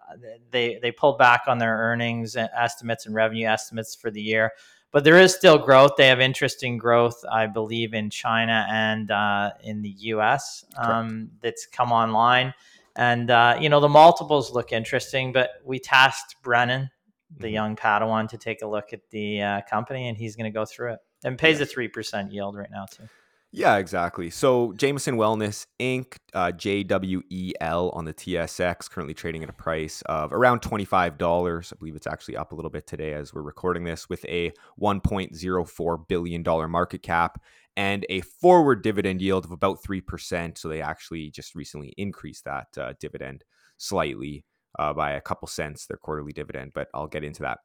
they 0.51 0.79
they 0.81 0.91
pulled 0.91 1.19
back 1.19 1.43
on 1.47 1.59
their 1.59 1.77
earnings 1.77 2.37
estimates 2.37 3.07
and 3.07 3.15
revenue 3.15 3.47
estimates 3.47 3.95
for 3.95 4.11
the 4.11 4.21
year, 4.21 4.53
but 4.93 5.05
there 5.05 5.19
is 5.19 5.35
still 5.35 5.59
growth. 5.59 5.93
They 5.97 6.09
have 6.09 6.21
interesting 6.21 6.79
growth, 6.79 7.23
I 7.31 7.47
believe, 7.47 7.95
in 7.95 8.11
China 8.11 8.67
and 8.71 9.11
uh, 9.11 9.51
in 9.63 9.83
the 9.83 9.95
U.S. 9.99 10.65
Um, 10.77 11.31
that's 11.43 11.67
come 11.67 11.93
online, 11.93 12.55
and 12.97 13.31
uh, 13.31 13.59
you 13.61 13.69
know 13.69 13.81
the 13.81 13.89
multiples 13.89 14.53
look 14.53 14.73
interesting. 14.73 15.33
But 15.33 15.51
we 15.65 15.79
tasked 15.79 16.37
Brennan, 16.43 16.91
the 17.37 17.47
mm-hmm. 17.47 17.55
young 17.55 17.77
Padawan, 17.77 18.29
to 18.29 18.39
take 18.39 18.63
a 18.63 18.67
look 18.67 18.93
at 18.93 19.01
the 19.11 19.43
uh, 19.43 19.61
company, 19.69 20.09
and 20.09 20.17
he's 20.17 20.37
going 20.37 20.51
to 20.51 20.57
go 20.57 20.65
through 20.65 20.95
it. 20.95 21.01
And 21.25 21.37
pays 21.37 21.61
a 21.61 21.67
three 21.67 21.89
percent 21.89 22.33
yield 22.33 22.57
right 22.57 22.71
now 22.71 22.87
too. 22.87 23.09
Yeah, 23.57 23.79
exactly. 23.79 24.29
So 24.29 24.75
Jamieson 24.75 25.17
Wellness 25.17 25.67
Inc., 25.81 26.19
uh, 26.35 26.53
JWEL 26.53 27.97
on 27.97 28.05
the 28.05 28.13
TSX, 28.13 28.91
currently 28.91 29.15
trading 29.15 29.43
at 29.43 29.49
a 29.49 29.55
price 29.55 30.03
of 30.03 30.35
around 30.35 30.61
$25. 30.61 31.73
I 31.73 31.77
believe 31.79 31.97
it's 31.97 32.07
actually 32.07 32.37
up 32.37 32.53
a 32.53 32.55
little 32.55 32.71
bit 32.71 32.87
today 32.87 33.15
as 33.15 33.33
we're 33.33 33.41
recording 33.41 33.85
this, 33.85 34.11
with 34.11 34.23
a 34.27 34.53
$1.04 34.79 36.07
billion 36.07 36.71
market 36.71 37.03
cap 37.03 37.43
and 37.79 38.05
a 38.11 38.21
forward 38.21 38.83
dividend 38.83 39.23
yield 39.23 39.47
of 39.47 39.53
about 39.53 39.83
3%. 39.83 40.59
So 40.59 40.69
they 40.69 40.83
actually 40.83 41.31
just 41.31 41.55
recently 41.55 41.95
increased 41.97 42.45
that 42.45 42.67
uh, 42.77 42.93
dividend 43.01 43.43
slightly 43.79 44.45
uh, 44.79 44.93
by 44.93 45.13
a 45.13 45.21
couple 45.21 45.49
cents, 45.49 45.87
their 45.87 45.97
quarterly 45.97 46.33
dividend, 46.33 46.73
but 46.75 46.89
I'll 46.95 47.07
get 47.07 47.25
into 47.25 47.43
that. 47.43 47.59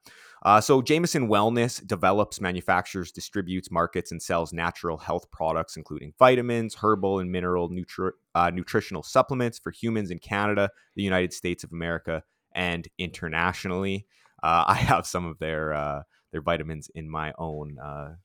Uh, 0.43 0.59
so, 0.59 0.81
Jamieson 0.81 1.27
Wellness 1.27 1.85
develops, 1.85 2.41
manufactures, 2.41 3.11
distributes, 3.11 3.69
markets, 3.69 4.11
and 4.11 4.21
sells 4.21 4.51
natural 4.53 4.97
health 4.97 5.29
products, 5.31 5.77
including 5.77 6.13
vitamins, 6.17 6.75
herbal, 6.75 7.19
and 7.19 7.31
mineral 7.31 7.69
nutri- 7.69 8.13
uh, 8.33 8.49
nutritional 8.49 9.03
supplements 9.03 9.59
for 9.59 9.71
humans 9.71 10.09
in 10.09 10.19
Canada, 10.19 10.69
the 10.95 11.03
United 11.03 11.33
States 11.33 11.63
of 11.63 11.71
America, 11.71 12.23
and 12.53 12.87
internationally. 12.97 14.07
Uh, 14.41 14.65
I 14.67 14.75
have 14.75 15.05
some 15.05 15.25
of 15.25 15.37
their 15.37 15.73
uh, 15.73 16.03
their 16.31 16.41
vitamins 16.41 16.89
in 16.95 17.09
my 17.09 17.33
own 17.37 17.77
uh, 17.77 18.15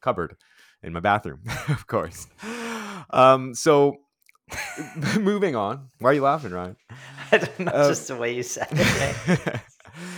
cupboard 0.00 0.36
in 0.82 0.92
my 0.92 1.00
bathroom, 1.00 1.40
of 1.68 1.86
course. 1.86 2.26
Um, 3.10 3.54
so, 3.54 3.96
moving 5.20 5.56
on. 5.56 5.88
Why 5.98 6.10
are 6.10 6.14
you 6.14 6.22
laughing, 6.22 6.52
Ryan? 6.52 6.76
I 7.32 7.38
don't 7.38 7.58
know, 7.60 7.72
uh, 7.72 7.88
just 7.88 8.08
the 8.08 8.16
way 8.16 8.34
you 8.34 8.42
said 8.42 8.68
it. 8.70 9.60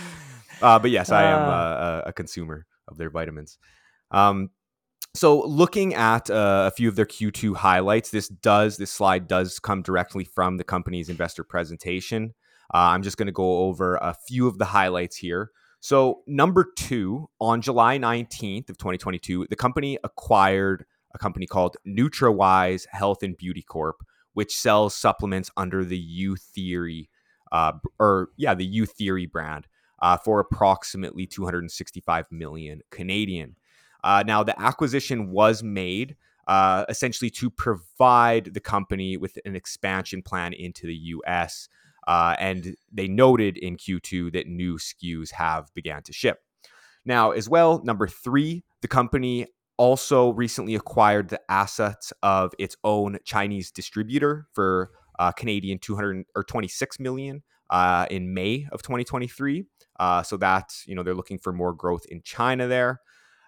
uh, 0.61 0.79
but 0.79 0.91
yes, 0.91 1.11
I 1.11 1.23
am 1.23 1.49
uh, 1.49 1.51
a, 1.51 2.03
a, 2.07 2.13
consumer 2.13 2.65
of 2.87 2.97
their 2.97 3.09
vitamins. 3.09 3.57
Um, 4.11 4.49
so 5.13 5.41
looking 5.41 5.93
at 5.93 6.29
uh, 6.29 6.69
a 6.71 6.75
few 6.75 6.89
of 6.89 6.95
their 6.95 7.05
Q2 7.05 7.55
highlights, 7.55 8.09
this 8.09 8.27
does 8.27 8.77
this 8.77 8.91
slide 8.91 9.27
does 9.27 9.59
come 9.59 9.81
directly 9.81 10.25
from 10.25 10.57
the 10.57 10.63
company's 10.63 11.09
investor 11.09 11.43
presentation. 11.43 12.33
Uh, 12.73 12.91
I'm 12.91 13.03
just 13.03 13.17
going 13.17 13.27
to 13.27 13.31
go 13.31 13.59
over 13.59 13.95
a 13.95 14.15
few 14.27 14.47
of 14.47 14.57
the 14.57 14.65
highlights 14.65 15.17
here. 15.17 15.51
So 15.79 16.23
number 16.27 16.65
two, 16.75 17.29
on 17.39 17.61
July 17.61 17.99
19th 17.99 18.69
of 18.69 18.77
2022, 18.77 19.47
the 19.49 19.55
company 19.55 19.97
acquired 20.03 20.85
a 21.13 21.17
company 21.17 21.47
called 21.47 21.77
NutraWise 21.87 22.87
Health 22.91 23.23
and 23.23 23.37
Beauty 23.37 23.61
Corp, 23.61 23.97
which 24.35 24.55
sells 24.55 24.95
supplements 24.95 25.49
under 25.57 25.83
the 25.83 25.99
Youtheory, 25.99 27.07
uh, 27.51 27.73
or 27.99 28.29
yeah, 28.37 28.53
the 28.53 28.69
Youtheory 28.69 29.29
brand 29.29 29.67
uh, 30.01 30.17
for 30.17 30.39
approximately 30.39 31.25
265 31.25 32.31
million 32.31 32.81
Canadian. 32.91 33.55
Uh, 34.03 34.23
now, 34.25 34.43
the 34.43 34.59
acquisition 34.61 35.31
was 35.31 35.63
made 35.63 36.15
uh, 36.47 36.85
essentially 36.89 37.29
to 37.31 37.49
provide 37.49 38.53
the 38.53 38.59
company 38.59 39.17
with 39.17 39.39
an 39.45 39.55
expansion 39.55 40.21
plan 40.21 40.53
into 40.53 40.85
the 40.85 40.95
U.S. 40.95 41.69
Uh, 42.07 42.35
and 42.37 42.75
they 42.91 43.07
noted 43.07 43.57
in 43.57 43.77
Q2 43.77 44.33
that 44.33 44.47
new 44.47 44.77
SKUs 44.77 45.31
have 45.31 45.73
began 45.73 46.03
to 46.03 46.13
ship. 46.13 46.41
Now, 47.05 47.31
as 47.31 47.47
well, 47.47 47.81
number 47.83 48.07
three, 48.07 48.63
the 48.81 48.87
company 48.87 49.47
also 49.77 50.31
recently 50.33 50.75
acquired 50.75 51.29
the 51.29 51.41
assets 51.49 52.13
of 52.23 52.53
its 52.57 52.75
own 52.83 53.17
Chinese 53.23 53.71
distributor 53.71 54.47
for 54.53 54.91
uh, 55.19 55.31
Canadian 55.31 55.79
200 55.79 56.25
or 56.35 56.43
26 56.43 56.99
million 56.99 57.43
uh, 57.69 58.05
in 58.09 58.33
May 58.33 58.67
of 58.71 58.81
2023. 58.81 59.65
Uh, 59.97 60.21
so 60.21 60.35
that 60.35 60.73
you 60.85 60.93
know 60.93 61.03
they're 61.03 61.13
looking 61.13 61.37
for 61.37 61.53
more 61.53 61.73
growth 61.73 62.05
in 62.07 62.21
China 62.21 62.67
there. 62.67 63.01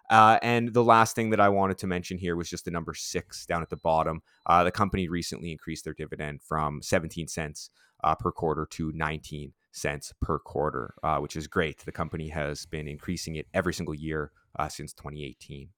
Uh, 0.10 0.40
and 0.42 0.74
the 0.74 0.84
last 0.84 1.14
thing 1.14 1.32
that 1.32 1.42
I 1.42 1.50
wanted 1.50 1.78
to 1.80 1.88
mention 1.88 2.18
here 2.18 2.38
was 2.38 2.50
just 2.50 2.64
the 2.64 2.72
number 2.72 2.94
six 2.94 3.46
down 3.46 3.62
at 3.62 3.70
the 3.70 3.76
bottom. 3.76 4.22
Uh, 4.46 4.64
the 4.64 4.72
company 4.72 5.10
recently 5.10 5.52
increased 5.52 5.84
their 5.84 5.94
dividend 5.94 6.42
from 6.42 6.82
17 6.82 7.28
cents 7.28 7.70
uh, 8.06 8.16
per 8.16 8.32
quarter 8.32 8.66
to 8.72 8.94
19 8.94 9.52
cents 9.74 10.14
per 10.22 10.40
quarter, 10.40 10.94
which 11.20 11.36
is 11.36 11.48
great. 11.48 11.80
The 11.80 11.92
company 11.92 12.30
has 12.30 12.66
been 12.66 12.88
increasing 12.88 13.36
it 13.36 13.48
every 13.54 13.74
single 13.74 13.94
year 13.94 14.32
since 14.70 14.94
2018. 14.94 15.72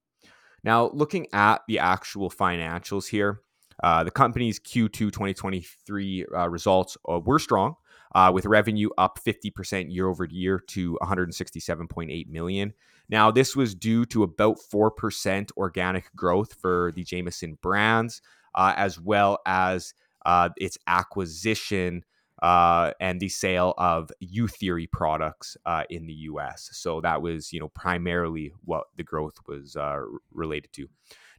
Now, 0.63 0.89
looking 0.93 1.27
at 1.33 1.61
the 1.67 1.79
actual 1.79 2.29
financials 2.29 3.07
here, 3.07 3.41
uh, 3.83 4.03
the 4.03 4.11
company's 4.11 4.59
Q2 4.59 4.91
2023 4.91 6.25
uh, 6.35 6.49
results 6.49 6.97
uh, 7.09 7.19
were 7.19 7.39
strong, 7.39 7.75
uh, 8.13 8.31
with 8.33 8.45
revenue 8.45 8.89
up 8.97 9.19
50% 9.25 9.93
year 9.93 10.07
over 10.07 10.25
year 10.25 10.59
to 10.67 10.97
167.8 11.01 12.27
million. 12.27 12.73
Now, 13.09 13.31
this 13.31 13.55
was 13.55 13.73
due 13.73 14.05
to 14.07 14.23
about 14.23 14.57
4% 14.71 15.51
organic 15.57 16.15
growth 16.15 16.53
for 16.53 16.91
the 16.95 17.03
Jamieson 17.03 17.57
brands, 17.61 18.21
uh, 18.53 18.73
as 18.75 18.99
well 18.99 19.39
as 19.45 19.93
uh, 20.25 20.49
its 20.57 20.77
acquisition 20.87 22.03
uh, 22.41 22.91
and 22.99 23.19
the 23.19 23.29
sale 23.29 23.73
of 23.77 24.11
Youtheory 24.23 24.89
products 24.89 25.57
uh, 25.65 25.83
in 25.89 26.07
the 26.07 26.13
U.S. 26.13 26.69
So 26.73 27.01
that 27.01 27.21
was, 27.21 27.51
you 27.51 27.59
know, 27.59 27.69
primarily 27.69 28.53
what 28.63 28.85
the 28.95 29.03
growth 29.03 29.35
was 29.47 29.75
uh, 29.75 29.99
related 30.31 30.71
to. 30.73 30.87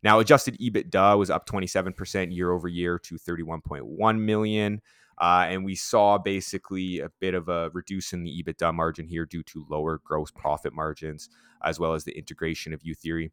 Now, 0.03 0.18
adjusted 0.18 0.59
EBITDA 0.59 1.18
was 1.18 1.30
up 1.30 1.46
27% 1.46 2.34
year 2.34 2.51
over 2.53 2.68
year 2.68 2.98
to 2.98 3.16
31.1 3.16 4.20
million. 4.20 4.80
Uh, 5.20 5.46
and 5.48 5.64
we 5.64 5.74
saw 5.74 6.16
basically 6.16 7.01
a 7.01 7.11
bit 7.20 7.34
of 7.34 7.51
a 7.51 7.68
reduce 7.74 8.14
in 8.14 8.22
the 8.22 8.42
EBITDA 8.42 8.72
margin 8.72 9.07
here 9.07 9.26
due 9.26 9.42
to 9.42 9.66
lower 9.68 10.01
gross 10.03 10.30
profit 10.30 10.72
margins, 10.72 11.28
as 11.62 11.78
well 11.78 11.92
as 11.92 12.05
the 12.05 12.16
integration 12.16 12.72
of 12.72 12.80
Youtheory. 12.80 13.30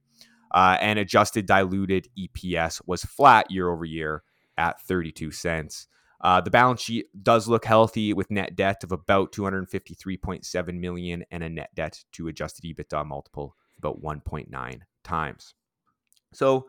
Uh, 0.51 0.77
and 0.81 0.99
adjusted 0.99 1.45
diluted 1.45 2.09
EPS 2.19 2.81
was 2.85 3.03
flat 3.03 3.49
year 3.49 3.69
over 3.69 3.85
year 3.85 4.23
at 4.57 4.81
32 4.81 5.31
cents. 5.31 5.87
Uh, 6.19 6.41
the 6.41 6.49
balance 6.49 6.81
sheet 6.81 7.07
does 7.23 7.47
look 7.47 7.65
healthy 7.65 8.13
with 8.13 8.31
net 8.31 8.55
debt 8.55 8.83
of 8.83 8.91
about 8.91 9.31
253.7 9.31 10.79
million 10.79 11.23
and 11.29 11.43
a 11.43 11.49
net 11.49 11.69
debt 11.75 12.03
to 12.13 12.27
adjusted 12.27 12.65
EBITDA 12.65 13.05
multiple 13.05 13.55
about 13.77 14.01
1.9 14.01 14.79
times. 15.03 15.53
So, 16.33 16.67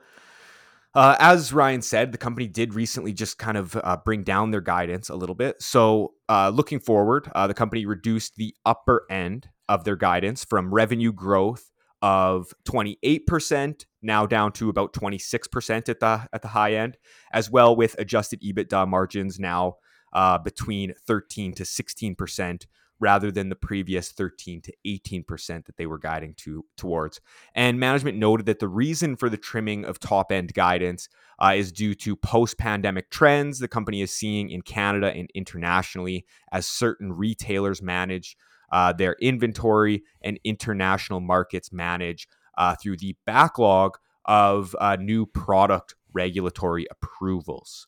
uh, 0.95 1.17
as 1.19 1.53
Ryan 1.53 1.83
said, 1.83 2.13
the 2.13 2.19
company 2.19 2.47
did 2.47 2.75
recently 2.75 3.13
just 3.13 3.39
kind 3.39 3.57
of 3.57 3.77
uh, 3.77 3.99
bring 4.05 4.23
down 4.23 4.51
their 4.51 4.61
guidance 4.61 5.09
a 5.09 5.17
little 5.17 5.35
bit. 5.35 5.63
So, 5.63 6.15
uh, 6.29 6.51
looking 6.51 6.81
forward, 6.81 7.31
uh, 7.35 7.47
the 7.47 7.55
company 7.55 7.87
reduced 7.87 8.37
the 8.37 8.55
upper 8.65 9.05
end 9.11 9.49
of 9.69 9.85
their 9.85 9.97
guidance 9.97 10.45
from 10.45 10.73
revenue 10.73 11.13
growth 11.13 11.71
of 12.03 12.53
28% 12.65 13.85
now 14.03 14.27
down 14.27 14.53
to 14.53 14.69
about 14.69 14.93
26% 14.93 15.89
at 15.89 16.01
the 16.01 16.29
at 16.33 16.43
the 16.43 16.49
high 16.49 16.75
end 16.75 16.97
as 17.33 17.51
well 17.51 17.75
with 17.75 17.97
adjusted 17.99 18.41
EBITDA 18.41 18.87
margins 18.87 19.41
now 19.41 19.75
uh, 20.13 20.39
between 20.39 20.95
13 21.07 21.53
to 21.55 21.65
16% 21.65 22.67
rather 23.01 23.31
than 23.31 23.49
the 23.49 23.57
previous 23.57 24.11
13 24.11 24.61
to 24.63 24.73
18% 24.87 25.67
that 25.67 25.77
they 25.77 25.87
were 25.87 25.99
guiding 25.99 26.35
to 26.35 26.65
towards. 26.77 27.21
And 27.55 27.79
management 27.79 28.19
noted 28.19 28.47
that 28.47 28.59
the 28.59 28.69
reason 28.69 29.17
for 29.17 29.29
the 29.29 29.37
trimming 29.37 29.85
of 29.85 30.01
top 30.01 30.33
end 30.33 30.53
guidance 30.55 31.09
uh, 31.39 31.53
is 31.55 31.71
due 31.71 31.95
to 31.95 32.17
post 32.17 32.59
pandemic 32.59 33.11
trends 33.11 33.59
the 33.59 33.69
company 33.69 34.03
is 34.03 34.11
seeing 34.11 34.51
in 34.51 34.63
Canada 34.63 35.13
and 35.15 35.31
internationally 35.35 36.27
as 36.51 36.67
certain 36.67 37.13
retailers 37.13 37.81
manage 37.81 38.37
uh, 38.71 38.93
their 38.93 39.17
inventory 39.21 40.03
and 40.23 40.39
international 40.45 41.21
markets 41.21 41.73
manage 41.73 42.29
uh, 42.57 42.75
through 42.75 42.97
the 42.97 43.17
backlog 43.25 43.99
of 44.25 44.77
uh, 44.81 44.97
new 45.01 45.25
product 45.27 45.95
regulatory 46.13 46.87
approvals. 46.91 47.87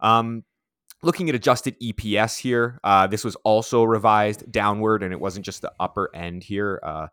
Um, 0.00 0.44
looking 1.02 1.28
at 1.28 1.34
adjusted 1.34 1.78
EPS 1.80 2.38
here, 2.38 2.80
uh, 2.82 3.06
this 3.06 3.24
was 3.24 3.36
also 3.36 3.84
revised 3.84 4.50
downward, 4.50 5.02
and 5.02 5.12
it 5.12 5.20
wasn't 5.20 5.44
just 5.44 5.62
the 5.62 5.72
upper 5.78 6.14
end 6.14 6.44
here. 6.44 6.80
Uh, 6.82 7.06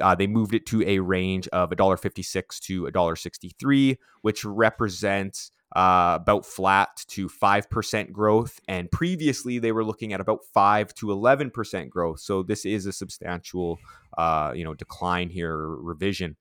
uh, 0.00 0.14
they 0.14 0.26
moved 0.26 0.54
it 0.54 0.66
to 0.66 0.82
a 0.86 1.00
range 1.00 1.48
of 1.48 1.70
$1.56 1.70 2.60
to 2.60 2.84
$1.63, 2.84 3.98
which 4.22 4.44
represents 4.44 5.50
uh, 5.76 6.18
about 6.20 6.44
flat 6.44 7.04
to 7.08 7.28
5% 7.28 8.12
growth. 8.12 8.60
And 8.66 8.90
previously, 8.90 9.58
they 9.58 9.72
were 9.72 9.84
looking 9.84 10.12
at 10.12 10.20
about 10.20 10.40
5 10.52 10.94
to 10.94 11.06
11% 11.06 11.88
growth. 11.90 12.20
So 12.20 12.42
this 12.42 12.64
is 12.64 12.86
a 12.86 12.92
substantial, 12.92 13.78
uh, 14.18 14.52
you 14.54 14.64
know, 14.64 14.74
decline 14.74 15.30
here, 15.30 15.56
revision. 15.56 16.36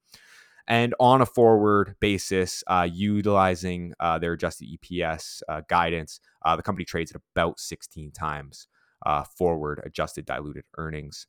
And 0.68 0.94
on 1.00 1.22
a 1.22 1.26
forward 1.26 1.96
basis, 2.00 2.64
uh, 2.68 2.88
utilizing 2.92 3.94
uh, 4.00 4.20
their 4.20 4.34
adjusted 4.34 4.68
EPS 4.68 5.42
uh, 5.50 5.62
guidance, 5.68 6.20
uh, 6.46 6.56
the 6.56 6.62
company 6.62 6.86
trades 6.86 7.12
at 7.12 7.22
about 7.36 7.60
16 7.60 8.12
times 8.12 8.68
forward 9.36 9.82
adjusted 9.84 10.26
diluted 10.26 10.66
earnings. 10.78 11.26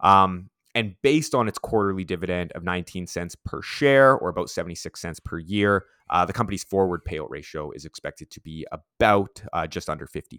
Um, 0.00 0.50
and 0.76 0.94
based 1.02 1.34
on 1.34 1.48
its 1.48 1.58
quarterly 1.58 2.04
dividend 2.04 2.52
of 2.52 2.62
19 2.62 3.06
cents 3.06 3.34
per 3.34 3.62
share, 3.62 4.14
or 4.14 4.28
about 4.28 4.50
76 4.50 5.00
cents 5.00 5.18
per 5.18 5.38
year, 5.38 5.86
uh, 6.10 6.24
the 6.26 6.34
company's 6.34 6.62
forward 6.62 7.00
payout 7.04 7.30
ratio 7.30 7.70
is 7.72 7.86
expected 7.86 8.30
to 8.30 8.40
be 8.42 8.66
about 8.70 9.42
just 9.70 9.88
under 9.88 10.06
50%. 10.06 10.38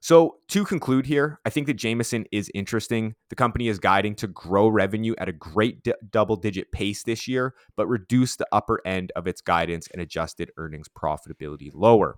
So 0.00 0.38
to 0.48 0.64
conclude 0.64 1.06
here, 1.06 1.38
I 1.44 1.50
think 1.50 1.68
that 1.68 1.74
Jamieson 1.74 2.24
is 2.32 2.50
interesting. 2.52 3.14
The 3.30 3.36
company 3.36 3.68
is 3.68 3.78
guiding 3.78 4.16
to 4.16 4.26
grow 4.26 4.66
revenue 4.66 5.14
at 5.18 5.28
a 5.28 5.32
great 5.32 5.84
d- 5.84 5.94
double 6.10 6.34
digit 6.34 6.72
pace 6.72 7.04
this 7.04 7.28
year, 7.28 7.54
but 7.76 7.86
reduce 7.86 8.34
the 8.34 8.48
upper 8.50 8.80
end 8.84 9.12
of 9.14 9.28
its 9.28 9.40
guidance 9.40 9.86
and 9.92 10.02
adjusted 10.02 10.50
earnings 10.56 10.88
profitability 10.88 11.70
lower. 11.72 12.16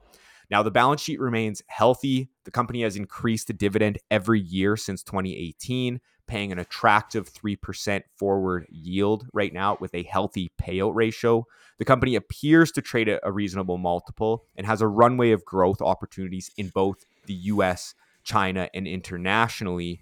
Now, 0.50 0.62
the 0.62 0.70
balance 0.70 1.02
sheet 1.02 1.20
remains 1.20 1.62
healthy. 1.66 2.30
The 2.44 2.50
company 2.50 2.82
has 2.82 2.96
increased 2.96 3.48
the 3.48 3.52
dividend 3.52 3.98
every 4.10 4.40
year 4.40 4.78
since 4.78 5.02
2018, 5.02 6.00
paying 6.26 6.52
an 6.52 6.58
attractive 6.58 7.32
3% 7.32 8.02
forward 8.16 8.66
yield 8.70 9.26
right 9.32 9.52
now 9.52 9.76
with 9.80 9.94
a 9.94 10.02
healthy 10.02 10.50
payout 10.60 10.94
ratio. 10.94 11.46
The 11.78 11.84
company 11.84 12.14
appears 12.14 12.70
to 12.72 12.82
trade 12.82 13.08
at 13.08 13.20
a 13.22 13.32
reasonable 13.32 13.78
multiple 13.78 14.44
and 14.56 14.66
has 14.66 14.80
a 14.80 14.88
runway 14.88 15.32
of 15.32 15.44
growth 15.44 15.82
opportunities 15.82 16.50
in 16.56 16.68
both 16.68 17.04
the 17.26 17.34
US, 17.34 17.94
China, 18.22 18.68
and 18.74 18.86
internationally. 18.86 20.00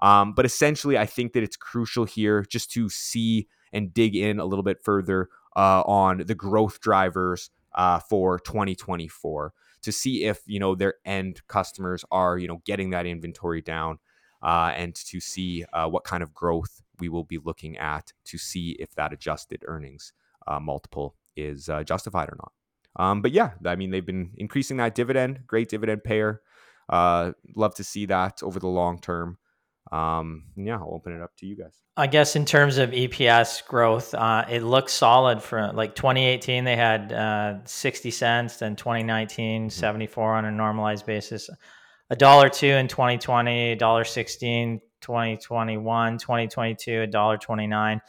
Um, 0.00 0.32
but 0.32 0.46
essentially, 0.46 0.96
I 0.96 1.06
think 1.06 1.32
that 1.32 1.42
it's 1.42 1.56
crucial 1.56 2.04
here 2.04 2.42
just 2.42 2.70
to 2.72 2.88
see 2.88 3.48
and 3.72 3.92
dig 3.92 4.16
in 4.16 4.38
a 4.38 4.44
little 4.44 4.62
bit 4.62 4.82
further 4.82 5.28
uh, 5.56 5.82
on 5.82 6.22
the 6.26 6.34
growth 6.34 6.80
drivers 6.80 7.50
uh, 7.74 7.98
for 7.98 8.38
2024 8.38 9.52
to 9.82 9.92
see 9.92 10.24
if 10.24 10.40
you 10.46 10.58
know 10.58 10.74
their 10.74 10.94
end 11.04 11.40
customers 11.48 12.04
are 12.10 12.38
you 12.38 12.48
know 12.48 12.60
getting 12.64 12.90
that 12.90 13.06
inventory 13.06 13.60
down 13.60 13.98
uh, 14.42 14.72
and 14.74 14.94
to 14.94 15.20
see 15.20 15.64
uh, 15.72 15.88
what 15.88 16.04
kind 16.04 16.22
of 16.22 16.34
growth 16.34 16.82
we 16.98 17.08
will 17.08 17.24
be 17.24 17.38
looking 17.38 17.76
at 17.78 18.12
to 18.24 18.38
see 18.38 18.70
if 18.78 18.94
that 18.94 19.12
adjusted 19.12 19.62
earnings 19.66 20.12
uh, 20.46 20.58
multiple 20.58 21.14
is 21.36 21.68
uh, 21.68 21.82
justified 21.82 22.28
or 22.28 22.36
not. 22.38 22.52
Um, 22.96 23.22
but 23.22 23.32
yeah, 23.32 23.52
I 23.64 23.76
mean 23.76 23.90
they've 23.90 24.04
been 24.04 24.32
increasing 24.36 24.78
that 24.78 24.94
dividend, 24.94 25.40
great 25.46 25.68
dividend 25.68 26.04
payer. 26.04 26.42
Uh, 26.88 27.32
love 27.54 27.74
to 27.76 27.84
see 27.84 28.06
that 28.06 28.42
over 28.42 28.58
the 28.58 28.68
long 28.68 28.98
term. 28.98 29.38
Um, 29.92 30.44
yeah, 30.56 30.76
I'll 30.76 30.92
open 30.92 31.14
it 31.14 31.22
up 31.22 31.34
to 31.38 31.46
you 31.46 31.56
guys. 31.56 31.74
I 31.96 32.06
guess 32.06 32.36
in 32.36 32.44
terms 32.44 32.78
of 32.78 32.90
EPS 32.90 33.66
growth, 33.66 34.14
uh, 34.14 34.44
it 34.48 34.62
looks 34.62 34.92
solid 34.92 35.42
for 35.42 35.72
like 35.72 35.94
2018. 35.94 36.64
They 36.64 36.76
had 36.76 37.12
uh, 37.12 37.64
60 37.64 38.10
cents, 38.10 38.58
then 38.58 38.76
2019 38.76 39.62
mm-hmm. 39.62 39.68
74 39.70 40.34
on 40.34 40.44
a 40.44 40.50
normalized 40.50 41.06
basis. 41.06 41.48
A 42.10 42.16
dollar 42.16 42.48
two 42.48 42.66
in 42.66 42.88
2020, 42.88 43.72
a 43.72 43.76
dollar 43.76 44.04
16, 44.04 44.80
2021, 45.00 46.18
2022, 46.18 47.02
a 47.02 47.06
dollar 47.06 47.36
29, 47.36 48.00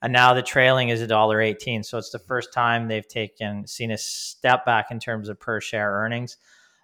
and 0.00 0.12
now 0.12 0.32
the 0.32 0.42
trailing 0.42 0.90
is 0.90 1.00
a 1.00 1.08
dollar 1.08 1.40
18. 1.40 1.82
So 1.82 1.98
it's 1.98 2.10
the 2.10 2.20
first 2.20 2.52
time 2.52 2.86
they've 2.86 3.06
taken 3.06 3.66
seen 3.66 3.90
a 3.90 3.98
step 3.98 4.64
back 4.64 4.92
in 4.92 5.00
terms 5.00 5.28
of 5.28 5.40
per 5.40 5.60
share 5.60 5.90
earnings. 5.90 6.36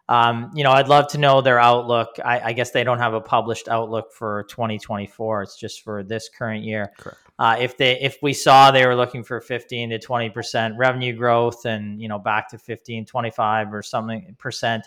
Um, 0.09 0.51
you 0.55 0.64
know, 0.64 0.72
I'd 0.72 0.89
love 0.89 1.09
to 1.09 1.18
know 1.18 1.41
their 1.41 1.59
outlook. 1.59 2.16
I, 2.22 2.41
I, 2.41 2.53
guess 2.53 2.72
they 2.72 2.85
don't 2.85 2.99
have 2.99 3.14
a 3.14 3.22
published 3.22 3.68
outlook 3.68 4.12
for 4.12 4.45
2024. 4.51 5.43
It's 5.45 5.57
just 5.57 5.83
for 5.83 6.03
this 6.03 6.29
current 6.29 6.62
year. 6.62 6.93
Correct. 6.99 7.18
Uh, 7.39 7.57
if 7.59 7.79
they 7.79 7.99
if 8.01 8.18
we 8.20 8.35
saw 8.35 8.70
they 8.70 8.87
were 8.87 8.95
looking 8.95 9.25
for 9.25 9.41
15 9.41 9.91
to 9.91 9.99
20 9.99 10.31
percent 10.31 10.75
revenue 10.77 11.14
growth 11.14 11.64
and 11.64 12.01
you 12.01 12.09
know 12.09 12.18
back 12.18 12.49
to 12.51 12.59
15, 12.59 13.07
25 13.07 13.72
or 13.72 13.83
something 13.83 14.37
percent 14.39 14.85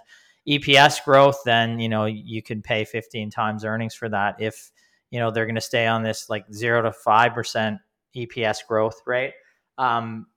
EPS 0.47 1.03
growth, 1.03 1.41
then 1.45 1.79
you 1.79 1.89
know 1.89 2.05
you 2.05 2.41
could 2.41 2.63
pay 2.63 2.85
15 2.85 3.29
times 3.29 3.65
earnings 3.65 3.93
for 3.93 4.09
that. 4.09 4.35
If 4.39 4.71
you 5.11 5.19
know 5.19 5.31
they're 5.31 5.45
going 5.45 5.55
to 5.55 5.61
stay 5.61 5.87
on 5.87 6.03
this 6.03 6.29
like 6.29 6.45
zero 6.53 6.81
to 6.81 6.91
five 6.91 7.33
percent 7.33 7.79
EPS 8.15 8.65
growth 8.67 9.01
rate. 9.05 9.33
Um, 9.77 10.27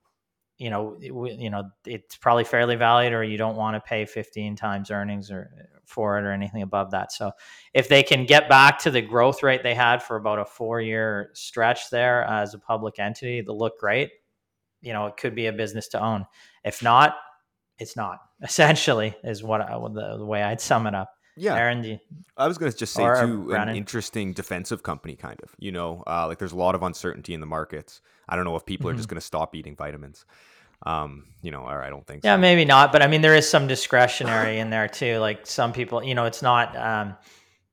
you 0.59 0.69
know, 0.69 0.99
it, 1.01 1.41
you 1.41 1.49
know, 1.49 1.71
it's 1.87 2.17
probably 2.17 2.45
fairly 2.45 2.77
valued, 2.77 3.15
or 3.15 3.25
you 3.25 3.39
don't 3.39 3.57
want 3.57 3.75
to 3.77 3.81
pay 3.81 4.05
15 4.05 4.57
times 4.57 4.91
earnings 4.91 5.31
or 5.31 5.51
for 5.87 6.19
it 6.19 6.25
or 6.25 6.33
anything 6.33 6.61
above 6.61 6.91
that. 6.91 7.13
So, 7.13 7.33
if 7.73 7.89
they 7.89 8.03
can 8.03 8.27
get 8.27 8.47
back 8.49 8.79
to 8.81 8.91
the 8.91 9.01
growth 9.01 9.43
rate 9.43 9.63
they 9.63 9.75
had 9.75 10.03
for 10.03 10.17
about 10.17 10.39
a 10.39 10.45
four-year 10.45 11.31
stretch 11.33 11.89
there 11.91 12.25
as 12.25 12.53
a 12.53 12.59
public 12.59 12.99
entity, 12.99 13.41
they 13.41 13.53
look 13.53 13.79
great. 13.81 14.11
You 14.83 14.93
know, 14.93 15.07
it 15.07 15.17
could 15.17 15.35
be 15.35 15.47
a 15.47 15.53
business 15.53 15.89
to 15.89 16.03
own. 16.03 16.27
If 16.63 16.83
not, 16.83 17.17
it's 17.81 17.97
not. 17.97 18.21
Essentially, 18.43 19.17
is 19.25 19.43
what 19.43 19.61
I, 19.61 19.79
the, 19.79 20.17
the 20.19 20.25
way 20.25 20.43
I'd 20.43 20.61
sum 20.61 20.87
it 20.87 20.95
up. 20.95 21.11
Yeah, 21.37 21.57
Aaron, 21.57 21.85
you, 21.85 21.99
I 22.37 22.47
was 22.47 22.59
going 22.59 22.71
to 22.71 22.77
just 22.77 22.93
say 22.93 23.03
too, 23.03 23.55
an 23.55 23.75
interesting 23.75 24.33
defensive 24.33 24.83
company, 24.83 25.17
kind 25.17 25.41
of. 25.43 25.55
You 25.59 25.73
know, 25.73 26.03
uh, 26.07 26.27
like 26.27 26.39
there's 26.39 26.53
a 26.53 26.57
lot 26.57 26.75
of 26.75 26.83
uncertainty 26.83 27.35
in 27.35 27.41
the 27.41 27.47
markets. 27.47 28.03
I 28.29 28.37
don't 28.37 28.45
know 28.45 28.57
if 28.57 28.67
people 28.67 28.89
mm-hmm. 28.89 28.95
are 28.95 28.97
just 28.97 29.09
mm-hmm. 29.09 29.15
going 29.15 29.21
to 29.21 29.27
stop 29.27 29.55
eating 29.55 29.75
vitamins. 29.75 30.25
Um, 30.85 31.25
you 31.43 31.51
know, 31.51 31.61
or 31.61 31.83
I 31.83 31.91
don't 31.91 32.07
think. 32.07 32.25
Yeah, 32.25 32.37
so. 32.37 32.41
maybe 32.41 32.65
not, 32.65 32.91
but 32.91 33.03
I 33.03 33.07
mean, 33.07 33.21
there 33.21 33.35
is 33.35 33.49
some 33.49 33.67
discretionary 33.67 34.59
in 34.59 34.71
there 34.71 34.89
too. 34.89 35.19
Like 35.19 35.47
some 35.47 35.73
people, 35.73 36.03
you 36.03 36.15
know, 36.15 36.25
it's 36.25 36.43
not 36.43 36.77
um, 36.77 37.17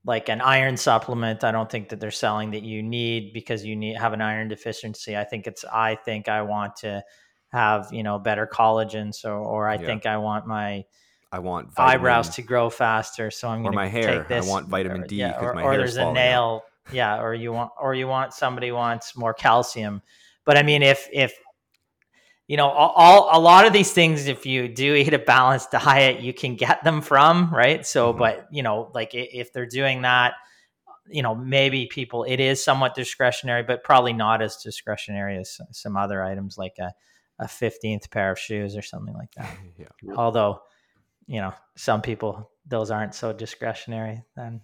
like 0.05 0.29
an 0.29 0.41
iron 0.41 0.77
supplement. 0.77 1.43
I 1.43 1.51
don't 1.51 1.69
think 1.69 1.89
that 1.89 1.99
they're 1.99 2.11
selling 2.11 2.51
that 2.51 2.63
you 2.63 2.83
need 2.83 3.33
because 3.33 3.65
you 3.65 3.75
need 3.75 3.97
have 3.97 4.13
an 4.13 4.21
iron 4.21 4.49
deficiency. 4.49 5.15
I 5.17 5.23
think 5.23 5.47
it's. 5.47 5.63
I 5.65 5.95
think 5.95 6.27
I 6.27 6.41
want 6.41 6.75
to 6.77 7.03
have 7.49 7.89
you 7.91 8.03
know 8.03 8.19
better 8.19 8.47
collagen, 8.47 9.13
so 9.13 9.37
or 9.37 9.67
I 9.67 9.75
yeah. 9.75 9.85
think 9.85 10.05
I 10.05 10.17
want 10.17 10.47
my. 10.47 10.85
I 11.29 11.39
want 11.39 11.75
vitamin, 11.75 11.95
eyebrows 11.95 12.29
to 12.35 12.41
grow 12.41 12.69
faster, 12.69 13.31
so 13.31 13.49
I'm 13.49 13.61
going 13.61 13.73
to 13.73 13.75
my 13.75 13.87
hair. 13.87 14.19
Take 14.19 14.29
this, 14.29 14.47
I 14.47 14.49
want 14.49 14.69
vitamin 14.69 15.07
D 15.07 15.17
yeah, 15.17 15.37
or, 15.39 15.53
my 15.53 15.61
or 15.61 15.75
there's 15.75 15.97
a 15.97 16.11
nail. 16.13 16.63
Out. 16.63 16.93
Yeah, 16.93 17.21
or 17.21 17.33
you 17.33 17.51
want, 17.51 17.71
or 17.77 17.93
you 17.93 18.07
want 18.07 18.33
somebody 18.33 18.71
wants 18.71 19.17
more 19.17 19.33
calcium. 19.33 20.01
But 20.45 20.57
I 20.57 20.63
mean, 20.63 20.83
if 20.83 21.05
if 21.11 21.37
you 22.47 22.55
know, 22.55 22.69
all, 22.69 22.93
all, 22.95 23.29
a 23.37 23.41
lot 23.41 23.67
of 23.67 23.73
these 23.73 23.91
things, 23.91 24.27
if 24.27 24.45
you 24.45 24.67
do 24.69 24.95
eat 24.95 25.13
a 25.13 25.19
balanced 25.19 25.71
diet, 25.71 26.21
you 26.21 26.33
can 26.33 26.55
get 26.55 26.83
them 26.83 27.01
from 27.01 27.53
right. 27.53 27.85
So, 27.85 28.09
mm-hmm. 28.09 28.19
but 28.19 28.47
you 28.51 28.63
know, 28.63 28.91
like 28.93 29.11
if 29.13 29.51
they're 29.53 29.65
doing 29.65 30.03
that, 30.03 30.33
you 31.09 31.21
know, 31.21 31.35
maybe 31.35 31.87
people 31.87 32.23
it 32.23 32.39
is 32.39 32.63
somewhat 32.63 32.95
discretionary, 32.95 33.63
but 33.63 33.83
probably 33.83 34.13
not 34.13 34.41
as 34.41 34.57
discretionary 34.57 35.37
as 35.37 35.59
some 35.71 35.97
other 35.97 36.23
items 36.23 36.57
like 36.57 36.75
a 36.79 36.91
a 37.39 37.47
fifteenth 37.47 38.09
pair 38.09 38.31
of 38.31 38.39
shoes 38.39 38.75
or 38.75 38.81
something 38.81 39.13
like 39.13 39.31
that. 39.37 39.57
yeah. 39.77 40.13
Although, 40.15 40.61
you 41.27 41.39
know, 41.41 41.53
some 41.75 42.01
people 42.01 42.51
those 42.65 42.91
aren't 42.91 43.15
so 43.15 43.33
discretionary. 43.33 44.23
Then 44.35 44.61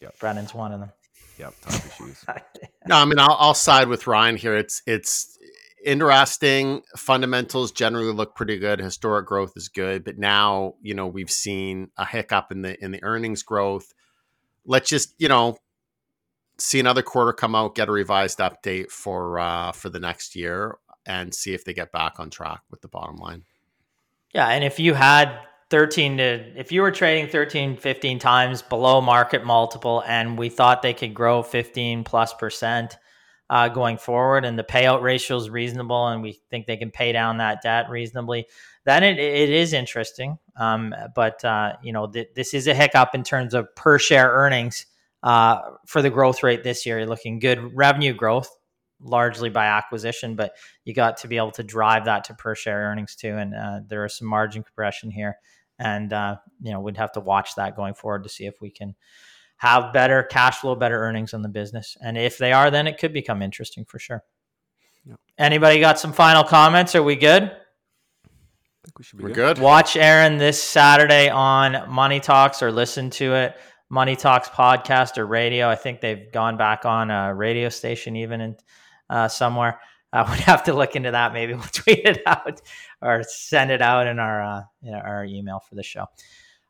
yep. 0.00 0.18
Brennan's 0.18 0.54
one 0.54 0.72
of 0.72 0.80
them. 0.80 0.92
Yep, 1.38 1.54
shoes. 1.96 2.24
no, 2.86 2.96
I 2.96 3.04
mean 3.04 3.18
I'll, 3.18 3.36
I'll 3.38 3.54
side 3.54 3.88
with 3.88 4.06
Ryan 4.06 4.36
here. 4.36 4.56
It's 4.56 4.82
it's 4.86 5.38
interesting. 5.84 6.82
Fundamentals 6.96 7.72
generally 7.72 8.12
look 8.12 8.34
pretty 8.34 8.58
good. 8.58 8.80
Historic 8.80 9.26
growth 9.26 9.52
is 9.56 9.68
good, 9.68 10.04
but 10.04 10.18
now 10.18 10.74
you 10.82 10.94
know 10.94 11.06
we've 11.06 11.30
seen 11.30 11.90
a 11.96 12.04
hiccup 12.04 12.50
in 12.50 12.62
the 12.62 12.82
in 12.82 12.90
the 12.90 13.02
earnings 13.04 13.42
growth. 13.42 13.92
Let's 14.64 14.88
just 14.88 15.14
you 15.18 15.28
know 15.28 15.58
see 16.58 16.80
another 16.80 17.02
quarter 17.02 17.32
come 17.32 17.54
out, 17.54 17.74
get 17.74 17.88
a 17.88 17.92
revised 17.92 18.38
update 18.38 18.90
for 18.90 19.38
uh, 19.38 19.72
for 19.72 19.88
the 19.88 20.00
next 20.00 20.34
year, 20.34 20.76
and 21.08 21.34
see 21.34 21.54
if 21.54 21.64
they 21.64 21.72
get 21.72 21.90
back 21.90 22.20
on 22.20 22.30
track 22.30 22.60
with 22.70 22.80
the 22.82 22.88
bottom 22.88 23.16
line. 23.16 23.42
Yeah, 24.34 24.46
and 24.48 24.62
if 24.62 24.78
you 24.78 24.94
had 24.94 25.40
13 25.70 26.18
to 26.18 26.24
if 26.58 26.70
you 26.70 26.82
were 26.82 26.90
trading 26.90 27.28
13 27.28 27.76
15 27.76 28.18
times 28.18 28.62
below 28.62 29.00
market 29.00 29.44
multiple 29.44 30.02
and 30.06 30.38
we 30.38 30.48
thought 30.48 30.80
they 30.80 30.94
could 30.94 31.12
grow 31.12 31.42
15 31.42 32.04
plus 32.04 32.32
percent 32.34 32.96
uh, 33.50 33.68
going 33.68 33.96
forward, 33.96 34.44
and 34.44 34.58
the 34.58 34.64
payout 34.64 35.02
ratio 35.02 35.36
is 35.36 35.48
reasonable, 35.48 36.08
and 36.08 36.22
we 36.22 36.40
think 36.50 36.66
they 36.66 36.76
can 36.76 36.90
pay 36.90 37.12
down 37.12 37.38
that 37.38 37.62
debt 37.62 37.88
reasonably, 37.88 38.46
then 38.84 39.02
it, 39.02 39.18
it 39.18 39.50
is 39.50 39.72
interesting. 39.72 40.38
Um, 40.56 40.94
but 41.14 41.44
uh, 41.44 41.74
you 41.82 41.92
know, 41.92 42.06
th- 42.06 42.28
this 42.34 42.52
is 42.52 42.66
a 42.66 42.74
hiccup 42.74 43.14
in 43.14 43.22
terms 43.22 43.54
of 43.54 43.74
per 43.74 43.98
share 43.98 44.30
earnings 44.30 44.86
uh, 45.22 45.60
for 45.86 46.02
the 46.02 46.10
growth 46.10 46.42
rate 46.42 46.62
this 46.62 46.84
year. 46.84 46.98
You're 46.98 47.08
looking 47.08 47.38
good 47.38 47.74
revenue 47.74 48.12
growth, 48.12 48.57
largely 49.00 49.50
by 49.50 49.66
acquisition, 49.66 50.34
but 50.34 50.52
you 50.84 50.94
got 50.94 51.18
to 51.18 51.28
be 51.28 51.36
able 51.36 51.52
to 51.52 51.62
drive 51.62 52.06
that 52.06 52.24
to 52.24 52.34
per 52.34 52.54
share 52.54 52.78
earnings 52.90 53.14
too. 53.14 53.36
And 53.36 53.54
uh, 53.54 53.80
there 53.86 54.04
is 54.04 54.16
some 54.16 54.28
margin 54.28 54.62
compression 54.62 55.10
here, 55.10 55.36
and 55.78 56.12
uh, 56.12 56.36
you 56.60 56.72
know, 56.72 56.80
we'd 56.80 56.96
have 56.96 57.12
to 57.12 57.20
watch 57.20 57.54
that 57.56 57.76
going 57.76 57.94
forward 57.94 58.24
to 58.24 58.28
see 58.28 58.46
if 58.46 58.60
we 58.60 58.70
can 58.70 58.94
have 59.58 59.92
better 59.92 60.22
cash 60.22 60.58
flow, 60.58 60.74
better 60.74 61.00
earnings 61.00 61.34
on 61.34 61.42
the 61.42 61.48
business. 61.48 61.96
And 62.00 62.16
if 62.16 62.38
they 62.38 62.52
are, 62.52 62.70
then 62.70 62.86
it 62.86 62.98
could 62.98 63.12
become 63.12 63.42
interesting 63.42 63.84
for 63.84 63.98
sure. 63.98 64.22
Yep. 65.04 65.18
Anybody 65.36 65.80
got 65.80 65.98
some 65.98 66.12
final 66.12 66.44
comments? 66.44 66.94
Are 66.94 67.02
we 67.02 67.16
good? 67.16 67.42
I 67.44 67.48
think 68.84 68.98
we 68.98 69.04
should 69.04 69.18
be 69.18 69.24
We're 69.24 69.32
good. 69.32 69.56
good. 69.56 69.62
Watch 69.62 69.96
Aaron 69.96 70.38
this 70.38 70.62
Saturday 70.62 71.28
on 71.28 71.90
Money 71.90 72.20
Talks 72.20 72.62
or 72.62 72.70
listen 72.70 73.10
to 73.10 73.34
it. 73.34 73.56
Money 73.90 74.16
Talks 74.16 74.48
podcast 74.48 75.18
or 75.18 75.26
radio. 75.26 75.68
I 75.68 75.74
think 75.74 76.00
they've 76.00 76.30
gone 76.30 76.56
back 76.56 76.84
on 76.84 77.10
a 77.10 77.34
radio 77.34 77.68
station 77.68 78.16
even 78.16 78.40
in 78.40 78.56
uh, 79.10 79.28
somewhere. 79.28 79.80
I 80.12 80.28
would 80.28 80.40
have 80.40 80.64
to 80.64 80.72
look 80.72 80.96
into 80.96 81.10
that. 81.10 81.32
Maybe 81.32 81.54
we'll 81.54 81.62
tweet 81.64 82.04
it 82.04 82.22
out 82.26 82.60
or 83.02 83.22
send 83.22 83.70
it 83.70 83.82
out 83.82 84.06
in 84.06 84.18
our 84.18 84.42
uh, 84.42 84.62
in 84.82 84.94
our 84.94 85.24
email 85.24 85.60
for 85.60 85.74
the 85.74 85.82
show. 85.82 86.06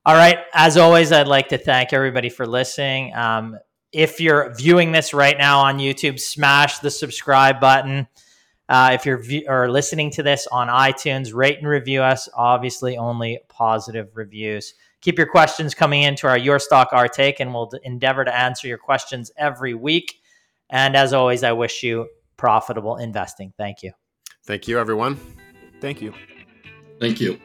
All 0.05 0.15
right. 0.15 0.39
As 0.55 0.77
always, 0.77 1.13
I'd 1.13 1.29
like 1.29 1.49
to 1.49 1.59
thank 1.59 1.93
everybody 1.93 2.31
for 2.31 2.47
listening. 2.47 3.15
Um, 3.15 3.59
if 3.93 4.21
you're 4.21 4.55
viewing 4.55 4.93
this 4.93 5.13
right 5.15 5.37
now 5.37 5.61
on 5.61 5.79
YouTube, 5.79 6.19
smash 6.19 6.79
the 6.79 6.91
subscribe 6.91 7.61
button. 7.61 8.07
Uh, 8.69 8.91
if 8.93 9.07
you're 9.07 9.19
view- 9.19 9.45
or 9.49 9.71
listening 9.71 10.11
to 10.13 10.23
this 10.23 10.47
on 10.53 10.69
iTunes, 10.69 11.35
rate 11.35 11.59
and 11.59 11.67
review 11.67 12.03
us. 12.03 12.29
Obviously, 12.35 12.99
only 12.99 13.41
positive 13.49 14.09
reviews. 14.15 14.75
Keep 15.01 15.17
your 15.17 15.27
questions 15.27 15.75
coming 15.75 16.03
into 16.03 16.27
our 16.27 16.37
Your 16.37 16.59
Stock 16.59 16.89
Our 16.93 17.09
Take, 17.09 17.41
and 17.41 17.55
we'll 17.55 17.71
endeavor 17.83 18.25
to 18.25 18.35
answer 18.35 18.67
your 18.67 18.79
questions 18.79 19.31
every 19.37 19.75
week. 19.75 20.21
And 20.71 20.97
as 20.97 21.13
always, 21.13 21.45
I 21.45 21.53
wish 21.53 21.83
you 21.83 22.09
profitable 22.39 22.97
investing. 22.97 23.53
Thank 23.59 23.83
you. 23.83 23.93
Thank 24.47 24.67
you, 24.67 24.79
everyone. 24.79 25.19
Thank 25.81 26.01
you. 26.01 26.15
Thank 27.01 27.21
you. 27.21 27.39